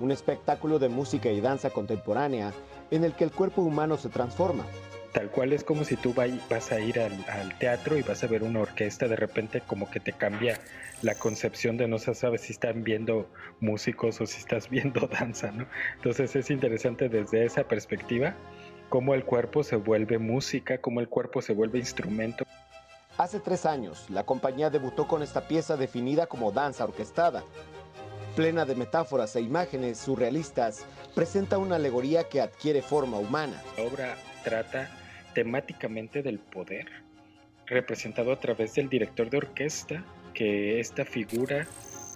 un 0.00 0.10
espectáculo 0.10 0.78
de 0.78 0.88
música 0.88 1.30
y 1.30 1.40
danza 1.40 1.70
contemporánea 1.70 2.52
en 2.90 3.04
el 3.04 3.14
que 3.14 3.24
el 3.24 3.32
cuerpo 3.32 3.62
humano 3.62 3.96
se 3.96 4.08
transforma. 4.08 4.64
Tal 5.12 5.30
cual 5.30 5.52
es 5.52 5.64
como 5.64 5.84
si 5.84 5.96
tú 5.96 6.14
vas 6.14 6.70
a 6.70 6.80
ir 6.80 7.00
al, 7.00 7.58
teatro 7.58 7.96
y 7.96 8.02
vas 8.02 8.22
a 8.22 8.26
ver 8.26 8.42
una 8.42 8.60
orquesta, 8.60 9.08
de 9.08 9.16
repente 9.16 9.62
como 9.66 9.90
que 9.90 10.00
te 10.00 10.12
cambia 10.12 10.60
la 11.02 11.14
concepción 11.14 11.76
de 11.76 11.88
no 11.88 11.98
sabes 11.98 12.42
si 12.42 12.52
están 12.52 12.84
viendo 12.84 13.30
músicos 13.60 14.20
o 14.20 14.26
si 14.26 14.38
estás 14.38 14.68
viendo 14.70 15.06
danza, 15.06 15.50
¿no? 15.50 15.66
Entonces 15.96 16.36
es 16.36 16.50
interesante 16.50 17.08
desde 17.08 17.44
esa 17.44 17.64
perspectiva 17.64 18.34
cómo 18.88 19.14
el 19.14 19.24
cuerpo 19.24 19.62
se 19.62 19.76
vuelve 19.76 20.18
música, 20.18 20.78
cómo 20.78 21.00
el 21.00 21.08
cuerpo 21.08 21.42
se 21.42 21.54
vuelve 21.54 21.78
instrumento. 21.78 22.44
Hace 23.16 23.40
tres 23.40 23.66
años, 23.66 24.08
la 24.10 24.24
compañía 24.24 24.70
debutó 24.70 25.08
con 25.08 25.22
esta 25.22 25.48
pieza 25.48 25.76
definida 25.76 26.26
como 26.26 26.52
danza 26.52 26.84
orquestada, 26.84 27.42
plena 28.38 28.64
de 28.64 28.76
metáforas 28.76 29.34
e 29.34 29.40
imágenes 29.40 29.98
surrealistas, 29.98 30.86
presenta 31.12 31.58
una 31.58 31.74
alegoría 31.74 32.28
que 32.28 32.40
adquiere 32.40 32.82
forma 32.82 33.18
humana. 33.18 33.60
La 33.76 33.82
obra 33.82 34.16
trata 34.44 34.88
temáticamente 35.34 36.22
del 36.22 36.38
poder, 36.38 36.86
representado 37.66 38.30
a 38.30 38.38
través 38.38 38.76
del 38.76 38.88
director 38.88 39.28
de 39.28 39.38
orquesta, 39.38 40.04
que 40.34 40.78
esta 40.78 41.04
figura 41.04 41.66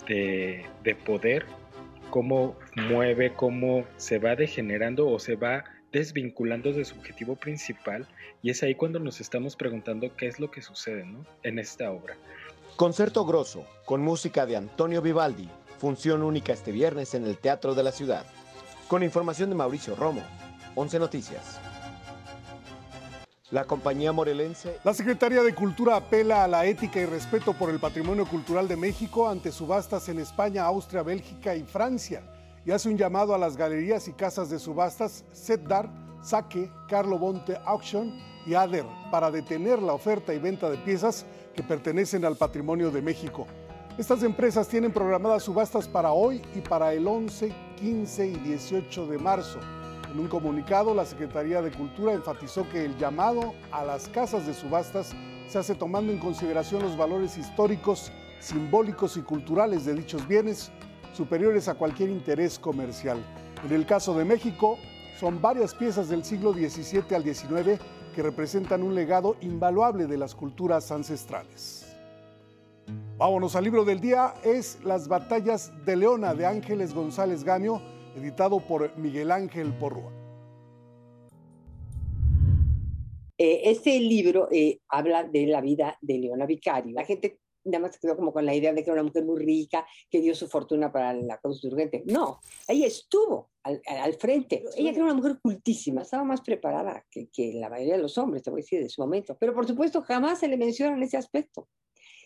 de, 0.06 0.64
de 0.84 0.94
poder, 0.94 1.44
cómo 2.10 2.56
mueve, 2.76 3.34
cómo 3.34 3.84
se 3.96 4.20
va 4.20 4.36
degenerando 4.36 5.08
o 5.08 5.18
se 5.18 5.34
va 5.34 5.64
desvinculando 5.90 6.72
de 6.72 6.84
su 6.84 6.94
objetivo 6.94 7.34
principal 7.34 8.06
y 8.42 8.50
es 8.50 8.62
ahí 8.62 8.76
cuando 8.76 9.00
nos 9.00 9.20
estamos 9.20 9.56
preguntando 9.56 10.14
qué 10.16 10.28
es 10.28 10.38
lo 10.38 10.52
que 10.52 10.62
sucede 10.62 11.04
¿no? 11.04 11.26
en 11.42 11.58
esta 11.58 11.90
obra. 11.90 12.14
Concerto 12.76 13.26
Grosso, 13.26 13.66
con 13.84 14.00
música 14.00 14.46
de 14.46 14.56
Antonio 14.56 15.02
Vivaldi, 15.02 15.48
función 15.82 16.22
única 16.22 16.52
este 16.52 16.70
viernes 16.70 17.12
en 17.14 17.26
el 17.26 17.38
Teatro 17.38 17.74
de 17.74 17.82
la 17.82 17.90
Ciudad. 17.90 18.24
Con 18.86 19.02
información 19.02 19.50
de 19.50 19.56
Mauricio 19.56 19.96
Romo, 19.96 20.22
11 20.76 21.00
Noticias. 21.00 21.58
La 23.50 23.64
compañía 23.64 24.12
morelense. 24.12 24.78
La 24.84 24.94
Secretaría 24.94 25.42
de 25.42 25.56
Cultura 25.56 25.96
apela 25.96 26.44
a 26.44 26.46
la 26.46 26.66
ética 26.66 27.00
y 27.00 27.06
respeto 27.06 27.52
por 27.54 27.68
el 27.68 27.80
patrimonio 27.80 28.26
cultural 28.26 28.68
de 28.68 28.76
México 28.76 29.28
ante 29.28 29.50
subastas 29.50 30.08
en 30.08 30.20
España, 30.20 30.62
Austria, 30.62 31.02
Bélgica 31.02 31.56
y 31.56 31.64
Francia 31.64 32.22
y 32.64 32.70
hace 32.70 32.88
un 32.88 32.96
llamado 32.96 33.34
a 33.34 33.38
las 33.38 33.56
galerías 33.56 34.06
y 34.06 34.12
casas 34.12 34.50
de 34.50 34.60
subastas 34.60 35.24
Setdar, 35.32 35.90
Saque, 36.22 36.70
Carlo 36.88 37.18
Bonte 37.18 37.58
Auction 37.64 38.16
y 38.46 38.54
Ader 38.54 38.86
para 39.10 39.32
detener 39.32 39.82
la 39.82 39.94
oferta 39.94 40.32
y 40.32 40.38
venta 40.38 40.70
de 40.70 40.78
piezas 40.78 41.26
que 41.56 41.64
pertenecen 41.64 42.24
al 42.24 42.36
patrimonio 42.36 42.92
de 42.92 43.02
México. 43.02 43.48
Estas 43.98 44.22
empresas 44.22 44.68
tienen 44.68 44.90
programadas 44.90 45.42
subastas 45.42 45.86
para 45.86 46.12
hoy 46.12 46.40
y 46.54 46.60
para 46.62 46.94
el 46.94 47.06
11, 47.06 47.52
15 47.76 48.26
y 48.26 48.36
18 48.36 49.06
de 49.06 49.18
marzo. 49.18 49.58
En 50.10 50.18
un 50.18 50.28
comunicado, 50.28 50.94
la 50.94 51.04
Secretaría 51.04 51.60
de 51.60 51.70
Cultura 51.70 52.14
enfatizó 52.14 52.66
que 52.70 52.86
el 52.86 52.96
llamado 52.96 53.52
a 53.70 53.84
las 53.84 54.08
casas 54.08 54.46
de 54.46 54.54
subastas 54.54 55.12
se 55.46 55.58
hace 55.58 55.74
tomando 55.74 56.10
en 56.10 56.18
consideración 56.18 56.80
los 56.80 56.96
valores 56.96 57.36
históricos, 57.36 58.10
simbólicos 58.40 59.18
y 59.18 59.20
culturales 59.20 59.84
de 59.84 59.92
dichos 59.92 60.26
bienes, 60.26 60.72
superiores 61.12 61.68
a 61.68 61.74
cualquier 61.74 62.08
interés 62.08 62.58
comercial. 62.58 63.22
En 63.62 63.72
el 63.72 63.84
caso 63.84 64.14
de 64.14 64.24
México, 64.24 64.78
son 65.20 65.42
varias 65.42 65.74
piezas 65.74 66.08
del 66.08 66.24
siglo 66.24 66.54
XVII 66.54 67.14
al 67.14 67.24
XIX 67.24 67.78
que 68.14 68.22
representan 68.22 68.82
un 68.82 68.94
legado 68.94 69.36
invaluable 69.42 70.06
de 70.06 70.16
las 70.16 70.34
culturas 70.34 70.90
ancestrales. 70.90 71.81
Vámonos 73.18 73.54
al 73.56 73.64
libro 73.64 73.84
del 73.84 74.00
día, 74.00 74.34
es 74.44 74.78
Las 74.84 75.06
batallas 75.06 75.72
de 75.84 75.96
Leona 75.96 76.34
de 76.34 76.46
Ángeles 76.46 76.92
González 76.92 77.44
Gamio, 77.44 77.80
editado 78.16 78.60
por 78.60 78.96
Miguel 78.98 79.30
Ángel 79.30 79.72
Porrúa. 79.74 80.12
Eh, 83.38 83.70
este 83.70 83.98
libro 83.98 84.48
eh, 84.50 84.80
habla 84.88 85.24
de 85.24 85.46
la 85.46 85.60
vida 85.60 85.96
de 86.00 86.18
Leona 86.18 86.46
Vicario. 86.46 86.94
La 86.94 87.04
gente 87.04 87.38
nada 87.64 87.80
más 87.80 87.94
se 87.94 88.00
quedó 88.00 88.16
como 88.16 88.32
con 88.32 88.44
la 88.44 88.54
idea 88.54 88.72
de 88.72 88.82
que 88.82 88.90
era 88.90 89.00
una 89.00 89.08
mujer 89.08 89.24
muy 89.24 89.38
rica, 89.38 89.86
que 90.10 90.20
dio 90.20 90.34
su 90.34 90.48
fortuna 90.48 90.92
para 90.92 91.14
la 91.14 91.38
causa 91.38 91.68
urgente. 91.68 92.02
No, 92.06 92.40
ella 92.68 92.86
estuvo 92.86 93.50
al, 93.62 93.80
frente. 94.14 94.64
Ella 94.76 94.90
era 94.90 95.04
una 95.04 95.14
mujer 95.14 95.38
cultísima, 95.40 96.02
estaba 96.02 96.24
más 96.24 96.40
preparada 96.40 97.04
que, 97.10 97.28
que, 97.28 97.52
la 97.54 97.68
mayoría 97.68 97.96
de 97.96 98.02
los 98.02 98.18
hombres, 98.18 98.42
te 98.42 98.50
voy 98.50 98.60
a 98.60 98.62
decir, 98.62 98.82
de 98.82 98.88
su 98.88 99.00
momento. 99.00 99.36
Pero 99.38 99.54
por 99.54 99.66
supuesto, 99.66 100.02
jamás 100.02 100.40
se 100.40 100.48
le 100.48 100.56
menciona 100.56 100.96
en 100.96 101.02
ese 101.02 101.16
aspecto. 101.16 101.68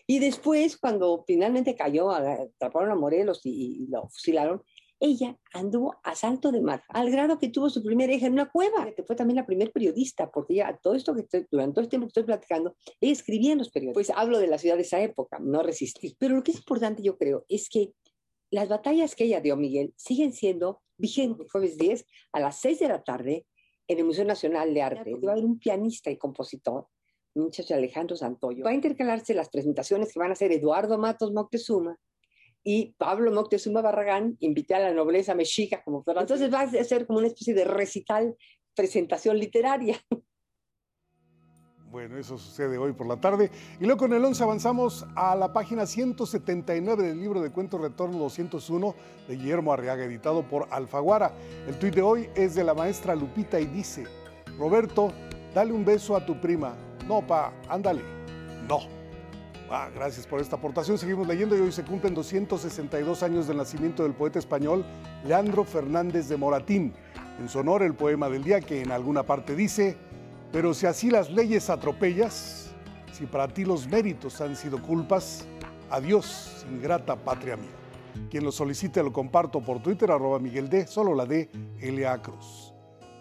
Y 0.07 0.19
después, 0.19 0.77
cuando 0.77 1.25
finalmente 1.27 1.75
cayó, 1.75 2.11
atraparon 2.11 2.91
a 2.91 2.95
Morelos 2.95 3.41
y, 3.43 3.85
lo 3.89 4.07
fusilaron, 4.07 4.63
ella 4.99 5.37
anduvo 5.53 5.95
a 6.01 6.15
salto 6.15 6.51
de 6.51 6.61
mar, 6.61 6.81
al 6.87 7.11
grado 7.11 7.37
que 7.37 7.49
tuvo 7.49 7.69
su 7.69 7.83
primer 7.83 8.09
eje 8.09 8.25
en 8.25 8.33
una 8.33 8.49
cueva, 8.49 8.91
que 8.95 9.03
fue 9.03 9.15
también 9.15 9.35
la 9.35 9.45
primer 9.45 9.71
periodista, 9.71 10.31
porque 10.31 10.55
ya 10.55 10.79
todo 10.81 10.95
esto 10.95 11.13
que 11.13 11.21
estoy, 11.21 11.45
durante 11.51 11.75
todo 11.75 11.83
el 11.83 11.89
tiempo 11.89 12.07
que 12.07 12.11
estoy 12.11 12.23
platicando, 12.23 12.75
ella 12.99 13.11
escribía 13.11 13.51
en 13.51 13.59
los 13.59 13.69
periódicos. 13.69 14.07
Pues 14.07 14.17
hablo 14.17 14.39
de 14.39 14.47
la 14.47 14.57
ciudad 14.57 14.77
de 14.77 14.81
esa 14.83 15.01
época, 15.01 15.39
no 15.39 15.61
resistí. 15.61 16.15
Pero 16.17 16.35
lo 16.35 16.43
que 16.43 16.51
es 16.51 16.57
importante, 16.57 17.03
yo 17.03 17.17
creo, 17.17 17.45
es 17.49 17.69
que 17.69 17.91
las 18.49 18.69
batallas 18.69 19.13
que 19.13 19.25
ella 19.25 19.41
dio, 19.41 19.57
Miguel, 19.57 19.93
siguen 19.97 20.31
siendo 20.31 20.81
vigentes. 20.97 21.51
Jueves 21.51 21.77
10 21.77 22.05
a 22.31 22.39
las 22.39 22.59
6 22.61 22.79
de 22.79 22.87
la 22.87 23.03
tarde 23.03 23.45
en 23.87 23.99
el 23.99 24.05
Museo 24.05 24.25
Nacional 24.25 24.73
de 24.73 24.81
Arte. 24.81 25.15
Va 25.15 25.29
a 25.29 25.33
haber 25.33 25.45
un 25.45 25.59
pianista 25.59 26.09
y 26.09 26.17
compositor 26.17 26.87
muchacho 27.39 27.73
Alejandro 27.73 28.15
Santoyo, 28.15 28.65
va 28.65 28.71
a 28.71 28.75
intercalarse 28.75 29.33
las 29.33 29.49
presentaciones 29.49 30.11
que 30.11 30.19
van 30.19 30.29
a 30.29 30.33
hacer 30.33 30.51
Eduardo 30.51 30.97
Matos 30.97 31.33
Moctezuma 31.33 31.97
y 32.63 32.93
Pablo 32.97 33.31
Moctezuma 33.31 33.81
Barragán, 33.81 34.35
invité 34.39 34.75
a 34.75 34.79
la 34.79 34.93
nobleza 34.93 35.33
mexica 35.35 35.81
como 35.83 36.03
Entonces 36.05 36.53
va 36.53 36.61
a 36.61 36.83
ser 36.83 37.07
como 37.07 37.19
una 37.19 37.27
especie 37.27 37.53
de 37.53 37.63
recital, 37.63 38.35
presentación 38.75 39.39
literaria. 39.39 39.97
Bueno, 41.89 42.17
eso 42.17 42.37
sucede 42.37 42.77
hoy 42.77 42.91
por 42.91 43.07
la 43.07 43.21
tarde. 43.21 43.49
Y 43.79 43.85
luego 43.85 43.99
con 43.99 44.13
el 44.13 44.23
11 44.23 44.43
avanzamos 44.43 45.05
a 45.15 45.35
la 45.35 45.53
página 45.53 45.85
179 45.85 47.03
del 47.03 47.19
libro 47.19 47.41
de 47.41 47.51
cuentos 47.51 47.79
Retorno 47.79 48.17
201 48.17 48.93
de 49.29 49.35
Guillermo 49.37 49.71
Arriaga, 49.71 50.03
editado 50.03 50.43
por 50.43 50.67
Alfaguara. 50.69 51.31
El 51.67 51.79
tuit 51.79 51.95
de 51.95 52.01
hoy 52.01 52.29
es 52.35 52.53
de 52.55 52.65
la 52.65 52.73
maestra 52.73 53.15
Lupita 53.15 53.59
y 53.59 53.65
dice, 53.65 54.03
Roberto, 54.59 55.13
dale 55.55 55.71
un 55.71 55.85
beso 55.85 56.15
a 56.15 56.25
tu 56.25 56.39
prima. 56.41 56.75
No, 57.07 57.25
pa, 57.25 57.53
ándale. 57.69 58.01
No. 58.67 58.79
Ah, 59.69 59.89
gracias 59.93 60.25
por 60.25 60.39
esta 60.39 60.55
aportación. 60.55 60.97
Seguimos 60.97 61.27
leyendo 61.27 61.57
y 61.57 61.61
hoy 61.61 61.71
se 61.71 61.83
cumplen 61.83 62.13
262 62.13 63.23
años 63.23 63.47
del 63.47 63.57
nacimiento 63.57 64.03
del 64.03 64.13
poeta 64.13 64.39
español 64.39 64.85
Leandro 65.25 65.63
Fernández 65.63 66.29
de 66.29 66.37
Moratín. 66.37 66.93
En 67.39 67.49
su 67.49 67.59
honor, 67.59 67.83
el 67.83 67.93
poema 67.93 68.29
del 68.29 68.43
día 68.43 68.61
que 68.61 68.81
en 68.81 68.91
alguna 68.91 69.23
parte 69.23 69.55
dice, 69.55 69.97
pero 70.51 70.73
si 70.73 70.85
así 70.85 71.09
las 71.09 71.29
leyes 71.29 71.69
atropellas, 71.69 72.71
si 73.11 73.25
para 73.25 73.47
ti 73.47 73.65
los 73.65 73.87
méritos 73.87 74.39
han 74.41 74.55
sido 74.55 74.81
culpas, 74.81 75.45
adiós, 75.89 76.65
ingrata 76.71 77.15
patria 77.15 77.57
mía. 77.57 77.67
Quien 78.29 78.43
lo 78.43 78.51
solicite 78.51 79.03
lo 79.03 79.13
comparto 79.13 79.61
por 79.61 79.81
Twitter, 79.81 80.11
arroba 80.11 80.39
Miguel 80.39 80.69
D, 80.69 80.87
solo 80.87 81.13
la 81.13 81.25
D, 81.25 81.49
L.A. 81.79 82.21
Cruz. 82.21 82.73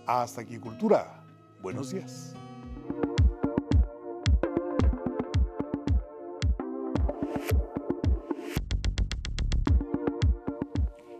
Hasta 0.07 0.41
aquí, 0.41 0.59
Cultura. 0.59 1.23
Buenos 1.61 1.91
días. 1.91 2.35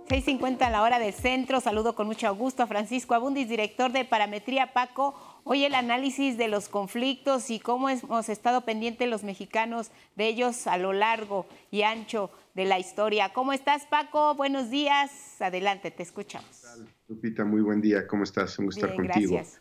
6.50 0.09 0.63
a 0.63 0.71
la 0.71 0.83
hora 0.83 1.01
del 1.01 1.13
centro. 1.13 1.61
Saludo 1.61 1.97
con 1.97 2.07
mucho 2.07 2.33
gusto 2.37 2.63
a 2.63 2.69
Francisco 2.69 3.15
Abundis, 3.15 3.49
director 3.49 3.91
de 3.91 4.05
Parametría 4.05 4.73
Paco. 4.73 5.17
Hoy 5.43 5.65
el 5.65 5.75
análisis 5.75 6.39
de 6.39 6.47
los 6.47 6.69
conflictos 6.69 7.51
y 7.51 7.59
cómo 7.59 7.89
hemos 7.91 8.29
estado 8.29 8.65
pendientes 8.65 9.09
los 9.09 9.25
mexicanos 9.25 9.91
de 10.15 10.29
ellos 10.29 10.69
a 10.69 10.79
lo 10.79 10.93
largo 10.93 11.47
y 11.73 11.83
ancho 11.83 12.31
de 12.55 12.67
la 12.67 12.79
historia. 12.79 13.33
¿Cómo 13.33 13.53
estás, 13.53 13.85
Paco? 13.87 14.37
Buenos 14.37 14.71
días. 14.71 15.41
Adelante, 15.41 15.91
te 15.91 16.05
escuchamos. 16.05 16.63
Lupita, 17.09 17.45
muy 17.45 17.63
buen 17.63 17.81
día. 17.81 18.07
¿Cómo 18.07 18.23
estás? 18.23 18.57
Un 18.61 18.67
gusto 18.67 18.87
estar 18.87 18.97
contigo. 18.97 19.35
Gracias. 19.35 19.61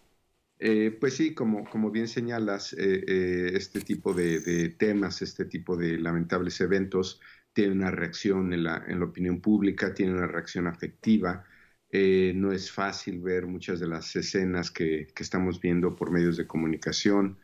Eh, 0.59 0.95
pues 0.99 1.15
sí, 1.15 1.33
como, 1.33 1.69
como 1.69 1.91
bien 1.91 2.07
señalas, 2.07 2.73
eh, 2.73 3.03
eh, 3.07 3.51
este 3.55 3.81
tipo 3.81 4.13
de, 4.13 4.69
temas, 4.77 5.21
este 5.21 5.45
tipo 5.45 5.75
de 5.75 5.97
lamentables 5.97 6.61
eventos 6.61 7.19
tiene 7.55 7.73
una 7.73 7.89
reacción 7.91 8.53
en 8.53 8.63
la, 8.65 8.83
en 8.87 8.99
la 8.99 9.05
opinión 9.05 9.39
pública, 9.41 9.93
tiene 9.93 10.13
una 10.13 10.27
reacción 10.27 10.67
afectiva. 10.67 11.45
Eh, 11.89 12.33
no 12.35 12.51
es 12.51 12.69
fácil 12.71 13.21
ver 13.21 13.47
muchas 13.47 13.79
de 13.79 13.87
las 13.87 14.13
escenas 14.15 14.71
que, 14.71 15.07
que 15.15 15.23
estamos 15.23 15.61
viendo 15.61 15.95
por 15.95 16.11
medios 16.11 16.37
de 16.37 16.47
comunicación. 16.47 17.39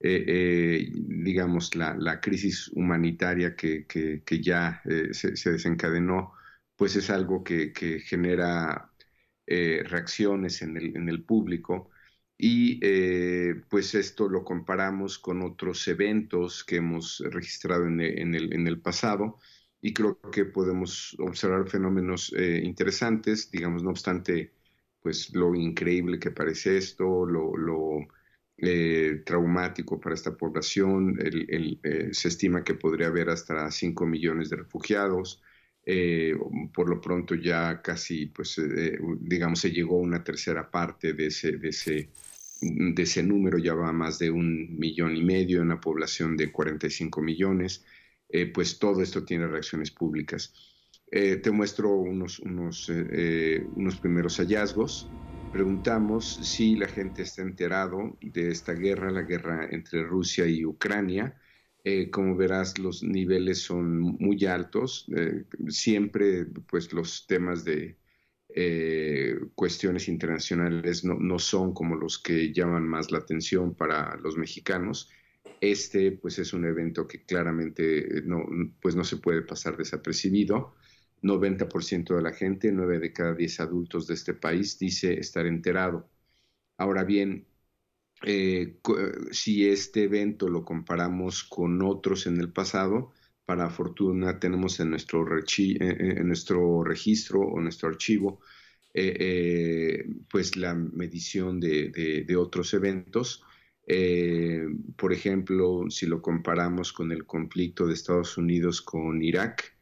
Eh, 0.00 0.24
eh, 0.28 0.88
digamos, 0.92 1.74
la, 1.74 1.96
la, 1.96 2.20
crisis 2.20 2.68
humanitaria 2.74 3.56
que, 3.56 3.86
que, 3.86 4.40
ya 4.42 4.82
se, 4.84 5.36
se, 5.36 5.52
desencadenó, 5.52 6.34
pues 6.76 6.94
es 6.96 7.10
algo 7.10 7.42
que, 7.42 7.72
genera 8.06 8.92
reacciones 9.46 10.62
en 10.62 10.76
el, 10.76 10.96
en 10.96 11.08
el, 11.08 11.24
público. 11.24 11.90
Y 12.38 12.78
pues 13.70 13.94
esto 13.94 14.28
lo 14.28 14.44
comparamos 14.44 15.18
con 15.18 15.42
otros 15.42 15.88
eventos 15.88 16.62
que 16.64 16.76
hemos 16.76 17.22
registrado 17.30 17.86
en 17.86 18.00
el, 18.00 18.52
en 18.52 18.66
el 18.68 18.80
pasado 18.80 19.38
y 19.80 19.92
creo 19.92 20.20
que 20.32 20.44
podemos 20.46 21.16
observar 21.18 21.68
fenómenos 21.68 22.32
eh, 22.36 22.60
interesantes, 22.64 23.50
digamos, 23.50 23.82
no 23.82 23.90
obstante, 23.90 24.52
pues 25.00 25.34
lo 25.34 25.54
increíble 25.54 26.18
que 26.18 26.30
parece 26.30 26.76
esto, 26.76 27.24
lo, 27.26 27.56
lo 27.56 28.06
eh, 28.56 29.22
traumático 29.24 30.00
para 30.00 30.14
esta 30.14 30.36
población, 30.36 31.16
el, 31.20 31.78
eh, 31.82 32.08
se 32.12 32.28
estima 32.28 32.64
que 32.64 32.74
podría 32.74 33.08
haber 33.08 33.30
hasta 33.30 33.70
5 33.70 34.06
millones 34.06 34.50
de 34.50 34.56
refugiados, 34.56 35.42
por 36.74 36.90
lo 36.90 37.00
pronto 37.00 37.36
ya 37.36 37.80
casi, 37.80 38.26
pues, 38.26 38.60
digamos, 39.20 39.60
se 39.60 39.70
llegó 39.70 39.98
a 39.98 40.02
una 40.02 40.24
tercera 40.24 40.68
parte 40.68 41.12
de 41.12 41.26
ese, 41.26 41.58
de 41.58 41.68
ese 41.68 42.10
de 42.60 43.02
ese 43.02 43.22
número 43.22 43.58
ya 43.58 43.74
va 43.74 43.90
a 43.90 43.92
más 43.92 44.18
de 44.18 44.30
un 44.30 44.78
millón 44.78 45.16
y 45.16 45.22
medio 45.22 45.58
en 45.58 45.64
una 45.66 45.80
población 45.80 46.36
de 46.36 46.50
45 46.50 47.20
millones. 47.20 47.84
Eh, 48.28 48.52
pues 48.52 48.78
todo 48.78 49.02
esto 49.02 49.24
tiene 49.24 49.46
reacciones 49.46 49.90
públicas. 49.90 50.52
Eh, 51.10 51.36
te 51.36 51.50
muestro 51.50 51.90
unos, 51.94 52.38
unos, 52.40 52.90
eh, 52.90 53.68
unos 53.74 54.00
primeros 54.00 54.36
hallazgos. 54.38 55.14
Preguntamos 55.50 56.34
si 56.34 56.76
la 56.76 56.88
gente 56.88 57.22
está 57.22 57.42
enterado 57.42 58.18
de 58.20 58.50
esta 58.50 58.72
guerra, 58.72 59.10
la 59.10 59.22
guerra 59.22 59.68
entre 59.70 60.02
Rusia 60.02 60.46
y 60.46 60.64
Ucrania. 60.64 61.40
como 62.10 62.36
verás, 62.36 62.78
los 62.80 63.02
niveles 63.04 63.62
son 63.62 64.00
muy 64.00 64.44
altos. 64.44 65.06
siempre, 65.68 66.44
pues, 66.68 66.92
los 66.92 67.26
temas 67.28 67.64
de 67.64 67.96
cuestiones 69.54 70.08
internacionales 70.08 71.04
no, 71.04 71.14
no, 71.14 71.38
son 71.38 71.72
como 71.72 71.94
los 71.96 72.18
que 72.18 72.52
llaman 72.52 72.86
más 72.88 73.10
la 73.12 73.18
atención 73.18 73.74
para 73.74 74.16
los 74.16 74.36
mexicanos. 74.36 75.10
Este 75.60 76.12
pues 76.12 76.38
es 76.38 76.52
un 76.52 76.64
evento 76.64 77.06
que 77.06 77.24
claramente 77.24 78.22
no, 78.24 78.44
pues 78.80 78.96
no 78.96 79.04
se 79.04 79.18
puede 79.18 79.42
pasar 79.42 79.76
desapercibido. 79.76 80.74
90% 81.22 82.14
de 82.16 82.22
la 82.22 82.32
gente, 82.32 82.72
9 82.72 82.98
de 82.98 83.12
cada 83.12 83.34
10 83.34 83.60
adultos 83.60 84.06
de 84.06 84.14
este 84.14 84.34
país 84.34 84.78
dice 84.78 85.18
estar 85.18 85.46
enterado. 85.46 86.08
Ahora 86.76 87.04
bien, 87.04 87.46
eh, 88.22 88.78
si 89.30 89.68
este 89.68 90.04
evento 90.04 90.48
lo 90.48 90.64
comparamos 90.64 91.44
con 91.44 91.82
otros 91.82 92.26
en 92.26 92.40
el 92.40 92.52
pasado, 92.52 93.12
para 93.44 93.70
fortuna 93.70 94.38
tenemos 94.38 94.80
en 94.80 94.90
nuestro, 94.90 95.24
registro 96.84 97.40
o 97.40 97.60
nuestro 97.60 97.88
archivo, 97.88 98.40
eh, 98.94 99.16
eh, 99.18 100.04
pues 100.30 100.56
la 100.56 100.74
medición 100.74 101.60
de 101.60 102.36
otros 102.36 102.74
eventos 102.74 103.42
eh, 103.86 104.66
por 104.96 105.12
ejemplo, 105.12 105.84
si 105.88 106.06
lo 106.06 106.20
comparamos 106.20 106.92
con 106.92 107.12
el 107.12 107.24
conflicto 107.24 107.86
de 107.86 107.94
Estados 107.94 108.36
Unidos 108.36 108.82
con 108.82 109.22
Irak, 109.22 109.76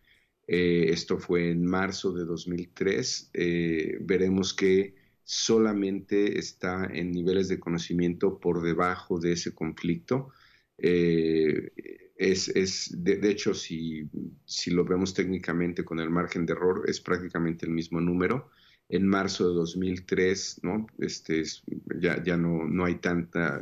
eh, 0.47 0.87
esto 0.91 1.19
fue 1.19 1.51
en 1.51 1.65
marzo 1.65 2.13
de 2.13 2.27
2003, 2.27 3.31
eh, 3.33 3.99
veremos 4.03 4.53
que 4.53 4.95
solamente 5.25 6.39
está 6.39 6.85
en 6.93 7.13
niveles 7.13 7.49
de 7.49 7.59
conocimiento 7.59 8.39
por 8.39 8.63
debajo 8.63 9.19
de 9.19 9.33
ese 9.33 9.55
conflicto. 9.55 10.33
es, 10.77 12.49
es 12.49 12.95
de, 13.03 13.31
hecho, 13.31 13.55
si, 13.55 14.09
si, 14.45 14.71
lo 14.71 14.85
vemos 14.85 15.15
técnicamente 15.15 15.85
con 15.85 15.99
el 15.99 16.11
margen 16.11 16.45
de 16.47 16.53
error, 16.53 16.85
es 16.89 17.01
prácticamente 17.01 17.65
el 17.65 17.73
mismo 17.73 18.01
número 18.01 18.51
en 18.89 19.07
marzo 19.07 19.49
de 19.49 19.55
2003, 19.55 20.61
¿no? 20.63 20.87
Este, 20.99 21.43
ya, 22.01 22.23
ya 22.23 22.37
no, 22.37 22.65
no 22.67 22.85
hay 22.85 22.97
tanta, 22.97 23.61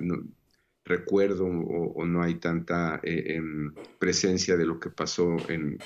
recuerdo 0.84 1.46
o, 1.46 2.04
no 2.04 2.22
hay 2.22 2.36
tanta 2.36 3.00
eh, 3.02 3.36
em, 3.36 3.72
presencia 3.98 4.56
de 4.56 4.66
lo 4.66 4.80
que 4.80 4.90
pasó 4.90 5.36
en, 5.48 5.78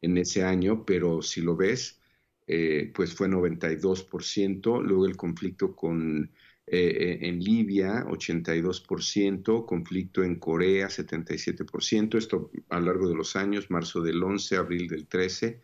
en, 0.00 0.18
ese 0.18 0.44
año, 0.44 0.84
pero 0.84 1.22
si 1.22 1.40
lo 1.40 1.56
ves, 1.56 2.00
eh, 2.46 2.92
pues 2.94 3.14
fue 3.14 3.28
92%, 3.28 4.82
luego 4.82 5.06
el 5.06 5.16
conflicto 5.16 5.74
con, 5.74 6.30
eh, 6.66 7.18
en 7.22 7.40
Libia, 7.40 8.04
82%, 8.06 9.66
conflicto 9.66 10.22
en 10.22 10.38
Corea, 10.38 10.88
77%, 10.88 12.16
esto 12.16 12.50
a 12.70 12.80
lo 12.80 12.86
largo 12.86 13.08
de 13.08 13.14
los 13.14 13.36
años, 13.36 13.70
marzo 13.70 14.00
del 14.02 14.22
11, 14.22 14.56
abril 14.56 14.88
del 14.88 15.06
13, 15.06 15.60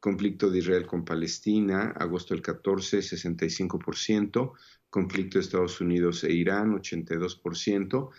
conflicto 0.00 0.50
de 0.50 0.58
Israel 0.58 0.86
con 0.86 1.04
Palestina, 1.04 1.92
agosto 1.96 2.34
del 2.34 2.42
14, 2.42 2.98
65%, 2.98 4.52
conflicto 4.90 5.38
de 5.38 5.44
Estados 5.44 5.80
Unidos 5.80 6.24
e 6.24 6.32
Irán, 6.32 6.72
82%, 6.72 8.10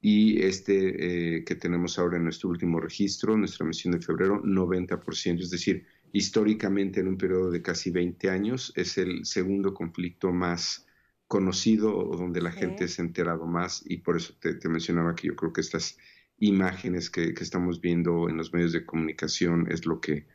y 0.00 0.42
este 0.42 1.36
eh, 1.36 1.44
que 1.44 1.54
tenemos 1.54 1.98
ahora 1.98 2.18
en 2.18 2.24
nuestro 2.24 2.50
último 2.50 2.78
registro, 2.78 3.36
nuestra 3.36 3.64
misión 3.64 3.94
de 3.94 4.00
febrero, 4.00 4.42
90%, 4.42 5.40
es 5.40 5.50
decir, 5.50 5.86
históricamente 6.12 7.00
en 7.00 7.08
un 7.08 7.16
periodo 7.16 7.50
de 7.50 7.62
casi 7.62 7.90
20 7.90 8.30
años 8.30 8.72
es 8.76 8.98
el 8.98 9.24
segundo 9.24 9.74
conflicto 9.74 10.30
más 10.30 10.86
conocido 11.26 11.96
o 11.96 12.16
donde 12.16 12.40
la 12.40 12.52
gente 12.52 12.86
se 12.86 13.02
ha 13.02 13.04
enterado 13.04 13.46
más 13.46 13.82
y 13.84 13.96
por 13.98 14.16
eso 14.16 14.34
te, 14.38 14.68
mencionaba 14.68 15.14
que 15.14 15.28
yo 15.28 15.36
creo 15.36 15.52
que 15.52 15.62
estas 15.62 15.98
imágenes 16.38 17.10
que, 17.10 17.34
estamos 17.40 17.80
viendo 17.80 18.28
en 18.28 18.36
los 18.36 18.52
medios 18.52 18.72
de 18.72 18.84
comunicación 18.84 19.66
es 19.72 19.86
lo 19.86 20.00
que 20.00 20.26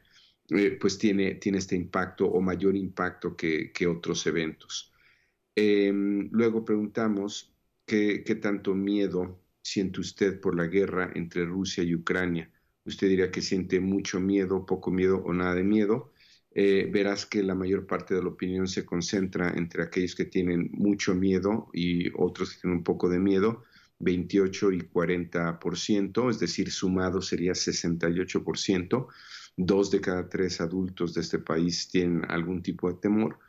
eh, 0.51 0.77
pues 0.79 0.97
tiene, 0.97 1.35
tiene 1.35 1.59
este 1.59 1.75
impacto 1.75 2.25
o 2.25 2.41
mayor 2.41 2.75
impacto 2.75 3.35
que, 3.35 3.71
otros 3.87 4.25
eventos. 4.25 4.91
Em, 5.55 6.29
luego 6.31 6.65
preguntamos 6.65 7.53
qué, 7.85 8.23
tanto 8.41 8.73
miedo 8.73 9.39
siente 9.61 9.99
usted 9.99 10.39
por 10.39 10.55
la 10.55 10.65
guerra 10.67 11.11
entre 11.15 11.45
Rusia 11.45 11.83
y 11.83 11.93
Ucrania. 11.95 12.51
Usted 12.85 13.09
diría 13.09 13.31
que 13.31 13.41
siente 13.41 13.79
mucho 13.79 14.19
miedo, 14.19 14.65
poco 14.65 14.91
miedo 14.91 15.21
o 15.23 15.33
nada 15.33 15.55
de 15.55 15.63
miedo. 15.63 16.13
Eh, 16.51 16.89
verás 16.91 17.25
que 17.27 17.43
la 17.43 17.53
mayor 17.53 17.85
parte 17.85 18.15
de 18.15 18.23
la 18.23 18.29
opinión 18.29 18.67
se 18.67 18.85
concentra 18.85 19.53
entre 19.55 19.83
aquellos 19.83 20.15
que 20.15 20.25
tienen 20.25 20.71
mucho 20.73 21.13
miedo 21.13 21.69
y 21.73 22.09
otros 22.15 22.53
que 22.53 22.61
tienen 22.61 22.79
un 22.79 22.83
poco 22.83 23.07
de 23.07 23.19
miedo, 23.19 23.65
28 23.99 24.71
y 24.71 24.81
40%, 24.81 26.29
es 26.31 26.39
decir, 26.39 26.71
sumado 26.71 27.21
sería 27.21 27.53
68%. 27.53 29.07
Dos 29.61 29.91
de 29.91 29.99
cada 29.99 30.29
tres 30.29 30.61
adultos 30.61 31.13
de 31.13 31.19
este 31.19 31.39
país 31.39 31.89
tienen 31.89 32.23
algún 32.31 32.61
tipo 32.61 32.89
de 32.89 32.97
temor 32.97 33.39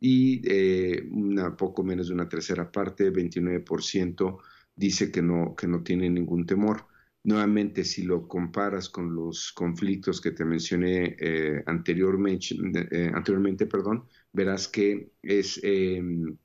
y 0.00 0.42
eh, 0.44 1.08
una 1.12 1.56
poco 1.56 1.84
menos 1.84 2.08
de 2.08 2.14
una 2.14 2.28
tercera 2.28 2.72
parte, 2.72 3.12
29%, 3.12 4.38
dice 4.74 5.12
que 5.12 5.22
no, 5.22 5.54
que 5.54 5.68
no 5.68 5.84
tiene 5.84 6.10
ningún 6.10 6.46
temor. 6.46 6.88
Nuevamente, 7.22 7.84
si 7.84 8.02
lo 8.02 8.26
comparas 8.26 8.88
con 8.88 9.14
los 9.14 9.52
conflictos 9.52 10.20
que 10.20 10.32
te 10.32 10.44
mencioné 10.44 11.14
eh, 11.20 11.62
anteriormente, 11.66 12.56
eh, 12.90 13.12
anteriormente 13.14 13.66
perdón, 13.66 14.08
verás 14.32 14.66
que 14.66 15.12
es 15.22 15.60
em, 15.62 16.36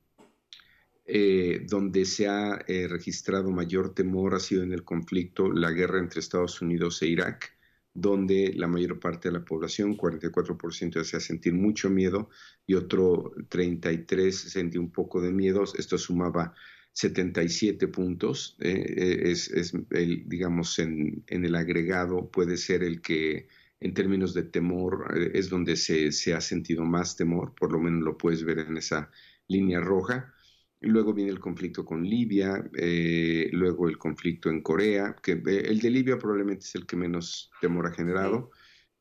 donde 1.68 2.06
se 2.06 2.28
ha 2.28 2.60
registrado 2.68 3.50
mayor 3.50 3.96
temor 3.96 4.36
ha 4.36 4.40
sido 4.40 4.62
en 4.62 4.74
el 4.74 4.84
conflicto, 4.84 5.52
la 5.52 5.72
guerra 5.72 5.98
entre 5.98 6.20
Estados 6.20 6.62
Unidos 6.62 7.02
e 7.02 7.08
Irak 7.08 7.57
donde 8.00 8.54
la 8.56 8.68
mayor 8.68 9.00
parte 9.00 9.28
de 9.28 9.40
la 9.40 9.44
población, 9.44 9.98
44%, 9.98 10.92
se 10.92 11.00
hace 11.00 11.20
sentir 11.20 11.54
mucho 11.54 11.90
miedo 11.90 12.30
y 12.68 12.76
otro 12.76 13.34
33% 13.50 14.32
sentía 14.32 14.80
un 14.80 14.92
poco 14.92 15.20
de 15.20 15.32
miedo. 15.32 15.64
Esto 15.64 15.98
sumaba 15.98 16.54
77 16.94 17.88
puntos. 17.88 18.56
Eh, 18.60 18.70
eh, 18.72 19.32
es, 19.32 19.74
el, 19.90 20.30
digamos, 20.30 20.78
en, 20.78 21.24
el 21.26 21.56
agregado 21.56 22.30
puede 22.30 22.58
ser 22.58 22.84
el 22.84 23.02
que 23.02 23.48
en 23.80 23.96
términos 23.96 24.36
de 24.36 24.44
temor 24.44 25.18
eh, 25.18 25.32
es 25.34 25.50
donde 25.50 25.76
se, 25.76 26.12
se 26.12 26.36
ha 26.36 26.42
sentido 26.42 26.86
más 26.86 27.16
temor, 27.16 27.56
por 27.56 27.72
lo 27.72 27.80
menos 27.80 28.04
lo 28.04 28.16
puedes 28.16 28.44
ver 28.44 28.60
en 28.60 28.78
esa 28.78 29.10
línea 29.48 29.80
roja. 29.80 30.36
Luego 30.82 31.14
viene 31.14 31.32
el 31.32 31.40
conflicto 31.40 31.84
con 31.84 32.04
Libia, 32.04 32.70
eh, 32.76 33.50
luego 33.52 33.90
el 33.90 33.98
conflicto 33.98 34.50
en 34.50 34.62
Corea, 34.62 35.16
que 35.24 35.32
eh, 35.32 35.64
el 35.66 35.80
de 35.80 35.90
Libia 35.90 36.20
probablemente 36.20 36.66
es 36.66 36.76
el 36.76 36.86
que 36.86 36.96
menos 36.96 37.50
temor 37.62 37.88
ha 37.88 37.94
generado, 37.94 38.52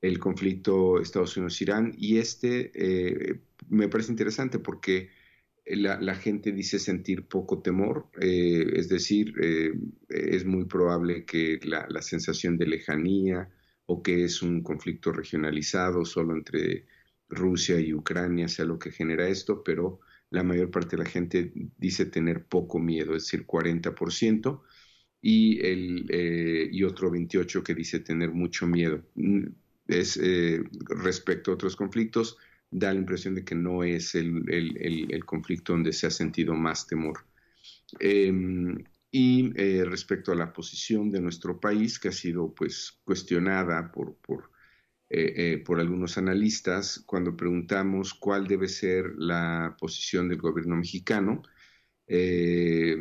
el 0.01 0.18
conflicto 0.18 1.01
Estados 1.01 1.37
Unidos-Irán, 1.37 1.93
y 1.99 2.16
este 2.16 2.70
eh, 2.74 3.41
me 3.68 3.89
parece 3.89 4.11
interesante 4.11 4.59
porque 4.59 5.11
la, 5.66 6.14
gente 6.14 6.53
dice 6.53 6.79
sentir 6.79 7.27
poco 7.27 7.61
temor, 7.61 8.09
es 8.20 8.89
decir, 8.89 9.35
es 10.09 10.45
muy 10.45 10.64
probable 10.66 11.24
que 11.24 11.59
la, 11.64 11.87
la, 11.91 12.03
sensación 12.03 12.57
de 12.57 12.66
lejanía 12.66 13.51
o 13.87 14.01
que 14.01 14.24
es 14.24 14.43
un 14.43 14.62
conflicto 14.62 15.11
regionalizado 15.11 16.05
solo 16.05 16.37
entre 16.37 16.87
Rusia 17.29 17.81
y 17.81 17.93
Ucrania 17.93 18.47
sea 18.47 18.64
lo 18.64 18.79
que 18.79 18.93
genera 18.93 19.29
esto, 19.29 19.64
pero 19.64 19.99
la 20.31 20.43
mayor 20.43 20.70
parte 20.70 20.97
de 20.97 21.05
la 21.05 21.09
gente 21.09 21.53
dice 21.77 22.07
tener 22.07 22.47
poco 22.47 22.79
miedo, 22.79 23.14
es 23.14 23.24
decir, 23.24 23.47
40%, 23.47 24.62
y, 25.20 25.61
el, 25.64 26.07
eh, 26.11 26.68
y 26.70 26.85
otro 26.85 27.11
28% 27.11 27.62
que 27.62 27.74
dice 27.74 28.01
tener 28.01 28.31
mucho 28.31 28.66
miedo. 28.66 29.03
Mm, 29.14 29.47
es, 29.89 30.18
eh, 30.22 30.62
respecto 30.89 31.51
a 31.51 31.55
otros 31.55 31.77
conflictos, 31.77 32.37
da 32.70 32.93
la 32.93 33.01
impresión 33.01 33.35
de 33.35 33.45
que 33.45 33.55
no 33.55 33.85
es 33.85 34.14
el, 34.14 34.45
el, 34.49 35.24
conflicto 35.24 35.72
donde 35.72 35.93
se 35.93 36.07
ha 36.07 36.11
sentido 36.11 36.55
más 36.55 36.87
temor. 36.87 37.24
Em, 38.01 38.85
y 39.11 39.53
eh, 39.57 39.85
respecto 39.85 40.33
a 40.33 40.35
la 40.35 40.53
posición 40.53 41.11
de 41.11 41.20
nuestro 41.20 41.59
país, 41.61 41.99
que 41.99 42.09
ha 42.09 42.12
sido 42.12 42.53
pues 42.55 43.01
cuestionada 43.05 43.91
por, 43.93 44.16
por 44.16 44.51
eh, 45.09 45.52
eh, 45.54 45.59
por 45.59 45.78
algunos 45.78 46.18
analistas 46.18 47.04
cuando 47.07 47.36
preguntamos 47.36 48.12
cuál 48.12 48.48
debe 48.48 48.66
ser 48.66 49.14
la 49.16 49.76
posición 49.78 50.28
del 50.28 50.38
gobierno 50.40 50.76
mexicano. 50.76 51.42
Eh, 52.09 52.96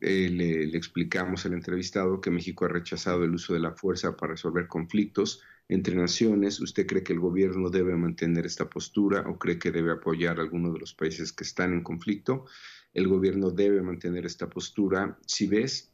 le, 0.00 0.76
explicamos 0.76 1.44
al 1.44 1.52
entrevistado 1.52 2.20
que 2.22 2.30
México 2.30 2.64
ha 2.64 2.68
rechazado 2.68 3.24
el 3.24 3.34
uso 3.34 3.52
de 3.52 3.60
la 3.60 3.72
fuerza 3.72 4.16
para 4.16 4.32
resolver 4.32 4.66
conflictos 4.66 5.42
entre 5.68 5.94
naciones. 5.94 6.58
¿Usted 6.60 6.86
cree 6.86 7.02
que 7.02 7.12
el 7.12 7.20
gobierno 7.20 7.68
debe 7.68 7.94
mantener 7.96 8.46
esta 8.46 8.70
postura 8.70 9.24
o 9.28 9.38
cree 9.38 9.58
que 9.58 9.72
debe 9.72 9.92
apoyar 9.92 10.38
a 10.38 10.42
alguno 10.42 10.72
de 10.72 10.80
los 10.80 10.94
países 10.94 11.32
que 11.32 11.44
están 11.44 11.74
en 11.74 11.82
conflicto? 11.82 12.46
El 12.94 13.08
gobierno 13.08 13.50
debe 13.50 13.82
mantener 13.82 14.24
esta 14.24 14.48
postura. 14.48 15.18
Si 15.26 15.46
ves, 15.48 15.92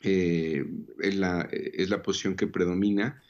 es, 0.00 1.16
la, 1.16 1.48
es 1.50 1.90
la 1.90 2.02
posición 2.02 2.36
que 2.36 2.46
predomina 2.46 3.20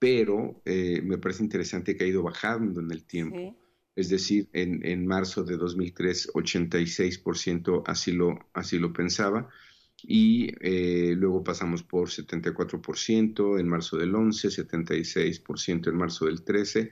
pero 0.00 0.62
eh, 0.64 1.00
me 1.04 1.18
parece 1.18 1.44
interesante 1.44 1.96
que 1.96 2.04
ha 2.04 2.08
ido 2.08 2.24
bajando 2.24 2.80
en 2.80 2.90
el 2.90 3.04
tiempo. 3.04 3.56
Es 3.94 4.08
decir, 4.08 4.48
en, 4.54 4.84
en, 4.84 5.06
marzo 5.06 5.44
de 5.44 5.56
2003, 5.56 6.32
86% 6.32 7.82
así 7.86 8.12
lo, 8.12 8.48
así 8.54 8.78
lo 8.78 8.92
pensaba, 8.94 9.48
y 10.02 10.52
eh, 10.60 11.14
luego 11.14 11.44
pasamos 11.44 11.82
por 11.82 12.08
74% 12.08 13.60
en 13.60 13.68
marzo 13.68 13.98
del 13.98 14.14
11, 14.14 14.48
76% 14.48 15.88
en 15.88 15.96
marzo 15.96 16.24
del 16.24 16.42
13, 16.44 16.90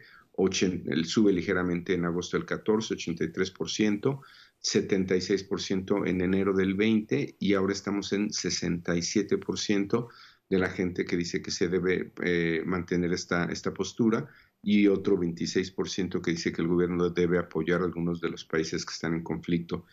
el 0.87 1.05
sube 1.07 1.33
ligeramente 1.33 1.95
en 1.95 2.05
agosto 2.05 2.37
del 2.37 2.47
14, 2.47 2.95
83%, 2.95 4.21
76% 4.63 6.09
en 6.09 6.21
enero 6.21 6.53
del 6.53 6.75
20 6.75 7.37
y 7.39 7.55
ahora 7.55 7.73
estamos 7.73 8.13
en 8.13 8.29
67% 8.29 10.09
de 10.49 10.59
la 10.59 10.71
gente 10.71 11.05
que 11.05 11.17
dice 11.17 11.43
que 11.43 11.51
se 11.51 11.69
debe 11.69 12.13
eh, 12.25 12.63
mantener 12.65 13.13
esta, 13.13 13.45
esta 13.47 13.73
postura 13.73 14.29
y 14.63 14.87
otro 14.89 15.19
26% 15.19 16.21
que 16.21 16.31
dice 16.33 16.53
que 16.53 16.63
el 16.63 16.69
gobierno 16.69 17.11
debe 17.11 17.39
apoyar 17.39 17.83
a 17.83 17.85
algunos 17.85 18.21
de 18.21 18.31
los 18.31 18.45
países 18.45 18.85
que 18.85 18.93
están 18.93 19.15
en 19.15 19.23
conflicto. 19.23 19.85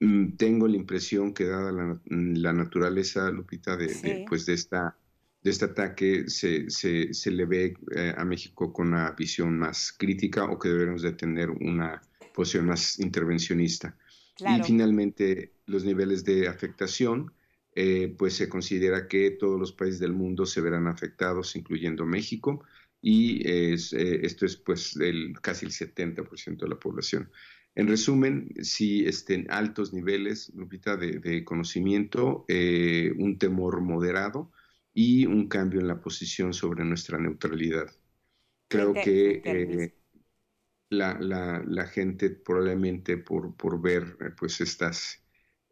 Mm, 0.00 0.36
tengo 0.36 0.66
la 0.66 0.76
impresión 0.76 1.34
que 1.34 1.44
dada 1.44 1.70
la, 2.06 2.52
naturaleza, 2.52 3.30
Lupita, 3.30 3.76
de, 3.76 4.24
pues 4.28 4.46
de, 4.46 4.54
esta, 4.54 4.96
de 5.42 5.50
este 5.50 5.66
ataque, 5.66 6.28
se, 6.28 6.70
se, 6.70 7.12
se 7.12 7.30
le 7.30 7.44
ve 7.44 7.74
eh, 7.94 8.14
a 8.16 8.24
México 8.24 8.72
con 8.72 8.88
una 8.88 9.12
visión 9.12 9.58
más 9.58 9.92
crítica 9.92 10.44
o 10.44 10.58
que 10.58 10.70
debemos 10.70 11.02
de 11.02 11.12
tener 11.12 11.50
una 11.50 12.00
posición 12.34 12.66
más 12.66 12.98
intervencionista. 12.98 13.96
Y 14.38 14.62
finalmente, 14.62 15.52
los 15.66 15.84
niveles 15.84 16.24
de 16.24 16.48
afectación 16.48 17.30
eh, 17.74 18.14
pues 18.18 18.34
se 18.34 18.48
considera 18.48 19.06
que 19.06 19.30
todos 19.30 19.58
los 19.58 19.72
países 19.72 20.00
del 20.00 20.12
mundo 20.12 20.44
se 20.44 20.60
verán 20.60 20.88
afectados, 20.88 21.54
incluyendo 21.54 22.04
México, 22.04 22.64
y 23.00 23.46
eh, 23.48 23.74
esto 23.74 24.44
es 24.44 24.56
pues 24.56 24.96
el, 24.96 25.34
casi 25.40 25.66
el 25.66 25.72
70% 25.72 26.58
de 26.58 26.68
la 26.68 26.78
población. 26.78 27.30
En 27.76 27.86
resumen, 27.86 28.52
si 28.62 29.06
estén 29.06 29.46
altos 29.50 29.92
niveles, 29.92 30.52
Lupita, 30.54 30.96
de, 30.96 31.44
conocimiento, 31.44 32.44
eh, 32.48 33.12
un 33.16 33.38
temor 33.38 33.80
moderado 33.80 34.50
y 34.92 35.26
un 35.26 35.48
cambio 35.48 35.80
en 35.80 35.86
la 35.86 36.00
posición 36.00 36.52
sobre 36.52 36.84
nuestra 36.84 37.18
neutralidad. 37.18 37.88
Creo 38.66 38.92
que 38.92 39.94
la, 40.88 41.18
la, 41.20 41.62
la, 41.64 41.86
gente 41.86 42.30
probablemente 42.30 43.16
por, 43.16 43.56
por 43.56 43.80
ver 43.80 44.16
pues 44.36 44.60
estas 44.60 45.22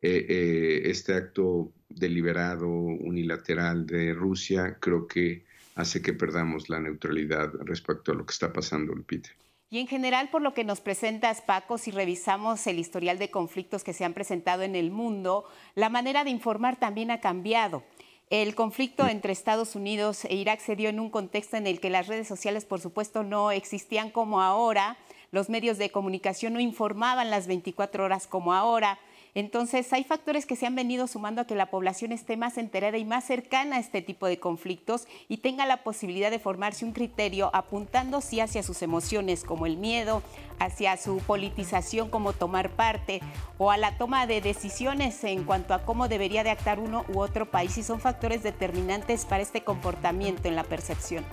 eh, 0.01 0.27
eh, 0.29 0.83
este 0.85 1.15
acto 1.15 1.73
deliberado, 1.89 2.69
unilateral 2.69 3.87
de 3.87 4.15
Rusia, 4.15 4.77
creo 4.81 5.07
que 5.07 5.45
hace 5.75 6.03
que 6.03 6.13
perdamos 6.13 6.69
la 6.69 6.81
neutralidad 6.81 7.53
respecto 7.65 8.13
a 8.13 8.15
lo 8.15 8.27
que 8.27 8.33
está 8.33 8.53
pasando, 8.53 8.95
Lupita. 8.95 9.31
Y 9.71 9.81
en 9.81 9.87
general, 9.87 10.31
por 10.31 10.41
lo 10.41 10.55
que 10.55 10.65
nos 10.65 10.81
presentas, 10.81 11.43
Paco, 11.43 11.77
si 11.77 11.91
revisamos 11.91 12.67
el 12.67 12.79
historial 12.79 13.19
de 13.19 13.31
conflictos 13.31 13.85
que 13.85 13.93
se 13.93 14.05
han 14.05 14.15
presentado 14.15 14.63
en 14.63 14.75
el 14.75 14.91
mundo, 14.91 15.45
la 15.75 15.91
manera 15.91 16.25
de 16.25 16.31
informar 16.31 16.79
también 16.79 17.11
ha 17.11 17.21
cambiado. 17.21 17.85
El 18.31 18.55
conflicto 18.55 19.07
entre 19.07 19.33
Estados 19.33 19.75
Unidos 19.75 20.25
e 20.25 20.35
Irak 20.35 20.61
se 20.61 20.77
dio 20.77 20.89
en 20.89 21.01
un 21.01 21.11
contexto 21.11 21.57
en 21.57 21.67
el 21.67 21.81
que 21.81 21.91
las 21.91 22.07
redes 22.07 22.29
sociales, 22.29 22.65
por 22.65 22.81
supuesto, 22.81 23.23
no 23.23 23.51
existían 23.51 24.11
como 24.11 24.41
ahora, 24.41 24.97
los 25.31 25.51
medios 25.51 25.77
de 25.77 25.91
comunicación 25.91 26.55
no 26.55 26.61
informaban 26.61 27.31
las 27.31 27.47
24 27.47 28.05
horas 28.05 28.27
como 28.27 28.55
ahora, 28.55 28.99
entonces, 29.39 29.93
hay 29.93 30.03
factores 30.03 30.47
que 30.47 30.57
se 30.57 30.67
han 30.67 30.75
venido 30.75 31.07
sumando 31.07 31.43
a 31.43 31.47
que 31.47 31.55
la 31.55 31.71
población 31.71 32.11
esté 32.11 32.37
más 32.37 32.59
enterada 32.59 32.99
y 32.99 33.05
más 33.05 33.25
cercana 33.25 33.77
a 33.77 33.79
este 33.79 34.03
tipo 34.03 34.27
de 34.27 34.41
conflictos 34.41 35.07
y 35.29 35.37
tenga 35.37 35.65
la 35.65 35.85
posibilidad 35.85 36.33
de 36.33 36.41
formarse 36.41 36.85
un 36.85 36.91
criterio 36.91 37.51
apuntando 37.53 38.21
sí 38.21 38.41
hacia 38.41 38.65
sus 38.65 38.83
emociones, 38.83 39.45
como 39.45 39.67
el 39.67 39.77
miedo, 39.77 40.25
hacia 40.59 40.97
su 40.97 41.19
politización, 41.19 42.11
como 42.11 42.33
tomar 42.33 42.71
parte, 42.71 43.21
o 43.59 43.71
a 43.71 43.77
la 43.77 43.97
toma 43.97 44.27
de 44.27 44.41
decisiones 44.41 45.23
en 45.23 45.45
cuanto 45.45 45.73
a 45.73 45.85
cómo 45.85 46.09
debería 46.09 46.43
de 46.43 46.51
actuar 46.51 46.81
uno 46.81 47.05
u 47.15 47.21
otro 47.21 47.49
país 47.49 47.79
y 47.79 47.85
son 47.85 48.01
factores 48.01 48.43
determinantes 48.43 49.25
para 49.25 49.45
este 49.45 49.63
comportamiento 49.63 50.49
en 50.49 50.57
la 50.57 50.65
percepción. 50.65 51.25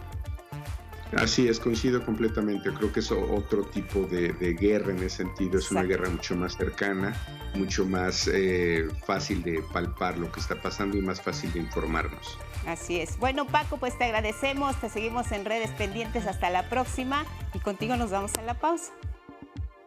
Así 1.15 1.47
es, 1.47 1.59
coincido 1.59 2.03
completamente. 2.03 2.71
Creo 2.73 2.91
que 2.91 2.99
es 2.99 3.11
otro 3.11 3.63
tipo 3.63 4.01
de, 4.05 4.33
guerra 4.59 4.91
en 4.91 4.97
ese 4.97 5.17
sentido. 5.17 5.59
Es 5.59 5.71
una 5.71 5.83
guerra 5.83 6.09
mucho 6.09 6.35
más 6.35 6.57
cercana, 6.57 7.15
mucho 7.53 7.85
más 7.85 8.29
eh, 8.31 8.87
fácil 9.05 9.41
de 9.41 9.63
palpar 9.73 10.17
lo 10.17 10.31
que 10.31 10.39
está 10.39 10.61
pasando 10.61 10.97
y 10.97 11.01
más 11.01 11.21
fácil 11.21 11.51
de 11.53 11.59
informarnos. 11.59 12.37
Así 12.67 12.99
es. 12.99 13.17
Bueno, 13.17 13.47
Paco, 13.47 13.77
pues 13.77 13.97
te 13.97 14.03
agradecemos, 14.03 14.79
te 14.81 14.89
seguimos 14.89 15.31
en 15.31 15.45
redes 15.45 15.69
pendientes 15.71 16.25
hasta 16.27 16.49
la 16.49 16.69
próxima 16.69 17.25
y 17.53 17.59
contigo 17.59 17.95
nos 17.95 18.11
vamos 18.11 18.33
a 18.37 18.41
la 18.41 18.55
pausa. 18.55 18.91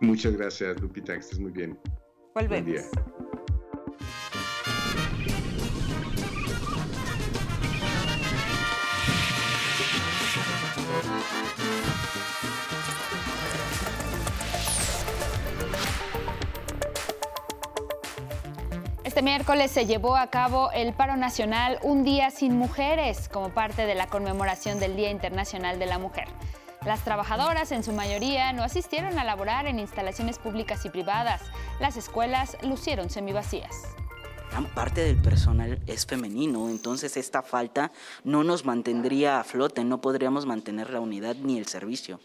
Muchas 0.00 0.36
gracias, 0.36 0.80
Lupita, 0.80 1.12
que 1.12 1.20
estés 1.20 1.40
muy 1.40 1.50
bien. 1.50 1.78
Volvemos. 2.34 2.86
Este 19.18 19.22
miércoles 19.22 19.72
se 19.72 19.84
llevó 19.84 20.16
a 20.16 20.28
cabo 20.28 20.70
el 20.70 20.92
paro 20.92 21.16
nacional 21.16 21.80
Un 21.82 22.04
Día 22.04 22.30
Sin 22.30 22.56
Mujeres 22.56 23.28
como 23.28 23.48
parte 23.48 23.84
de 23.84 23.96
la 23.96 24.06
conmemoración 24.06 24.78
del 24.78 24.94
Día 24.94 25.10
Internacional 25.10 25.80
de 25.80 25.86
la 25.86 25.98
Mujer. 25.98 26.28
Las 26.86 27.02
trabajadoras, 27.02 27.72
en 27.72 27.82
su 27.82 27.92
mayoría, 27.92 28.52
no 28.52 28.62
asistieron 28.62 29.18
a 29.18 29.24
laborar 29.24 29.66
en 29.66 29.80
instalaciones 29.80 30.38
públicas 30.38 30.84
y 30.84 30.90
privadas. 30.90 31.42
Las 31.80 31.96
escuelas 31.96 32.56
lucieron 32.62 33.10
semivacías. 33.10 33.88
Gran 34.50 34.64
parte 34.66 35.02
del 35.02 35.16
personal 35.16 35.78
es 35.86 36.06
femenino, 36.06 36.68
entonces 36.68 37.16
esta 37.16 37.42
falta 37.42 37.92
no 38.24 38.44
nos 38.44 38.64
mantendría 38.64 39.40
a 39.40 39.44
flote, 39.44 39.84
no 39.84 40.00
podríamos 40.00 40.46
mantener 40.46 40.90
la 40.90 41.00
unidad 41.00 41.36
ni 41.36 41.58
el 41.58 41.66
servicio. 41.66 42.20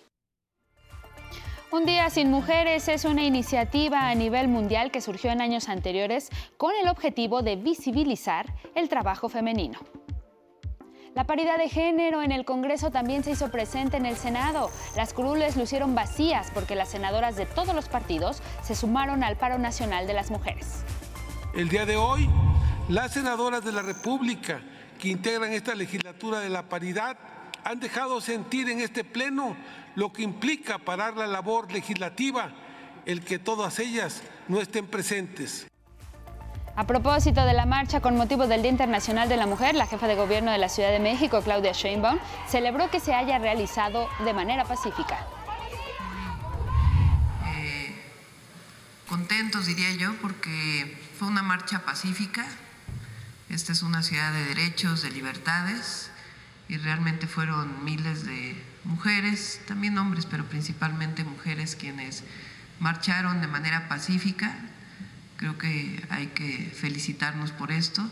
Un 1.72 1.86
día 1.86 2.10
sin 2.12 2.30
mujeres 2.30 2.88
es 2.88 3.04
una 3.04 3.24
iniciativa 3.24 4.08
a 4.08 4.14
nivel 4.14 4.48
mundial 4.48 4.92
que 4.92 5.02
surgió 5.02 5.32
en 5.32 5.42
años 5.42 5.70
anteriores 5.70 6.30
con 6.56 6.72
el 6.76 6.88
objetivo 6.88 7.42
de 7.42 7.56
visibilizar 7.56 8.46
el 8.76 8.90
trabajo 8.90 9.28
femenino. 9.28 9.80
La 11.16 11.26
paridad 11.26 11.58
de 11.58 11.70
género 11.70 12.22
en 12.22 12.32
el 12.32 12.46
Congreso 12.46 12.90
también 12.90 13.24
se 13.24 13.32
hizo 13.32 13.50
presente 13.50 13.98
en 13.98 14.06
el 14.06 14.16
Senado. 14.16 14.70
Las 14.96 15.14
curules 15.14 15.58
lucieron 15.58 15.94
vacías 15.94 16.52
porque 16.54 16.76
las 16.76 16.90
senadoras 16.90 17.36
de 17.36 17.46
todos 17.46 17.76
los 17.76 17.88
partidos 17.88 18.42
se 18.64 18.76
sumaron 18.76 19.24
al 19.24 19.38
paro 19.38 19.60
nacional 19.60 20.08
de 20.08 20.14
las 20.14 20.32
mujeres. 20.32 20.84
El 21.54 21.70
día 21.70 21.86
de 21.86 21.98
hoy, 21.98 22.28
las 22.90 23.14
senadoras 23.14 23.64
de 23.64 23.72
la 23.72 23.84
República 23.84 24.60
que 25.00 25.10
integran 25.10 25.54
esta 25.54 25.76
legislatura 25.76 26.40
de 26.40 26.50
la 26.50 26.64
paridad 26.64 27.16
han 27.64 27.80
dejado 27.80 28.22
sentir 28.22 28.70
en 28.70 28.80
este 28.80 29.04
pleno 29.04 29.56
lo 29.94 30.12
que 30.12 30.24
implica 30.24 30.80
parar 30.80 31.16
la 31.16 31.28
labor 31.28 31.72
legislativa, 31.72 32.52
el 33.06 33.24
que 33.24 33.38
todas 33.38 33.78
ellas 33.78 34.24
no 34.48 34.62
estén 34.62 34.88
presentes. 34.88 35.68
A 36.76 36.88
propósito 36.88 37.46
de 37.46 37.54
la 37.54 37.68
marcha 37.68 38.02
con 38.02 38.18
motivo 38.18 38.48
del 38.48 38.64
Día 38.64 38.72
Internacional 38.72 39.30
de 39.30 39.38
la 39.38 39.46
Mujer, 39.46 39.76
la 39.76 39.86
jefa 39.86 40.08
de 40.08 40.16
gobierno 40.16 40.52
de 40.52 40.58
la 40.58 40.70
Ciudad 40.70 40.90
de 40.90 41.00
México, 41.00 41.40
Claudia 41.44 41.74
Sheinbaum, 41.74 42.18
celebró 42.48 42.90
que 42.90 43.00
se 43.00 43.14
haya 43.14 43.38
realizado 43.38 44.10
de 44.26 44.34
manera 44.34 44.66
pacífica. 44.66 45.20
Eh, 47.46 47.94
contentos, 49.08 49.68
diría 49.68 49.92
yo, 50.00 50.16
porque 50.20 50.98
fue 51.18 51.28
una 51.28 51.44
marcha 51.44 51.86
pacífica. 51.86 52.46
Esta 53.50 53.72
es 53.72 53.84
una 53.84 54.04
ciudad 54.04 54.34
de 54.34 54.46
derechos, 54.46 55.02
de 55.02 55.12
libertades, 55.12 56.10
y 56.68 56.78
realmente 56.78 57.28
fueron 57.28 57.84
miles 57.84 58.26
de 58.26 58.62
mujeres, 58.84 59.62
también 59.68 59.98
hombres, 59.98 60.26
pero 60.26 60.46
principalmente 60.46 61.24
mujeres 61.24 61.76
quienes 61.76 62.24
marcharon 62.80 63.42
de 63.42 63.48
manera 63.48 63.88
pacífica. 63.88 64.58
Creo 65.38 65.58
que 65.58 66.06
hay 66.10 66.28
que 66.28 66.72
felicitarnos 66.76 67.52
por 67.52 67.72
esto. 67.72 68.10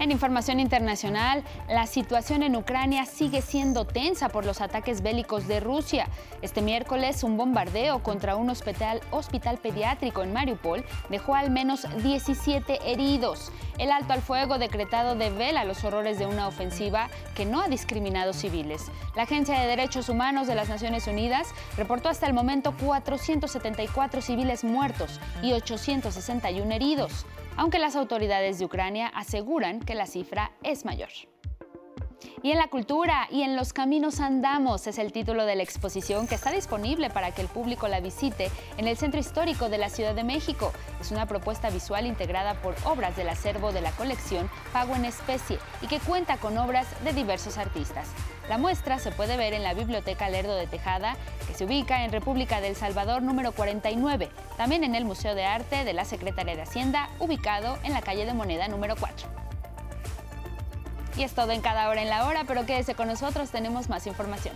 En 0.00 0.10
información 0.10 0.60
internacional, 0.60 1.44
la 1.68 1.86
situación 1.86 2.42
en 2.42 2.56
Ucrania 2.56 3.04
sigue 3.04 3.42
siendo 3.42 3.84
tensa 3.84 4.30
por 4.30 4.46
los 4.46 4.62
ataques 4.62 5.02
bélicos 5.02 5.46
de 5.46 5.60
Rusia. 5.60 6.08
Este 6.40 6.62
miércoles, 6.62 7.22
un 7.22 7.36
bombardeo 7.36 8.02
contra 8.02 8.34
un 8.36 8.48
hospital, 8.48 9.02
hospital 9.10 9.58
pediátrico 9.58 10.22
en 10.22 10.32
Mariupol 10.32 10.86
dejó 11.10 11.34
al 11.34 11.50
menos 11.50 11.86
17 12.02 12.90
heridos. 12.90 13.52
El 13.76 13.92
alto 13.92 14.14
al 14.14 14.22
fuego 14.22 14.58
decretado 14.58 15.16
devela 15.16 15.64
los 15.64 15.84
horrores 15.84 16.18
de 16.18 16.24
una 16.24 16.48
ofensiva 16.48 17.10
que 17.34 17.44
no 17.44 17.60
ha 17.60 17.68
discriminado 17.68 18.32
civiles. 18.32 18.86
La 19.16 19.24
Agencia 19.24 19.60
de 19.60 19.66
Derechos 19.66 20.08
Humanos 20.08 20.46
de 20.46 20.54
las 20.54 20.70
Naciones 20.70 21.08
Unidas 21.08 21.48
reportó 21.76 22.08
hasta 22.08 22.26
el 22.26 22.32
momento 22.32 22.74
474 22.82 24.22
civiles 24.22 24.64
muertos 24.64 25.20
y 25.42 25.52
861 25.52 26.72
heridos 26.72 27.26
aunque 27.56 27.78
las 27.78 27.96
autoridades 27.96 28.58
de 28.58 28.64
Ucrania 28.64 29.08
aseguran 29.08 29.80
que 29.80 29.94
la 29.94 30.06
cifra 30.06 30.52
es 30.62 30.84
mayor. 30.84 31.10
Y 32.42 32.52
en 32.52 32.58
la 32.58 32.68
cultura 32.68 33.28
y 33.30 33.42
en 33.42 33.56
los 33.56 33.72
caminos 33.72 34.20
andamos 34.20 34.86
es 34.86 34.98
el 34.98 35.12
título 35.12 35.44
de 35.44 35.56
la 35.56 35.62
exposición 35.62 36.26
que 36.26 36.34
está 36.34 36.50
disponible 36.50 37.10
para 37.10 37.32
que 37.32 37.42
el 37.42 37.48
público 37.48 37.88
la 37.88 38.00
visite 38.00 38.50
en 38.78 38.88
el 38.88 38.96
Centro 38.96 39.20
Histórico 39.20 39.68
de 39.68 39.78
la 39.78 39.90
Ciudad 39.90 40.14
de 40.14 40.24
México. 40.24 40.72
Es 41.00 41.10
una 41.10 41.26
propuesta 41.26 41.70
visual 41.70 42.06
integrada 42.06 42.54
por 42.54 42.74
obras 42.84 43.16
del 43.16 43.28
acervo 43.28 43.72
de 43.72 43.80
la 43.80 43.92
colección 43.92 44.50
Pago 44.72 44.94
en 44.94 45.04
Especie 45.04 45.58
y 45.82 45.86
que 45.86 46.00
cuenta 46.00 46.38
con 46.38 46.56
obras 46.58 46.86
de 47.04 47.12
diversos 47.12 47.58
artistas. 47.58 48.08
La 48.48 48.58
muestra 48.58 48.98
se 48.98 49.12
puede 49.12 49.36
ver 49.36 49.54
en 49.54 49.62
la 49.62 49.74
Biblioteca 49.74 50.28
Lerdo 50.28 50.56
de 50.56 50.66
Tejada, 50.66 51.16
que 51.46 51.54
se 51.54 51.64
ubica 51.64 52.04
en 52.04 52.10
República 52.10 52.60
del 52.60 52.74
Salvador 52.74 53.22
número 53.22 53.52
49, 53.52 54.28
también 54.56 54.82
en 54.82 54.96
el 54.96 55.04
Museo 55.04 55.34
de 55.34 55.44
Arte 55.44 55.84
de 55.84 55.92
la 55.92 56.04
Secretaría 56.04 56.56
de 56.56 56.62
Hacienda, 56.62 57.10
ubicado 57.20 57.78
en 57.84 57.92
la 57.92 58.02
calle 58.02 58.26
de 58.26 58.34
Moneda 58.34 58.66
número 58.66 58.96
4. 58.98 59.39
Y 61.16 61.22
es 61.22 61.32
todo 61.32 61.52
en 61.52 61.60
cada 61.60 61.88
hora 61.88 62.02
en 62.02 62.08
la 62.08 62.26
hora, 62.26 62.44
pero 62.46 62.66
quédese 62.66 62.94
con 62.94 63.08
nosotros, 63.08 63.50
tenemos 63.50 63.88
más 63.88 64.06
información. 64.06 64.54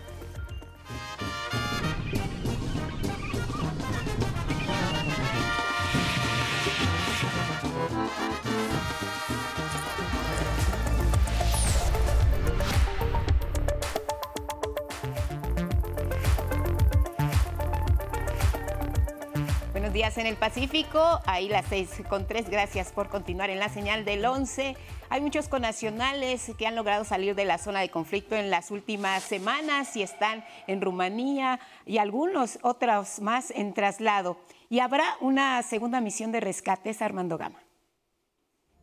En 20.04 20.26
el 20.26 20.36
Pacífico, 20.36 21.00
ahí 21.24 21.48
las 21.48 21.64
seis 21.66 21.88
con 22.10 22.26
tres. 22.26 22.50
Gracias 22.50 22.92
por 22.92 23.08
continuar 23.08 23.48
en 23.48 23.58
la 23.58 23.70
señal 23.70 24.04
del 24.04 24.22
11. 24.26 24.76
Hay 25.08 25.20
muchos 25.22 25.48
conacionales 25.48 26.52
que 26.58 26.66
han 26.66 26.76
logrado 26.76 27.04
salir 27.04 27.34
de 27.34 27.46
la 27.46 27.56
zona 27.56 27.80
de 27.80 27.88
conflicto 27.88 28.36
en 28.36 28.50
las 28.50 28.70
últimas 28.70 29.22
semanas 29.22 29.96
y 29.96 30.02
están 30.02 30.44
en 30.66 30.82
Rumanía 30.82 31.58
y 31.86 31.96
algunos 31.96 32.58
otros 32.60 33.20
más 33.20 33.50
en 33.50 33.72
traslado. 33.72 34.36
Y 34.68 34.80
habrá 34.80 35.06
una 35.22 35.62
segunda 35.62 36.02
misión 36.02 36.32
de 36.32 36.40
rescate, 36.40 36.94
Armando 37.00 37.38
Gama. 37.38 37.60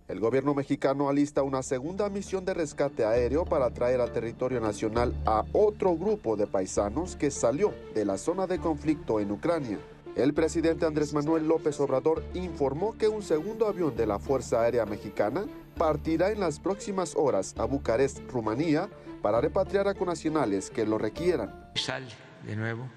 El 0.07 0.19
gobierno 0.19 0.55
mexicano 0.55 1.07
alista 1.07 1.43
una 1.43 1.61
segunda 1.61 2.09
misión 2.09 2.45
de 2.45 2.55
rescate 2.55 3.05
aéreo 3.05 3.45
para 3.45 3.69
traer 3.69 4.01
al 4.01 4.11
territorio 4.11 4.59
nacional 4.59 5.13
a 5.27 5.45
otro 5.53 5.95
grupo 5.95 6.35
de 6.35 6.47
paisanos 6.47 7.15
que 7.15 7.29
salió 7.29 7.71
de 7.93 8.05
la 8.05 8.17
zona 8.17 8.47
de 8.47 8.57
conflicto 8.57 9.19
en 9.19 9.31
Ucrania. 9.31 9.77
El 10.15 10.33
presidente 10.33 10.85
Andrés 10.85 11.13
Manuel 11.13 11.47
López 11.47 11.79
Obrador 11.79 12.23
informó 12.33 12.97
que 12.97 13.07
un 13.07 13.23
segundo 13.23 13.67
avión 13.67 13.95
de 13.95 14.05
la 14.05 14.19
Fuerza 14.19 14.61
Aérea 14.61 14.85
Mexicana 14.85 15.45
partirá 15.77 16.31
en 16.31 16.41
las 16.41 16.59
próximas 16.59 17.15
horas 17.15 17.55
a 17.57 17.63
Bucarest, 17.63 18.19
Rumanía, 18.29 18.89
para 19.21 19.39
repatriar 19.39 19.87
a 19.87 19.93
conacionales 19.93 20.69
que 20.69 20.85
lo 20.85 20.97
requieran. 20.97 21.69
Sale 21.75 22.07
de 22.45 22.55
nuevo 22.57 22.87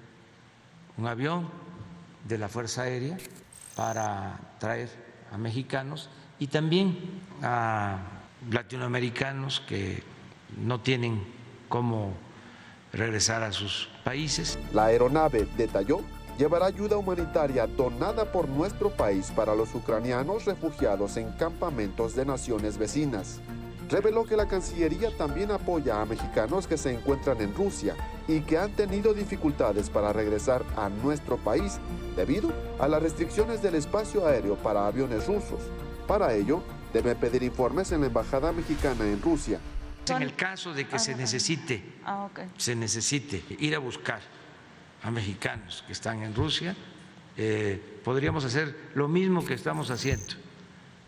un 0.97 1.07
avión 1.07 1.47
de 2.27 2.37
la 2.37 2.49
Fuerza 2.49 2.83
Aérea 2.83 3.17
para 3.75 4.39
traer 4.59 4.89
a 5.31 5.37
mexicanos 5.37 6.09
y 6.37 6.47
también 6.47 6.97
a 7.41 7.99
latinoamericanos 8.51 9.61
que 9.61 10.03
no 10.57 10.81
tienen 10.81 11.23
cómo 11.69 12.13
regresar 12.91 13.43
a 13.43 13.53
sus 13.53 13.89
países. 14.03 14.59
La 14.73 14.85
aeronave 14.85 15.47
detalló 15.57 16.01
llevará 16.37 16.67
ayuda 16.67 16.97
humanitaria 16.97 17.67
donada 17.67 18.25
por 18.31 18.49
nuestro 18.49 18.89
país 18.89 19.31
para 19.35 19.55
los 19.55 19.73
ucranianos 19.73 20.45
refugiados 20.45 21.17
en 21.17 21.31
campamentos 21.33 22.15
de 22.15 22.25
naciones 22.25 22.77
vecinas. 22.77 23.39
Reveló 23.89 24.25
que 24.25 24.35
la 24.35 24.47
Cancillería 24.47 25.15
también 25.15 25.51
apoya 25.51 26.01
a 26.01 26.05
mexicanos 26.05 26.65
que 26.67 26.77
se 26.77 26.91
encuentran 26.91 27.39
en 27.39 27.53
Rusia 27.53 27.95
y 28.27 28.41
que 28.41 28.57
han 28.57 28.71
tenido 28.71 29.13
dificultades 29.13 29.91
para 29.91 30.11
regresar 30.11 30.63
a 30.75 30.89
nuestro 30.89 31.37
país 31.37 31.77
debido 32.15 32.51
a 32.79 32.87
las 32.87 33.03
restricciones 33.03 33.61
del 33.61 33.75
espacio 33.75 34.25
aéreo 34.25 34.55
para 34.55 34.87
aviones 34.87 35.27
rusos. 35.27 35.59
Para 36.07 36.33
ello, 36.33 36.63
debe 36.93 37.13
pedir 37.15 37.43
informes 37.43 37.91
en 37.91 38.01
la 38.01 38.07
Embajada 38.07 38.51
Mexicana 38.51 39.05
en 39.05 39.21
Rusia. 39.21 39.59
En 40.07 40.21
el 40.21 40.35
caso 40.35 40.73
de 40.73 40.87
que 40.87 40.97
se 40.97 41.15
necesite, 41.15 41.83
Ah, 42.05 42.29
se 42.57 42.75
necesite 42.75 43.43
ir 43.59 43.75
a 43.75 43.79
buscar 43.79 44.21
a 45.05 45.11
mexicanos 45.11 45.83
que 45.85 45.93
están 45.93 46.23
en 46.23 46.33
Rusia, 46.33 46.75
eh, 47.37 47.99
podríamos 48.03 48.43
hacer 48.43 48.75
lo 48.95 49.07
mismo 49.07 49.45
que 49.45 49.53
estamos 49.53 49.91
haciendo 49.91 50.33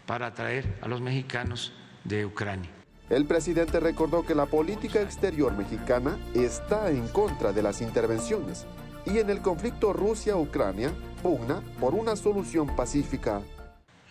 para 0.06 0.28
atraer 0.28 0.78
a 0.84 0.88
los 0.88 1.02
mexicanos 1.02 1.74
de 2.04 2.24
Ucrania. 2.24 2.70
El 3.10 3.26
presidente 3.26 3.80
recordó 3.80 4.24
que 4.24 4.36
la 4.36 4.46
política 4.46 5.02
exterior 5.02 5.52
mexicana 5.54 6.20
está 6.36 6.92
en 6.92 7.08
contra 7.08 7.54
de 7.54 7.64
las 7.64 7.82
intervenciones 7.82 8.68
y 9.08 9.18
en 9.18 9.32
el 9.32 9.42
conflicto 9.42 9.94
Rusia-Ucrania 9.94 10.94
pugna 11.24 11.62
por 11.80 11.96
una 11.96 12.16
solución 12.16 12.76
pacífica. 12.76 13.42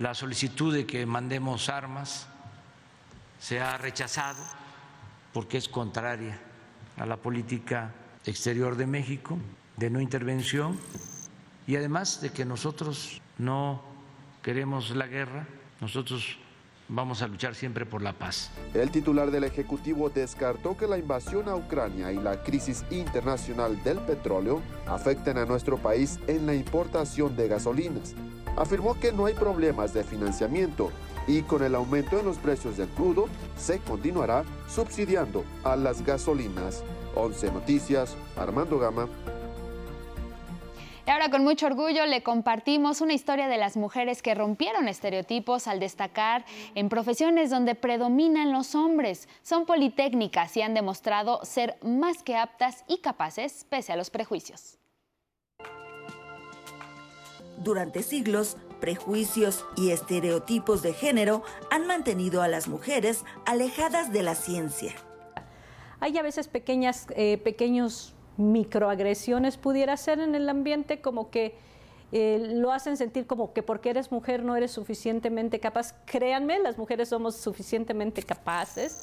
La 0.01 0.14
solicitud 0.14 0.74
de 0.74 0.84
que 0.84 1.07
mandemos 1.07 1.68
armas 1.68 2.26
se 3.39 3.61
ha 3.61 3.78
rechazado 3.78 4.43
porque 5.32 5.59
es 5.59 5.68
contraria 5.68 6.41
a 6.97 7.07
la 7.07 7.18
política 7.18 7.95
exterior 8.24 8.76
de 8.76 8.87
México 8.87 9.39
de 9.77 9.91
no 9.91 10.01
intervención 10.01 10.79
y 11.66 11.77
además 11.77 12.20
de 12.20 12.31
que 12.31 12.45
nosotros 12.45 13.20
no 13.39 13.83
queremos 14.43 14.91
la 14.95 15.07
guerra, 15.07 15.47
nosotros 15.81 16.39
vamos 16.89 17.22
a 17.22 17.29
luchar 17.29 17.55
siempre 17.55 17.85
por 17.85 18.03
la 18.03 18.12
paz. 18.12 18.51
El 18.74 18.91
titular 18.91 19.31
del 19.31 19.45
Ejecutivo 19.45 20.09
descartó 20.09 20.77
que 20.77 20.87
la 20.87 20.99
invasión 20.99 21.49
a 21.49 21.57
Ucrania 21.57 22.12
y 22.12 22.16
la 22.16 22.43
crisis 22.43 22.85
internacional 22.91 23.83
del 23.83 23.99
petróleo 23.99 24.62
afecten 24.87 25.39
a 25.39 25.47
nuestro 25.47 25.79
país 25.79 26.20
en 26.27 26.47
la 26.47 26.55
importación 26.55 27.37
de 27.37 27.49
gasolinas. 27.49 28.14
Afirmó 28.57 28.99
que 28.99 29.12
no 29.12 29.27
hay 29.27 29.35
problemas 29.35 29.93
de 29.93 30.05
financiamiento 30.05 30.91
y 31.27 31.43
con 31.43 31.62
el 31.62 31.74
aumento 31.74 32.18
en 32.18 32.27
los 32.27 32.39
precios 32.39 32.77
del 32.77 32.89
crudo 32.89 33.27
se 33.57 33.81
continuará 33.81 34.45
subsidiando 34.68 35.45
a 35.64 35.77
las 35.77 36.05
gasolinas. 36.05 36.85
11 37.16 37.51
Noticias, 37.53 38.16
Armando 38.37 38.79
Gama. 38.79 39.09
Y 41.07 41.11
ahora 41.11 41.30
con 41.30 41.44
mucho 41.44 41.66
orgullo 41.66 42.04
le 42.04 42.24
compartimos 42.24 43.00
una 43.00 43.14
historia 43.14 43.46
de 43.46 43.59
las 43.59 43.76
mujeres 43.76 44.22
que 44.22 44.34
rompieron 44.34 44.88
estereotipos 44.88 45.68
al 45.68 45.78
destacar 45.78 46.44
en 46.74 46.88
profesiones 46.88 47.48
donde 47.48 47.76
predominan 47.76 48.50
los 48.50 48.74
hombres. 48.74 49.28
Son 49.42 49.66
politécnicas 49.66 50.57
y 50.57 50.62
han 50.62 50.74
demostrado 50.74 51.44
ser 51.44 51.78
más 51.80 52.24
que 52.24 52.34
aptas 52.36 52.84
y 52.88 52.98
capaces 52.98 53.66
pese 53.70 53.92
a 53.92 53.96
los 53.96 54.11
prejuicios. 54.11 54.78
Durante 57.59 58.02
siglos, 58.02 58.57
prejuicios 58.80 59.64
y 59.76 59.92
estereotipos 59.92 60.82
de 60.82 60.92
género 60.92 61.44
han 61.70 61.86
mantenido 61.86 62.42
a 62.42 62.48
las 62.48 62.66
mujeres 62.66 63.24
alejadas 63.44 64.12
de 64.12 64.24
la 64.24 64.34
ciencia. 64.34 64.92
Hay 66.00 66.18
a 66.18 66.22
veces 66.22 66.48
pequeñas, 66.48 67.07
eh, 67.11 67.38
pequeños 67.38 68.15
microagresiones 68.37 69.57
pudiera 69.57 69.97
ser 69.97 70.20
en 70.20 70.34
el 70.34 70.49
ambiente, 70.49 71.01
como 71.01 71.30
que 71.30 71.55
eh, 72.12 72.39
lo 72.55 72.72
hacen 72.72 72.97
sentir 72.97 73.26
como 73.26 73.53
que 73.53 73.62
porque 73.62 73.91
eres 73.91 74.12
mujer 74.12 74.45
no 74.45 74.57
eres 74.57 74.70
suficientemente 74.70 75.59
capaz. 75.59 75.95
Créanme, 76.05 76.59
las 76.59 76.78
mujeres 76.78 77.09
somos 77.09 77.37
suficientemente 77.37 78.22
capaces. 78.22 79.03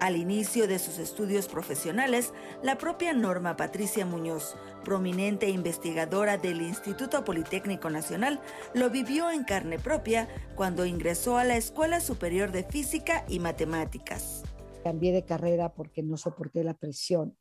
Al 0.00 0.16
inicio 0.16 0.68
de 0.68 0.78
sus 0.78 0.98
estudios 0.98 1.48
profesionales, 1.48 2.32
la 2.62 2.78
propia 2.78 3.12
Norma 3.12 3.56
Patricia 3.56 4.06
Muñoz, 4.06 4.56
prominente 4.84 5.48
investigadora 5.48 6.36
del 6.36 6.62
Instituto 6.62 7.24
Politécnico 7.24 7.90
Nacional, 7.90 8.40
lo 8.74 8.90
vivió 8.90 9.28
en 9.30 9.42
carne 9.42 9.80
propia 9.80 10.28
cuando 10.54 10.86
ingresó 10.86 11.36
a 11.36 11.44
la 11.44 11.56
Escuela 11.56 11.98
Superior 11.98 12.52
de 12.52 12.62
Física 12.62 13.24
y 13.28 13.40
Matemáticas. 13.40 14.44
Cambié 14.84 15.12
de 15.12 15.24
carrera 15.24 15.74
porque 15.74 16.04
no 16.04 16.16
soporté 16.16 16.62
la 16.62 16.74
presión 16.74 17.36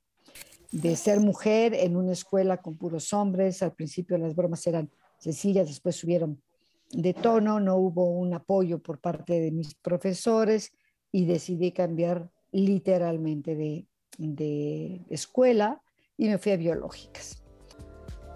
de 0.71 0.95
ser 0.95 1.19
mujer 1.19 1.73
en 1.73 1.95
una 1.95 2.13
escuela 2.13 2.57
con 2.57 2.77
puros 2.77 3.13
hombres. 3.13 3.63
Al 3.63 3.73
principio 3.73 4.17
las 4.17 4.35
bromas 4.35 4.65
eran 4.67 4.89
sencillas, 5.19 5.67
después 5.67 5.95
subieron 5.95 6.41
de 6.91 7.13
tono, 7.13 7.59
no 7.59 7.75
hubo 7.75 8.09
un 8.09 8.33
apoyo 8.33 8.79
por 8.79 8.99
parte 8.99 9.39
de 9.39 9.51
mis 9.51 9.75
profesores 9.75 10.71
y 11.11 11.25
decidí 11.25 11.71
cambiar 11.71 12.29
literalmente 12.51 13.55
de, 13.55 13.87
de 14.17 15.05
escuela 15.09 15.81
y 16.17 16.29
me 16.29 16.37
fui 16.37 16.53
a 16.53 16.57
biológicas. 16.57 17.43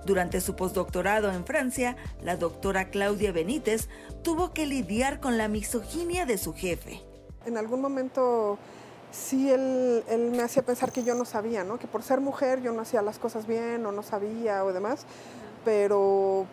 Durante 0.05 0.41
su 0.41 0.55
postdoctorado 0.55 1.31
en 1.31 1.45
Francia, 1.45 1.95
la 2.23 2.35
doctora 2.35 2.89
Claudia 2.89 3.31
Benítez 3.31 3.87
tuvo 4.23 4.51
que 4.51 4.65
lidiar 4.65 5.19
con 5.19 5.37
la 5.37 5.47
misoginia 5.47 6.25
de 6.25 6.37
su 6.37 6.53
jefe. 6.53 7.01
En 7.45 7.57
algún 7.57 7.81
momento 7.81 8.57
sí 9.11 9.51
él, 9.51 10.03
él, 10.09 10.31
me 10.31 10.41
hacía 10.41 10.63
pensar 10.63 10.91
que 10.91 11.03
yo 11.03 11.15
no 11.15 11.25
sabía, 11.25 11.63
¿no? 11.63 11.77
que 11.77 11.87
por 11.87 12.03
ser 12.03 12.21
mujer 12.21 12.61
yo 12.61 12.71
no 12.71 12.81
hacía 12.81 13.01
las 13.01 13.19
cosas 13.19 13.45
bien 13.45 13.85
o 13.85 13.91
no 13.91 14.03
sabía 14.03 14.63
o 14.63 14.73
demás, 14.73 15.05
pero 15.63 16.45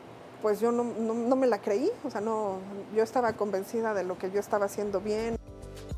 pues 0.43 0.61
yo 0.61 0.73
no, 0.73 0.85
no, 0.85 1.15
no 1.15 1.37
me 1.37 1.47
la 1.47 1.61
creí, 1.61 1.91
o 2.05 2.11
sea, 2.11 2.21
no, 2.21 2.59
yo 2.95 3.03
estaba 3.03 3.33
convencida 3.33 3.95
de 3.95 4.05
lo 4.05 4.19
que 4.19 4.31
yo 4.31 4.41
estaba 4.41 4.67
haciendo 4.67 5.01
bien. 5.01 5.37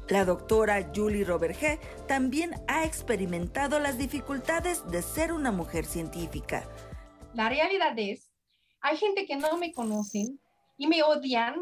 La 0.09 0.25
doctora 0.25 0.91
Julie 0.95 1.25
Roberge 1.25 1.79
también 2.09 2.55
ha 2.67 2.85
experimentado 2.85 3.79
las 3.79 3.97
dificultades 3.97 4.83
de 4.91 5.03
ser 5.03 5.33
una 5.33 5.53
mujer 5.53 5.85
científica. 5.85 6.65
La 7.35 7.49
realidad 7.49 7.93
es, 7.97 8.29
hay 8.81 8.97
gente 8.97 9.25
que 9.27 9.37
no 9.37 9.57
me 9.57 9.73
conocen 9.73 10.41
y 10.81 10.87
me 10.87 11.03
odian 11.03 11.57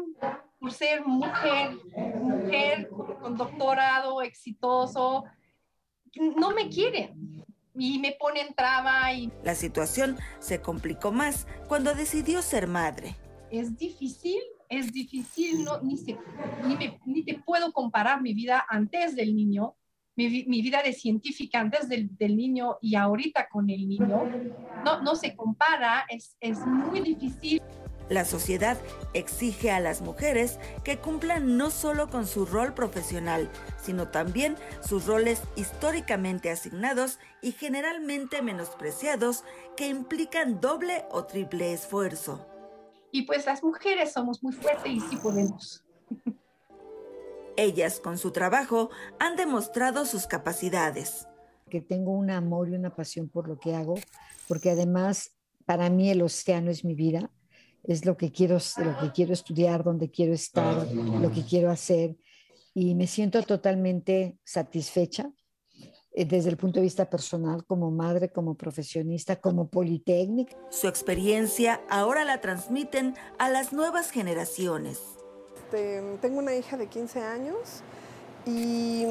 por 0.59 0.71
ser 0.71 1.05
mujer, 1.05 1.71
mujer 2.21 2.89
con 3.21 3.35
doctorado 3.35 4.21
exitoso. 4.21 5.25
No 6.37 6.51
me 6.51 6.69
quieren 6.69 7.45
y 7.75 7.99
me 7.99 8.13
ponen 8.13 8.53
traba 8.53 9.11
y... 9.11 9.29
La 9.43 9.55
situación 9.55 10.17
se 10.39 10.61
complicó 10.61 11.11
más 11.11 11.47
cuando 11.67 11.93
decidió 11.93 12.41
ser 12.41 12.67
madre. 12.67 13.17
Es 13.51 13.77
difícil 13.77 14.39
es 14.69 14.93
difícil, 14.93 15.63
no, 15.63 15.81
ni, 15.81 15.97
se, 15.97 16.15
ni, 16.63 16.75
me, 16.75 16.99
ni, 17.03 17.23
te 17.23 17.39
puedo 17.39 17.73
comparar 17.73 18.21
mi 18.21 18.35
vida 18.35 18.63
antes 18.69 19.15
del 19.15 19.35
niño, 19.35 19.75
mi, 20.15 20.45
mi 20.45 20.61
vida 20.61 20.83
de 20.83 20.93
científica 20.93 21.59
antes 21.59 21.89
del, 21.89 22.15
del, 22.17 22.37
niño 22.37 22.77
y 22.79 22.93
ahorita 22.93 23.49
con 23.49 23.67
el 23.71 23.89
niño. 23.89 24.29
No, 24.85 25.01
no 25.01 25.15
se 25.15 25.35
compara, 25.35 26.05
es, 26.07 26.37
es 26.39 26.59
muy 26.67 26.99
difícil. 27.01 27.59
La 28.09 28.25
sociedad 28.25 28.77
exige 29.13 29.69
a 29.69 29.79
las 29.79 30.01
mujeres 30.01 30.57
que 30.83 30.97
cumplan 30.97 31.57
no 31.57 31.69
solo 31.69 32.09
con 32.09 32.25
su 32.25 32.47
rol 32.47 32.73
profesional, 32.73 33.51
sino 33.79 34.07
también 34.07 34.55
sus 34.81 35.05
roles 35.05 35.41
históricamente 35.55 36.49
asignados 36.49 37.19
y 37.43 37.51
generalmente 37.51 38.41
menospreciados 38.41 39.43
que 39.77 39.87
implican 39.87 40.59
doble 40.59 41.05
o 41.11 41.25
triple 41.25 41.71
esfuerzo. 41.71 42.47
Y 43.11 43.23
pues 43.23 43.45
las 43.45 43.63
mujeres 43.63 44.11
somos 44.11 44.41
muy 44.41 44.53
fuertes 44.53 44.91
y 44.91 44.99
sí 45.01 45.15
podemos. 45.17 45.85
Ellas, 47.57 47.99
con 47.99 48.17
su 48.17 48.31
trabajo, 48.31 48.89
han 49.19 49.35
demostrado 49.35 50.05
sus 50.05 50.25
capacidades. 50.25 51.27
Que 51.69 51.81
tengo 51.81 52.11
un 52.13 52.31
amor 52.31 52.69
y 52.69 52.73
una 52.73 52.95
pasión 52.95 53.29
por 53.29 53.47
lo 53.47 53.59
que 53.59 53.75
hago, 53.75 53.95
porque 54.47 54.71
además 54.71 55.35
para 55.65 55.89
mí 55.91 56.09
el 56.09 56.23
océano 56.23 56.71
es 56.71 56.83
mi 56.83 56.95
vida, 56.95 57.29
es 57.83 58.05
lo 58.05 58.17
que 58.17 58.31
quiero, 58.31 58.57
lo 58.77 58.97
que 58.99 59.11
quiero 59.13 59.33
estudiar, 59.33 59.83
donde 59.83 60.09
quiero 60.09 60.33
estar, 60.33 60.87
lo 60.91 61.31
que 61.31 61.43
quiero 61.43 61.71
hacer, 61.71 62.17
y 62.73 62.95
me 62.95 63.07
siento 63.07 63.41
totalmente 63.43 64.37
satisfecha 64.43 65.31
eh, 66.11 66.25
desde 66.25 66.49
el 66.49 66.57
punto 66.57 66.79
de 66.79 66.83
vista 66.83 67.09
personal, 67.09 67.65
como 67.65 67.91
madre, 67.91 68.31
como 68.31 68.55
profesionista, 68.55 69.37
como 69.37 69.69
politécnica. 69.69 70.55
Su 70.69 70.87
experiencia 70.87 71.81
ahora 71.89 72.25
la 72.25 72.41
transmiten 72.41 73.15
a 73.37 73.49
las 73.49 73.73
nuevas 73.73 74.11
generaciones. 74.11 74.99
Este, 75.55 76.01
tengo 76.21 76.39
una 76.39 76.55
hija 76.55 76.77
de 76.77 76.87
15 76.87 77.21
años 77.21 77.83
y, 78.45 79.03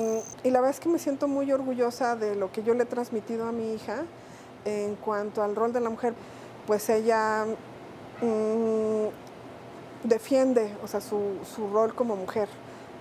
y, 0.42 0.50
la 0.50 0.60
verdad 0.60 0.70
es 0.70 0.80
que 0.80 0.88
me 0.88 0.98
siento 0.98 1.28
muy 1.28 1.52
orgullosa 1.52 2.16
de 2.16 2.34
lo 2.34 2.50
que 2.50 2.64
yo 2.64 2.74
le 2.74 2.82
he 2.82 2.86
transmitido 2.86 3.46
a 3.46 3.52
mi 3.52 3.74
hija 3.74 4.04
en 4.64 4.96
cuanto 4.96 5.42
al 5.42 5.54
rol 5.54 5.72
de 5.72 5.80
la 5.80 5.90
mujer. 5.90 6.14
Pues 6.66 6.88
ella 6.90 7.46
mmm, 8.20 9.08
defiende 10.04 10.74
o 10.82 10.86
sea, 10.86 11.00
su, 11.00 11.38
su, 11.54 11.68
rol 11.70 11.94
como 11.94 12.16
mujer 12.16 12.48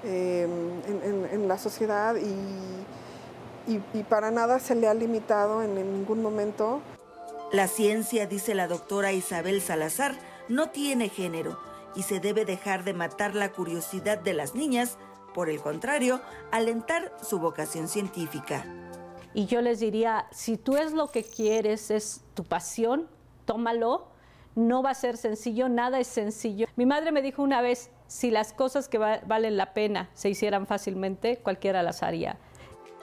eh, 0.04 0.48
en, 0.88 1.02
en, 1.04 1.26
en, 1.32 1.48
la 1.48 1.58
sociedad 1.58 2.16
y, 2.16 3.72
y, 3.72 3.82
y, 3.94 4.04
para 4.04 4.32
nada 4.32 4.60
se 4.60 4.76
le 4.76 4.88
ha 4.88 4.94
limitado 4.94 5.62
en, 5.64 5.78
en 5.78 5.94
ningún 5.94 6.22
momento. 6.22 6.82
La 7.52 7.68
ciencia, 7.68 8.28
dice 8.28 8.56
la 8.56 8.68
doctora 8.68 9.14
Isabel 9.14 9.62
Salazar, 9.62 10.16
no 10.50 10.70
tiene 10.70 11.10
género 11.10 11.58
y 11.96 12.04
se 12.04 12.20
debe 12.20 12.46
dejar 12.46 12.84
de 12.84 12.94
matar 12.94 13.36
la 13.36 13.52
curiosidad 13.52 14.20
de 14.20 14.34
las 14.34 14.54
niñas, 14.54 14.98
por 15.34 15.50
el 15.50 15.60
contrario, 15.62 16.22
alentar 16.52 17.14
su 17.22 17.40
vocación 17.40 17.88
científica. 17.88 18.66
Y 19.34 19.46
yo 19.46 19.62
les 19.62 19.80
diría, 19.80 20.28
si 20.32 20.58
tú 20.58 20.78
es 20.78 20.94
lo 20.94 21.10
que 21.12 21.24
quieres, 21.24 21.92
es 21.92 22.22
tu 22.34 22.44
pasión, 22.44 23.08
tómalo. 23.46 24.08
No 24.58 24.82
va 24.82 24.90
a 24.90 24.96
ser 24.96 25.18
sencillo, 25.18 25.70
nada 25.70 26.00
es 26.00 26.08
sencillo. 26.08 26.66
Mi 26.76 26.88
madre 26.88 27.12
me 27.12 27.22
dijo 27.22 27.44
una 27.44 27.62
vez, 27.62 27.92
si 28.08 28.32
las 28.32 28.54
cosas 28.54 28.90
que 28.90 28.98
va 28.98 29.20
valen 29.28 29.56
la 29.56 29.76
pena 29.76 30.10
se 30.16 30.32
hicieran 30.32 30.66
fácilmente, 30.66 31.38
cualquiera 31.38 31.84
las 31.84 32.02
haría. 32.02 32.40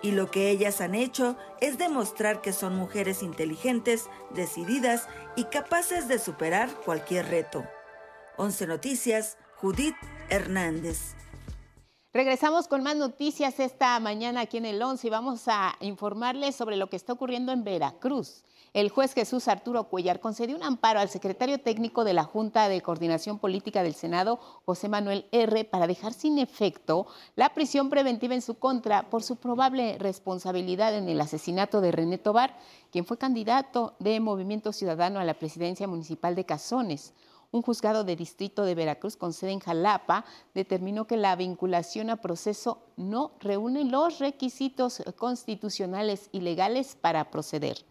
Y 0.03 0.11
lo 0.11 0.33
que 0.33 0.51
ellas 0.51 0.81
han 0.81 0.97
hecho 0.97 1.37
es 1.61 1.79
demostrar 1.79 2.41
que 2.41 2.53
son 2.53 2.75
mujeres 2.75 3.23
inteligentes, 3.23 4.11
decididas 4.35 5.07
y 5.37 5.45
capaces 5.45 6.09
de 6.09 6.19
superar 6.19 6.71
cualquier 6.85 7.29
reto. 7.29 7.65
11 8.37 8.67
Noticias, 8.67 9.39
Judith 9.55 9.95
Hernández. 10.31 11.15
Regresamos 12.13 12.67
con 12.67 12.83
más 12.83 12.97
noticias 12.97 13.61
esta 13.61 14.01
mañana 14.01 14.41
aquí 14.41 14.57
en 14.57 14.67
el 14.67 14.83
11 14.83 15.07
y 15.07 15.11
vamos 15.11 15.45
a 15.47 15.77
informarles 15.79 16.57
sobre 16.57 16.77
lo 16.77 16.89
que 16.89 16.97
está 16.97 17.13
ocurriendo 17.13 17.53
en 17.53 17.63
Veracruz. 17.63 18.45
El 18.75 18.91
juez 18.91 19.15
Jesús 19.15 19.47
Arturo 19.47 19.85
Cuellar 19.85 20.19
concedió 20.19 20.57
un 20.57 20.65
amparo 20.65 20.99
al 20.99 21.09
secretario 21.09 21.61
técnico 21.61 22.03
de 22.03 22.13
la 22.13 22.25
Junta 22.25 22.69
de 22.69 22.81
Coordinación 22.81 23.39
Política 23.39 23.85
del 23.85 23.95
Senado, 23.95 24.41
José 24.67 24.89
Manuel 24.89 25.27
R., 25.31 25.65
para 25.65 25.87
dejar 25.87 26.13
sin 26.13 26.41
efecto 26.41 27.07
la 27.37 27.55
prisión 27.55 27.89
preventiva 27.89 28.35
en 28.35 28.43
su 28.43 28.55
contra 28.55 29.09
por 29.11 29.23
su 29.23 29.37
probable 29.37 29.97
responsabilidad 30.01 30.93
en 30.97 31.09
el 31.09 31.21
asesinato 31.21 31.81
de 31.81 31.93
René 31.93 32.19
Tobar, 32.19 32.59
quien 32.91 33.05
fue 33.05 33.17
candidato 33.17 33.95
de 34.01 34.19
Movimiento 34.19 34.73
Ciudadano 34.73 35.21
a 35.21 35.25
la 35.25 35.35
presidencia 35.35 35.87
municipal 35.87 36.35
de 36.35 36.45
Cazones. 36.45 37.15
Un 37.53 37.63
juzgado 37.63 38.03
de 38.03 38.17
distrito 38.17 38.65
de 38.65 38.75
Veracruz 38.75 39.17
con 39.17 39.33
sede 39.33 39.53
en 39.53 39.61
Jalapa 39.61 40.25
determinó 40.53 41.07
que 41.07 41.17
la 41.17 41.37
vinculación 41.37 42.11
a 42.11 42.17
proceso 42.17 42.83
no 42.97 43.31
reúne 43.39 43.85
los 43.85 44.19
requisitos 44.19 45.01
constitucionales 45.17 46.29
y 46.33 46.41
legales 46.41 46.99
para 47.01 47.31
proceder. 47.31 47.85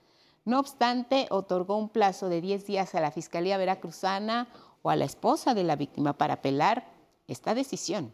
No 0.45 0.59
obstante, 0.59 1.27
otorgó 1.29 1.77
un 1.77 1.89
plazo 1.89 2.27
de 2.27 2.41
10 2.41 2.65
días 2.65 2.95
a 2.95 3.01
la 3.01 3.11
Fiscalía 3.11 3.57
Veracruzana 3.57 4.47
o 4.81 4.89
a 4.89 4.95
la 4.95 5.05
esposa 5.05 5.53
de 5.53 5.63
la 5.63 5.75
víctima 5.75 6.17
para 6.17 6.35
apelar 6.35 6.85
esta 7.27 7.55
decisión. 7.55 8.13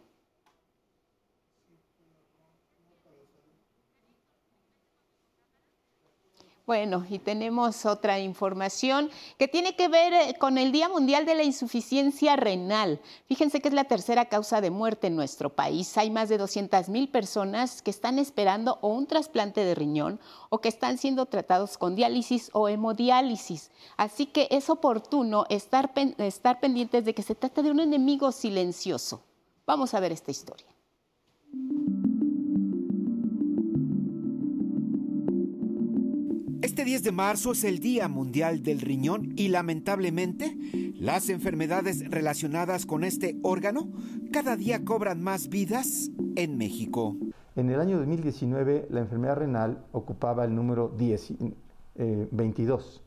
Bueno, 6.70 7.04
y 7.10 7.18
tenemos 7.18 7.88
otra 7.88 8.20
información 8.20 9.10
que 9.40 9.48
tiene 9.48 9.76
que 9.76 9.88
ver 9.88 10.14
eh, 10.14 10.36
con 10.38 10.60
el 10.60 10.72
Día 10.72 10.88
Mundial 10.88 11.26
de 11.26 11.34
la 11.34 11.42
Insuficiencia 11.42 12.36
Renal. 12.36 13.02
Fíjense 13.28 13.60
que 13.60 13.70
es 13.70 13.74
la 13.74 13.86
tercera 13.86 14.26
causa 14.26 14.62
de 14.62 14.70
muerte 14.70 15.08
en 15.08 15.16
nuestro 15.16 15.50
país. 15.50 15.98
Hay 15.98 16.12
más 16.12 16.30
de 16.30 16.38
200 16.38 16.88
mil 16.90 17.10
personas 17.10 17.82
que 17.82 17.90
están 17.90 18.20
esperando 18.20 18.78
o 18.82 18.90
un 18.90 19.08
trasplante 19.08 19.66
de 19.66 19.74
riñón 19.74 20.20
o 20.50 20.62
que 20.62 20.70
están 20.70 21.00
siendo 21.00 21.26
tratados 21.26 21.76
con 21.80 21.96
diálisis 21.96 22.52
o 22.54 22.70
hemodiálisis. 22.70 23.72
Así 23.98 24.28
que 24.28 24.48
es 24.52 24.70
oportuno 24.70 25.48
estar, 25.50 25.92
estar 26.20 26.60
pendientes 26.60 27.04
de 27.04 27.16
que 27.16 27.24
se 27.24 27.34
trata 27.34 27.64
de 27.64 27.72
un 27.72 27.80
enemigo 27.80 28.32
silencioso. 28.32 29.24
Vamos 29.66 29.96
a 29.96 30.00
ver 30.00 30.12
esta 30.12 30.30
historia. 30.30 30.68
Este 36.80 36.92
10 36.92 37.04
de 37.04 37.12
marzo 37.12 37.52
es 37.52 37.66
el 37.66 37.80
Día 37.80 38.08
Mundial 38.08 38.64
del 38.64 38.80
Riñón 38.80 39.34
y 39.36 39.50
lamentablemente 39.50 40.56
las 40.96 41.28
enfermedades 41.28 42.10
relacionadas 42.10 42.86
con 42.86 43.04
este 43.04 43.38
órgano 43.44 43.90
cada 44.32 44.56
día 44.56 44.86
cobran 44.86 45.22
más 45.22 45.50
vidas 45.50 46.10
en 46.38 46.58
México. 46.58 47.18
En 47.58 47.70
el 47.70 47.82
año 47.82 47.98
2019 47.98 48.88
la 48.92 49.02
enfermedad 49.02 49.36
renal 49.36 49.84
ocupaba 49.92 50.46
el 50.46 50.56
número 50.56 50.88
10, 50.98 51.34
eh, 51.96 52.30
22. 52.32 53.04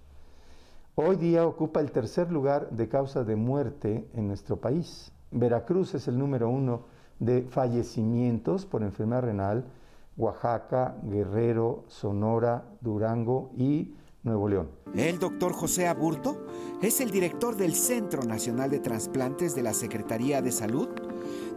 Hoy 0.94 1.16
día 1.16 1.46
ocupa 1.46 1.80
el 1.80 1.92
tercer 1.92 2.30
lugar 2.30 2.72
de 2.72 2.90
causa 2.90 3.24
de 3.24 3.36
muerte 3.36 4.06
en 4.12 4.28
nuestro 4.28 4.58
país. 4.58 5.12
Veracruz 5.30 5.94
es 5.94 6.08
el 6.08 6.18
número 6.18 6.50
uno 6.50 6.82
de 7.20 7.40
fallecimientos 7.40 8.66
por 8.66 8.82
enfermedad 8.82 9.22
renal 9.22 9.64
Oaxaca, 10.16 10.96
Guerrero, 11.02 11.84
Sonora, 11.88 12.64
Durango 12.80 13.50
y 13.56 13.94
Nuevo 14.22 14.48
León. 14.48 14.70
El 14.94 15.18
doctor 15.18 15.52
José 15.52 15.88
Aburto 15.88 16.46
es 16.80 17.00
el 17.00 17.10
director 17.10 17.56
del 17.56 17.74
Centro 17.74 18.22
Nacional 18.22 18.70
de 18.70 18.78
Trasplantes 18.78 19.54
de 19.54 19.62
la 19.62 19.72
Secretaría 19.72 20.42
de 20.42 20.52
Salud. 20.52 20.88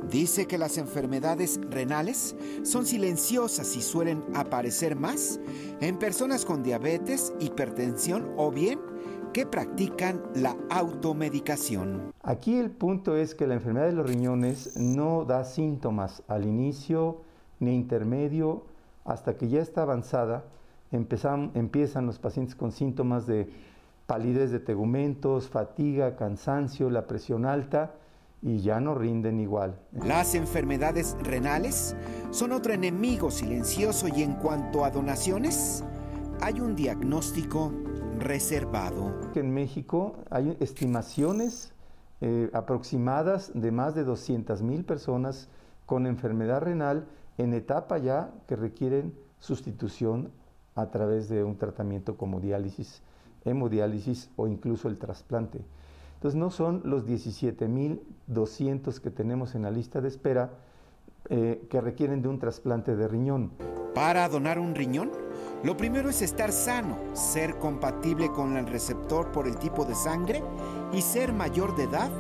Dice 0.09 0.47
que 0.47 0.57
las 0.57 0.77
enfermedades 0.77 1.59
renales 1.69 2.35
son 2.63 2.85
silenciosas 2.85 3.75
y 3.75 3.81
suelen 3.81 4.23
aparecer 4.33 4.95
más 4.95 5.39
en 5.81 5.97
personas 5.99 6.45
con 6.45 6.63
diabetes, 6.63 7.33
hipertensión 7.39 8.33
o 8.37 8.51
bien 8.51 8.79
que 9.33 9.45
practican 9.45 10.23
la 10.33 10.55
automedicación. 10.69 12.13
Aquí 12.23 12.57
el 12.57 12.71
punto 12.71 13.17
es 13.17 13.35
que 13.35 13.47
la 13.47 13.55
enfermedad 13.55 13.87
de 13.87 13.91
los 13.91 14.07
riñones 14.07 14.77
no 14.77 15.25
da 15.25 15.43
síntomas 15.43 16.23
al 16.29 16.45
inicio, 16.45 17.24
ni 17.59 17.75
intermedio, 17.75 18.63
hasta 19.03 19.37
que 19.37 19.47
ya 19.47 19.61
está 19.61 19.83
avanzada, 19.83 20.43
empiezan, 20.91 21.51
empiezan 21.53 22.05
los 22.05 22.19
pacientes 22.19 22.55
con 22.55 22.71
síntomas 22.71 23.27
de 23.27 23.49
palidez 24.07 24.51
de 24.51 24.59
tegumentos, 24.59 25.49
fatiga, 25.49 26.15
cansancio, 26.15 26.89
la 26.89 27.07
presión 27.07 27.45
alta 27.45 27.95
y 28.41 28.59
ya 28.59 28.79
no 28.79 28.93
rinden 28.95 29.39
igual. 29.39 29.79
Las 29.91 30.35
enfermedades 30.35 31.15
renales 31.21 31.95
son 32.31 32.51
otro 32.51 32.73
enemigo 32.73 33.31
silencioso 33.31 34.07
y 34.07 34.21
en 34.21 34.33
cuanto 34.33 34.85
a 34.85 34.91
donaciones, 34.91 35.83
hay 36.41 36.59
un 36.59 36.75
diagnóstico 36.75 37.71
reservado. 38.19 39.13
En 39.35 39.53
México 39.53 40.17
hay 40.29 40.55
estimaciones 40.59 41.73
eh, 42.21 42.49
aproximadas 42.53 43.51
de 43.53 43.71
más 43.71 43.95
de 43.95 44.03
200 44.03 44.61
mil 44.61 44.85
personas 44.85 45.49
con 45.85 46.07
enfermedad 46.07 46.61
renal 46.61 47.07
en 47.37 47.53
etapa 47.53 47.97
ya 47.97 48.31
que 48.47 48.55
requieren 48.55 49.13
sustitución 49.39 50.31
a 50.75 50.87
través 50.91 51.27
de 51.29 51.43
un 51.43 51.57
tratamiento 51.57 52.15
como 52.17 52.39
diálisis, 52.39 53.01
hemodiálisis 53.43 54.29
o 54.35 54.47
incluso 54.47 54.87
el 54.87 54.97
trasplante. 54.97 55.61
Entonces 56.15 56.39
no 56.39 56.49
son 56.49 56.81
los 56.85 57.05
17.200 57.05 58.99
que 58.99 59.11
tenemos 59.11 59.55
en 59.55 59.63
la 59.63 59.71
lista 59.71 60.01
de 60.01 60.07
espera 60.07 60.51
eh, 61.29 61.67
que 61.69 61.81
requieren 61.81 62.21
de 62.21 62.27
un 62.27 62.39
trasplante 62.39 62.95
de 62.95 63.07
riñón. 63.07 63.51
Para 63.93 64.27
donar 64.27 64.59
un 64.59 64.75
riñón, 64.75 65.11
lo 65.63 65.77
primero 65.77 66.09
es 66.09 66.21
estar 66.21 66.51
sano, 66.51 66.97
ser 67.13 67.57
compatible 67.57 68.29
con 68.31 68.57
el 68.57 68.67
receptor 68.67 69.31
por 69.31 69.47
el 69.47 69.57
tipo 69.57 69.85
de 69.85 69.95
sangre 69.95 70.43
y 70.91 71.01
ser 71.01 71.31
mayor 71.33 71.75
de 71.75 71.83
edad 71.83 72.11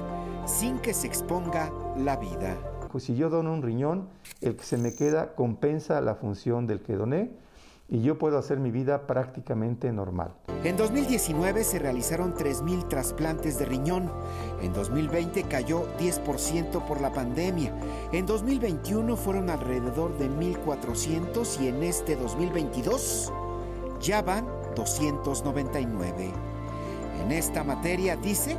sin 0.45 0.79
que 0.79 0.93
se 0.93 1.07
exponga 1.07 1.71
la 1.97 2.17
vida 2.17 2.74
pues 2.95 3.03
si 3.03 3.15
yo 3.17 3.29
dono 3.29 3.51
un 3.51 3.61
riñón, 3.61 4.07
el 4.39 4.55
que 4.55 4.63
se 4.63 4.77
me 4.77 4.95
queda 4.95 5.35
compensa 5.35 5.99
la 5.99 6.15
función 6.15 6.65
del 6.65 6.79
que 6.79 6.95
doné 6.95 7.29
y 7.89 8.01
yo 8.01 8.17
puedo 8.17 8.37
hacer 8.37 8.57
mi 8.57 8.71
vida 8.71 9.05
prácticamente 9.05 9.91
normal. 9.91 10.33
En 10.63 10.77
2019 10.77 11.65
se 11.65 11.77
realizaron 11.77 12.33
3.000 12.33 12.87
trasplantes 12.87 13.59
de 13.59 13.65
riñón. 13.65 14.09
En 14.61 14.71
2020 14.71 15.43
cayó 15.43 15.85
10% 15.97 16.85
por 16.85 17.01
la 17.01 17.11
pandemia. 17.11 17.77
En 18.13 18.25
2021 18.25 19.17
fueron 19.17 19.49
alrededor 19.49 20.17
de 20.17 20.29
1.400 20.29 21.61
y 21.61 21.67
en 21.67 21.83
este 21.83 22.15
2022 22.15 23.33
ya 23.99 24.21
van 24.21 24.47
299. 24.73 26.31
En 27.25 27.31
esta 27.33 27.65
materia 27.65 28.15
dice, 28.15 28.57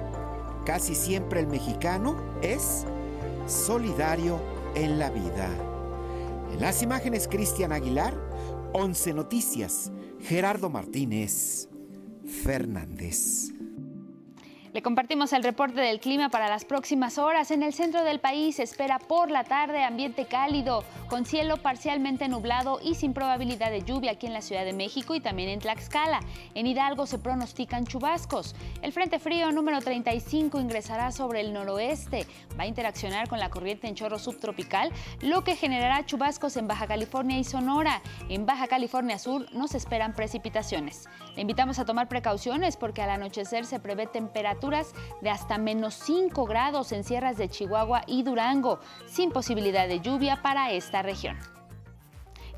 casi 0.66 0.94
siempre 0.94 1.40
el 1.40 1.46
mexicano 1.46 2.16
es 2.42 2.84
solidario 3.46 4.40
en 4.74 4.98
la 4.98 5.10
vida. 5.10 5.48
En 6.52 6.60
las 6.60 6.82
imágenes 6.82 7.28
Cristian 7.28 7.72
Aguilar, 7.72 8.14
11 8.72 9.14
Noticias, 9.14 9.90
Gerardo 10.20 10.70
Martínez 10.70 11.68
Fernández. 12.44 13.55
Le 14.76 14.82
compartimos 14.82 15.32
el 15.32 15.42
reporte 15.42 15.80
del 15.80 16.00
clima 16.00 16.28
para 16.28 16.50
las 16.50 16.66
próximas 16.66 17.16
horas. 17.16 17.50
En 17.50 17.62
el 17.62 17.72
centro 17.72 18.04
del 18.04 18.20
país 18.20 18.58
espera 18.58 18.98
por 18.98 19.30
la 19.30 19.42
tarde 19.42 19.82
ambiente 19.82 20.26
cálido, 20.26 20.84
con 21.08 21.24
cielo 21.24 21.56
parcialmente 21.56 22.28
nublado 22.28 22.78
y 22.82 22.94
sin 22.94 23.14
probabilidad 23.14 23.70
de 23.70 23.80
lluvia 23.80 24.10
aquí 24.10 24.26
en 24.26 24.34
la 24.34 24.42
Ciudad 24.42 24.66
de 24.66 24.74
México 24.74 25.14
y 25.14 25.20
también 25.20 25.48
en 25.48 25.60
Tlaxcala. 25.60 26.20
En 26.54 26.66
Hidalgo 26.66 27.06
se 27.06 27.18
pronostican 27.18 27.86
chubascos. 27.86 28.54
El 28.82 28.92
Frente 28.92 29.18
Frío 29.18 29.50
número 29.50 29.80
35 29.80 30.60
ingresará 30.60 31.10
sobre 31.10 31.40
el 31.40 31.54
noroeste. 31.54 32.26
Va 32.60 32.64
a 32.64 32.66
interaccionar 32.66 33.30
con 33.30 33.38
la 33.38 33.48
corriente 33.48 33.88
en 33.88 33.94
chorro 33.94 34.18
subtropical, 34.18 34.92
lo 35.22 35.42
que 35.42 35.56
generará 35.56 36.04
chubascos 36.04 36.54
en 36.58 36.68
Baja 36.68 36.86
California 36.86 37.38
y 37.38 37.44
Sonora. 37.44 38.02
En 38.28 38.44
Baja 38.44 38.66
California 38.66 39.18
Sur 39.18 39.46
no 39.54 39.68
se 39.68 39.78
esperan 39.78 40.12
precipitaciones. 40.12 41.08
Le 41.34 41.40
invitamos 41.40 41.78
a 41.78 41.86
tomar 41.86 42.08
precauciones 42.08 42.76
porque 42.76 43.00
al 43.00 43.08
anochecer 43.08 43.64
se 43.64 43.80
prevé 43.80 44.06
temperatura 44.06 44.65
de 45.20 45.30
hasta 45.30 45.58
menos 45.58 45.94
5 45.94 46.44
grados 46.46 46.90
en 46.92 47.04
sierras 47.04 47.36
de 47.36 47.48
Chihuahua 47.48 48.02
y 48.06 48.24
Durango, 48.24 48.80
sin 49.06 49.30
posibilidad 49.30 49.86
de 49.86 50.00
lluvia 50.00 50.42
para 50.42 50.72
esta 50.72 51.02
región. 51.02 51.36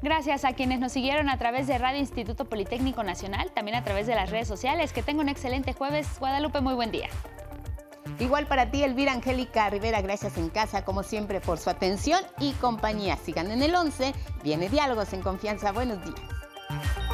Gracias 0.01 0.45
a 0.45 0.53
quienes 0.53 0.79
nos 0.79 0.93
siguieron 0.93 1.29
a 1.29 1.39
través 1.39 1.67
de 1.67 1.77
Radio 1.77 1.99
Instituto 1.99 2.45
Politécnico 2.45 3.03
Nacional, 3.03 3.51
también 3.53 3.77
a 3.77 3.85
través 3.85 4.07
de 4.07 4.15
las 4.15 4.31
redes 4.31 4.49
sociales. 4.49 4.93
Que 4.93 5.03
tenga 5.03 5.21
un 5.21 5.29
excelente 5.29 5.73
jueves. 5.73 6.07
Guadalupe, 6.19 6.61
muy 6.61 6.75
buen 6.75 6.93
día. 6.93 7.09
Igual 8.21 8.47
para 8.47 8.71
ti, 8.71 8.83
Elvira 8.83 9.13
Angélica 9.13 9.69
Rivera, 9.69 10.01
gracias 10.01 10.39
en 10.39 10.49
casa, 10.49 10.85
como 10.85 11.03
siempre, 11.03 11.41
por 11.41 11.59
su 11.59 11.69
atención 11.69 12.21
y 12.39 12.53
compañía. 12.55 13.17
Sigan 13.17 13.51
en 13.51 13.63
el 13.63 13.75
11, 13.75 14.15
viene 14.43 14.69
Diálogos 14.69 15.13
en 15.13 15.21
Confianza. 15.21 15.73
Buenos 15.73 16.03
días. 16.05 17.08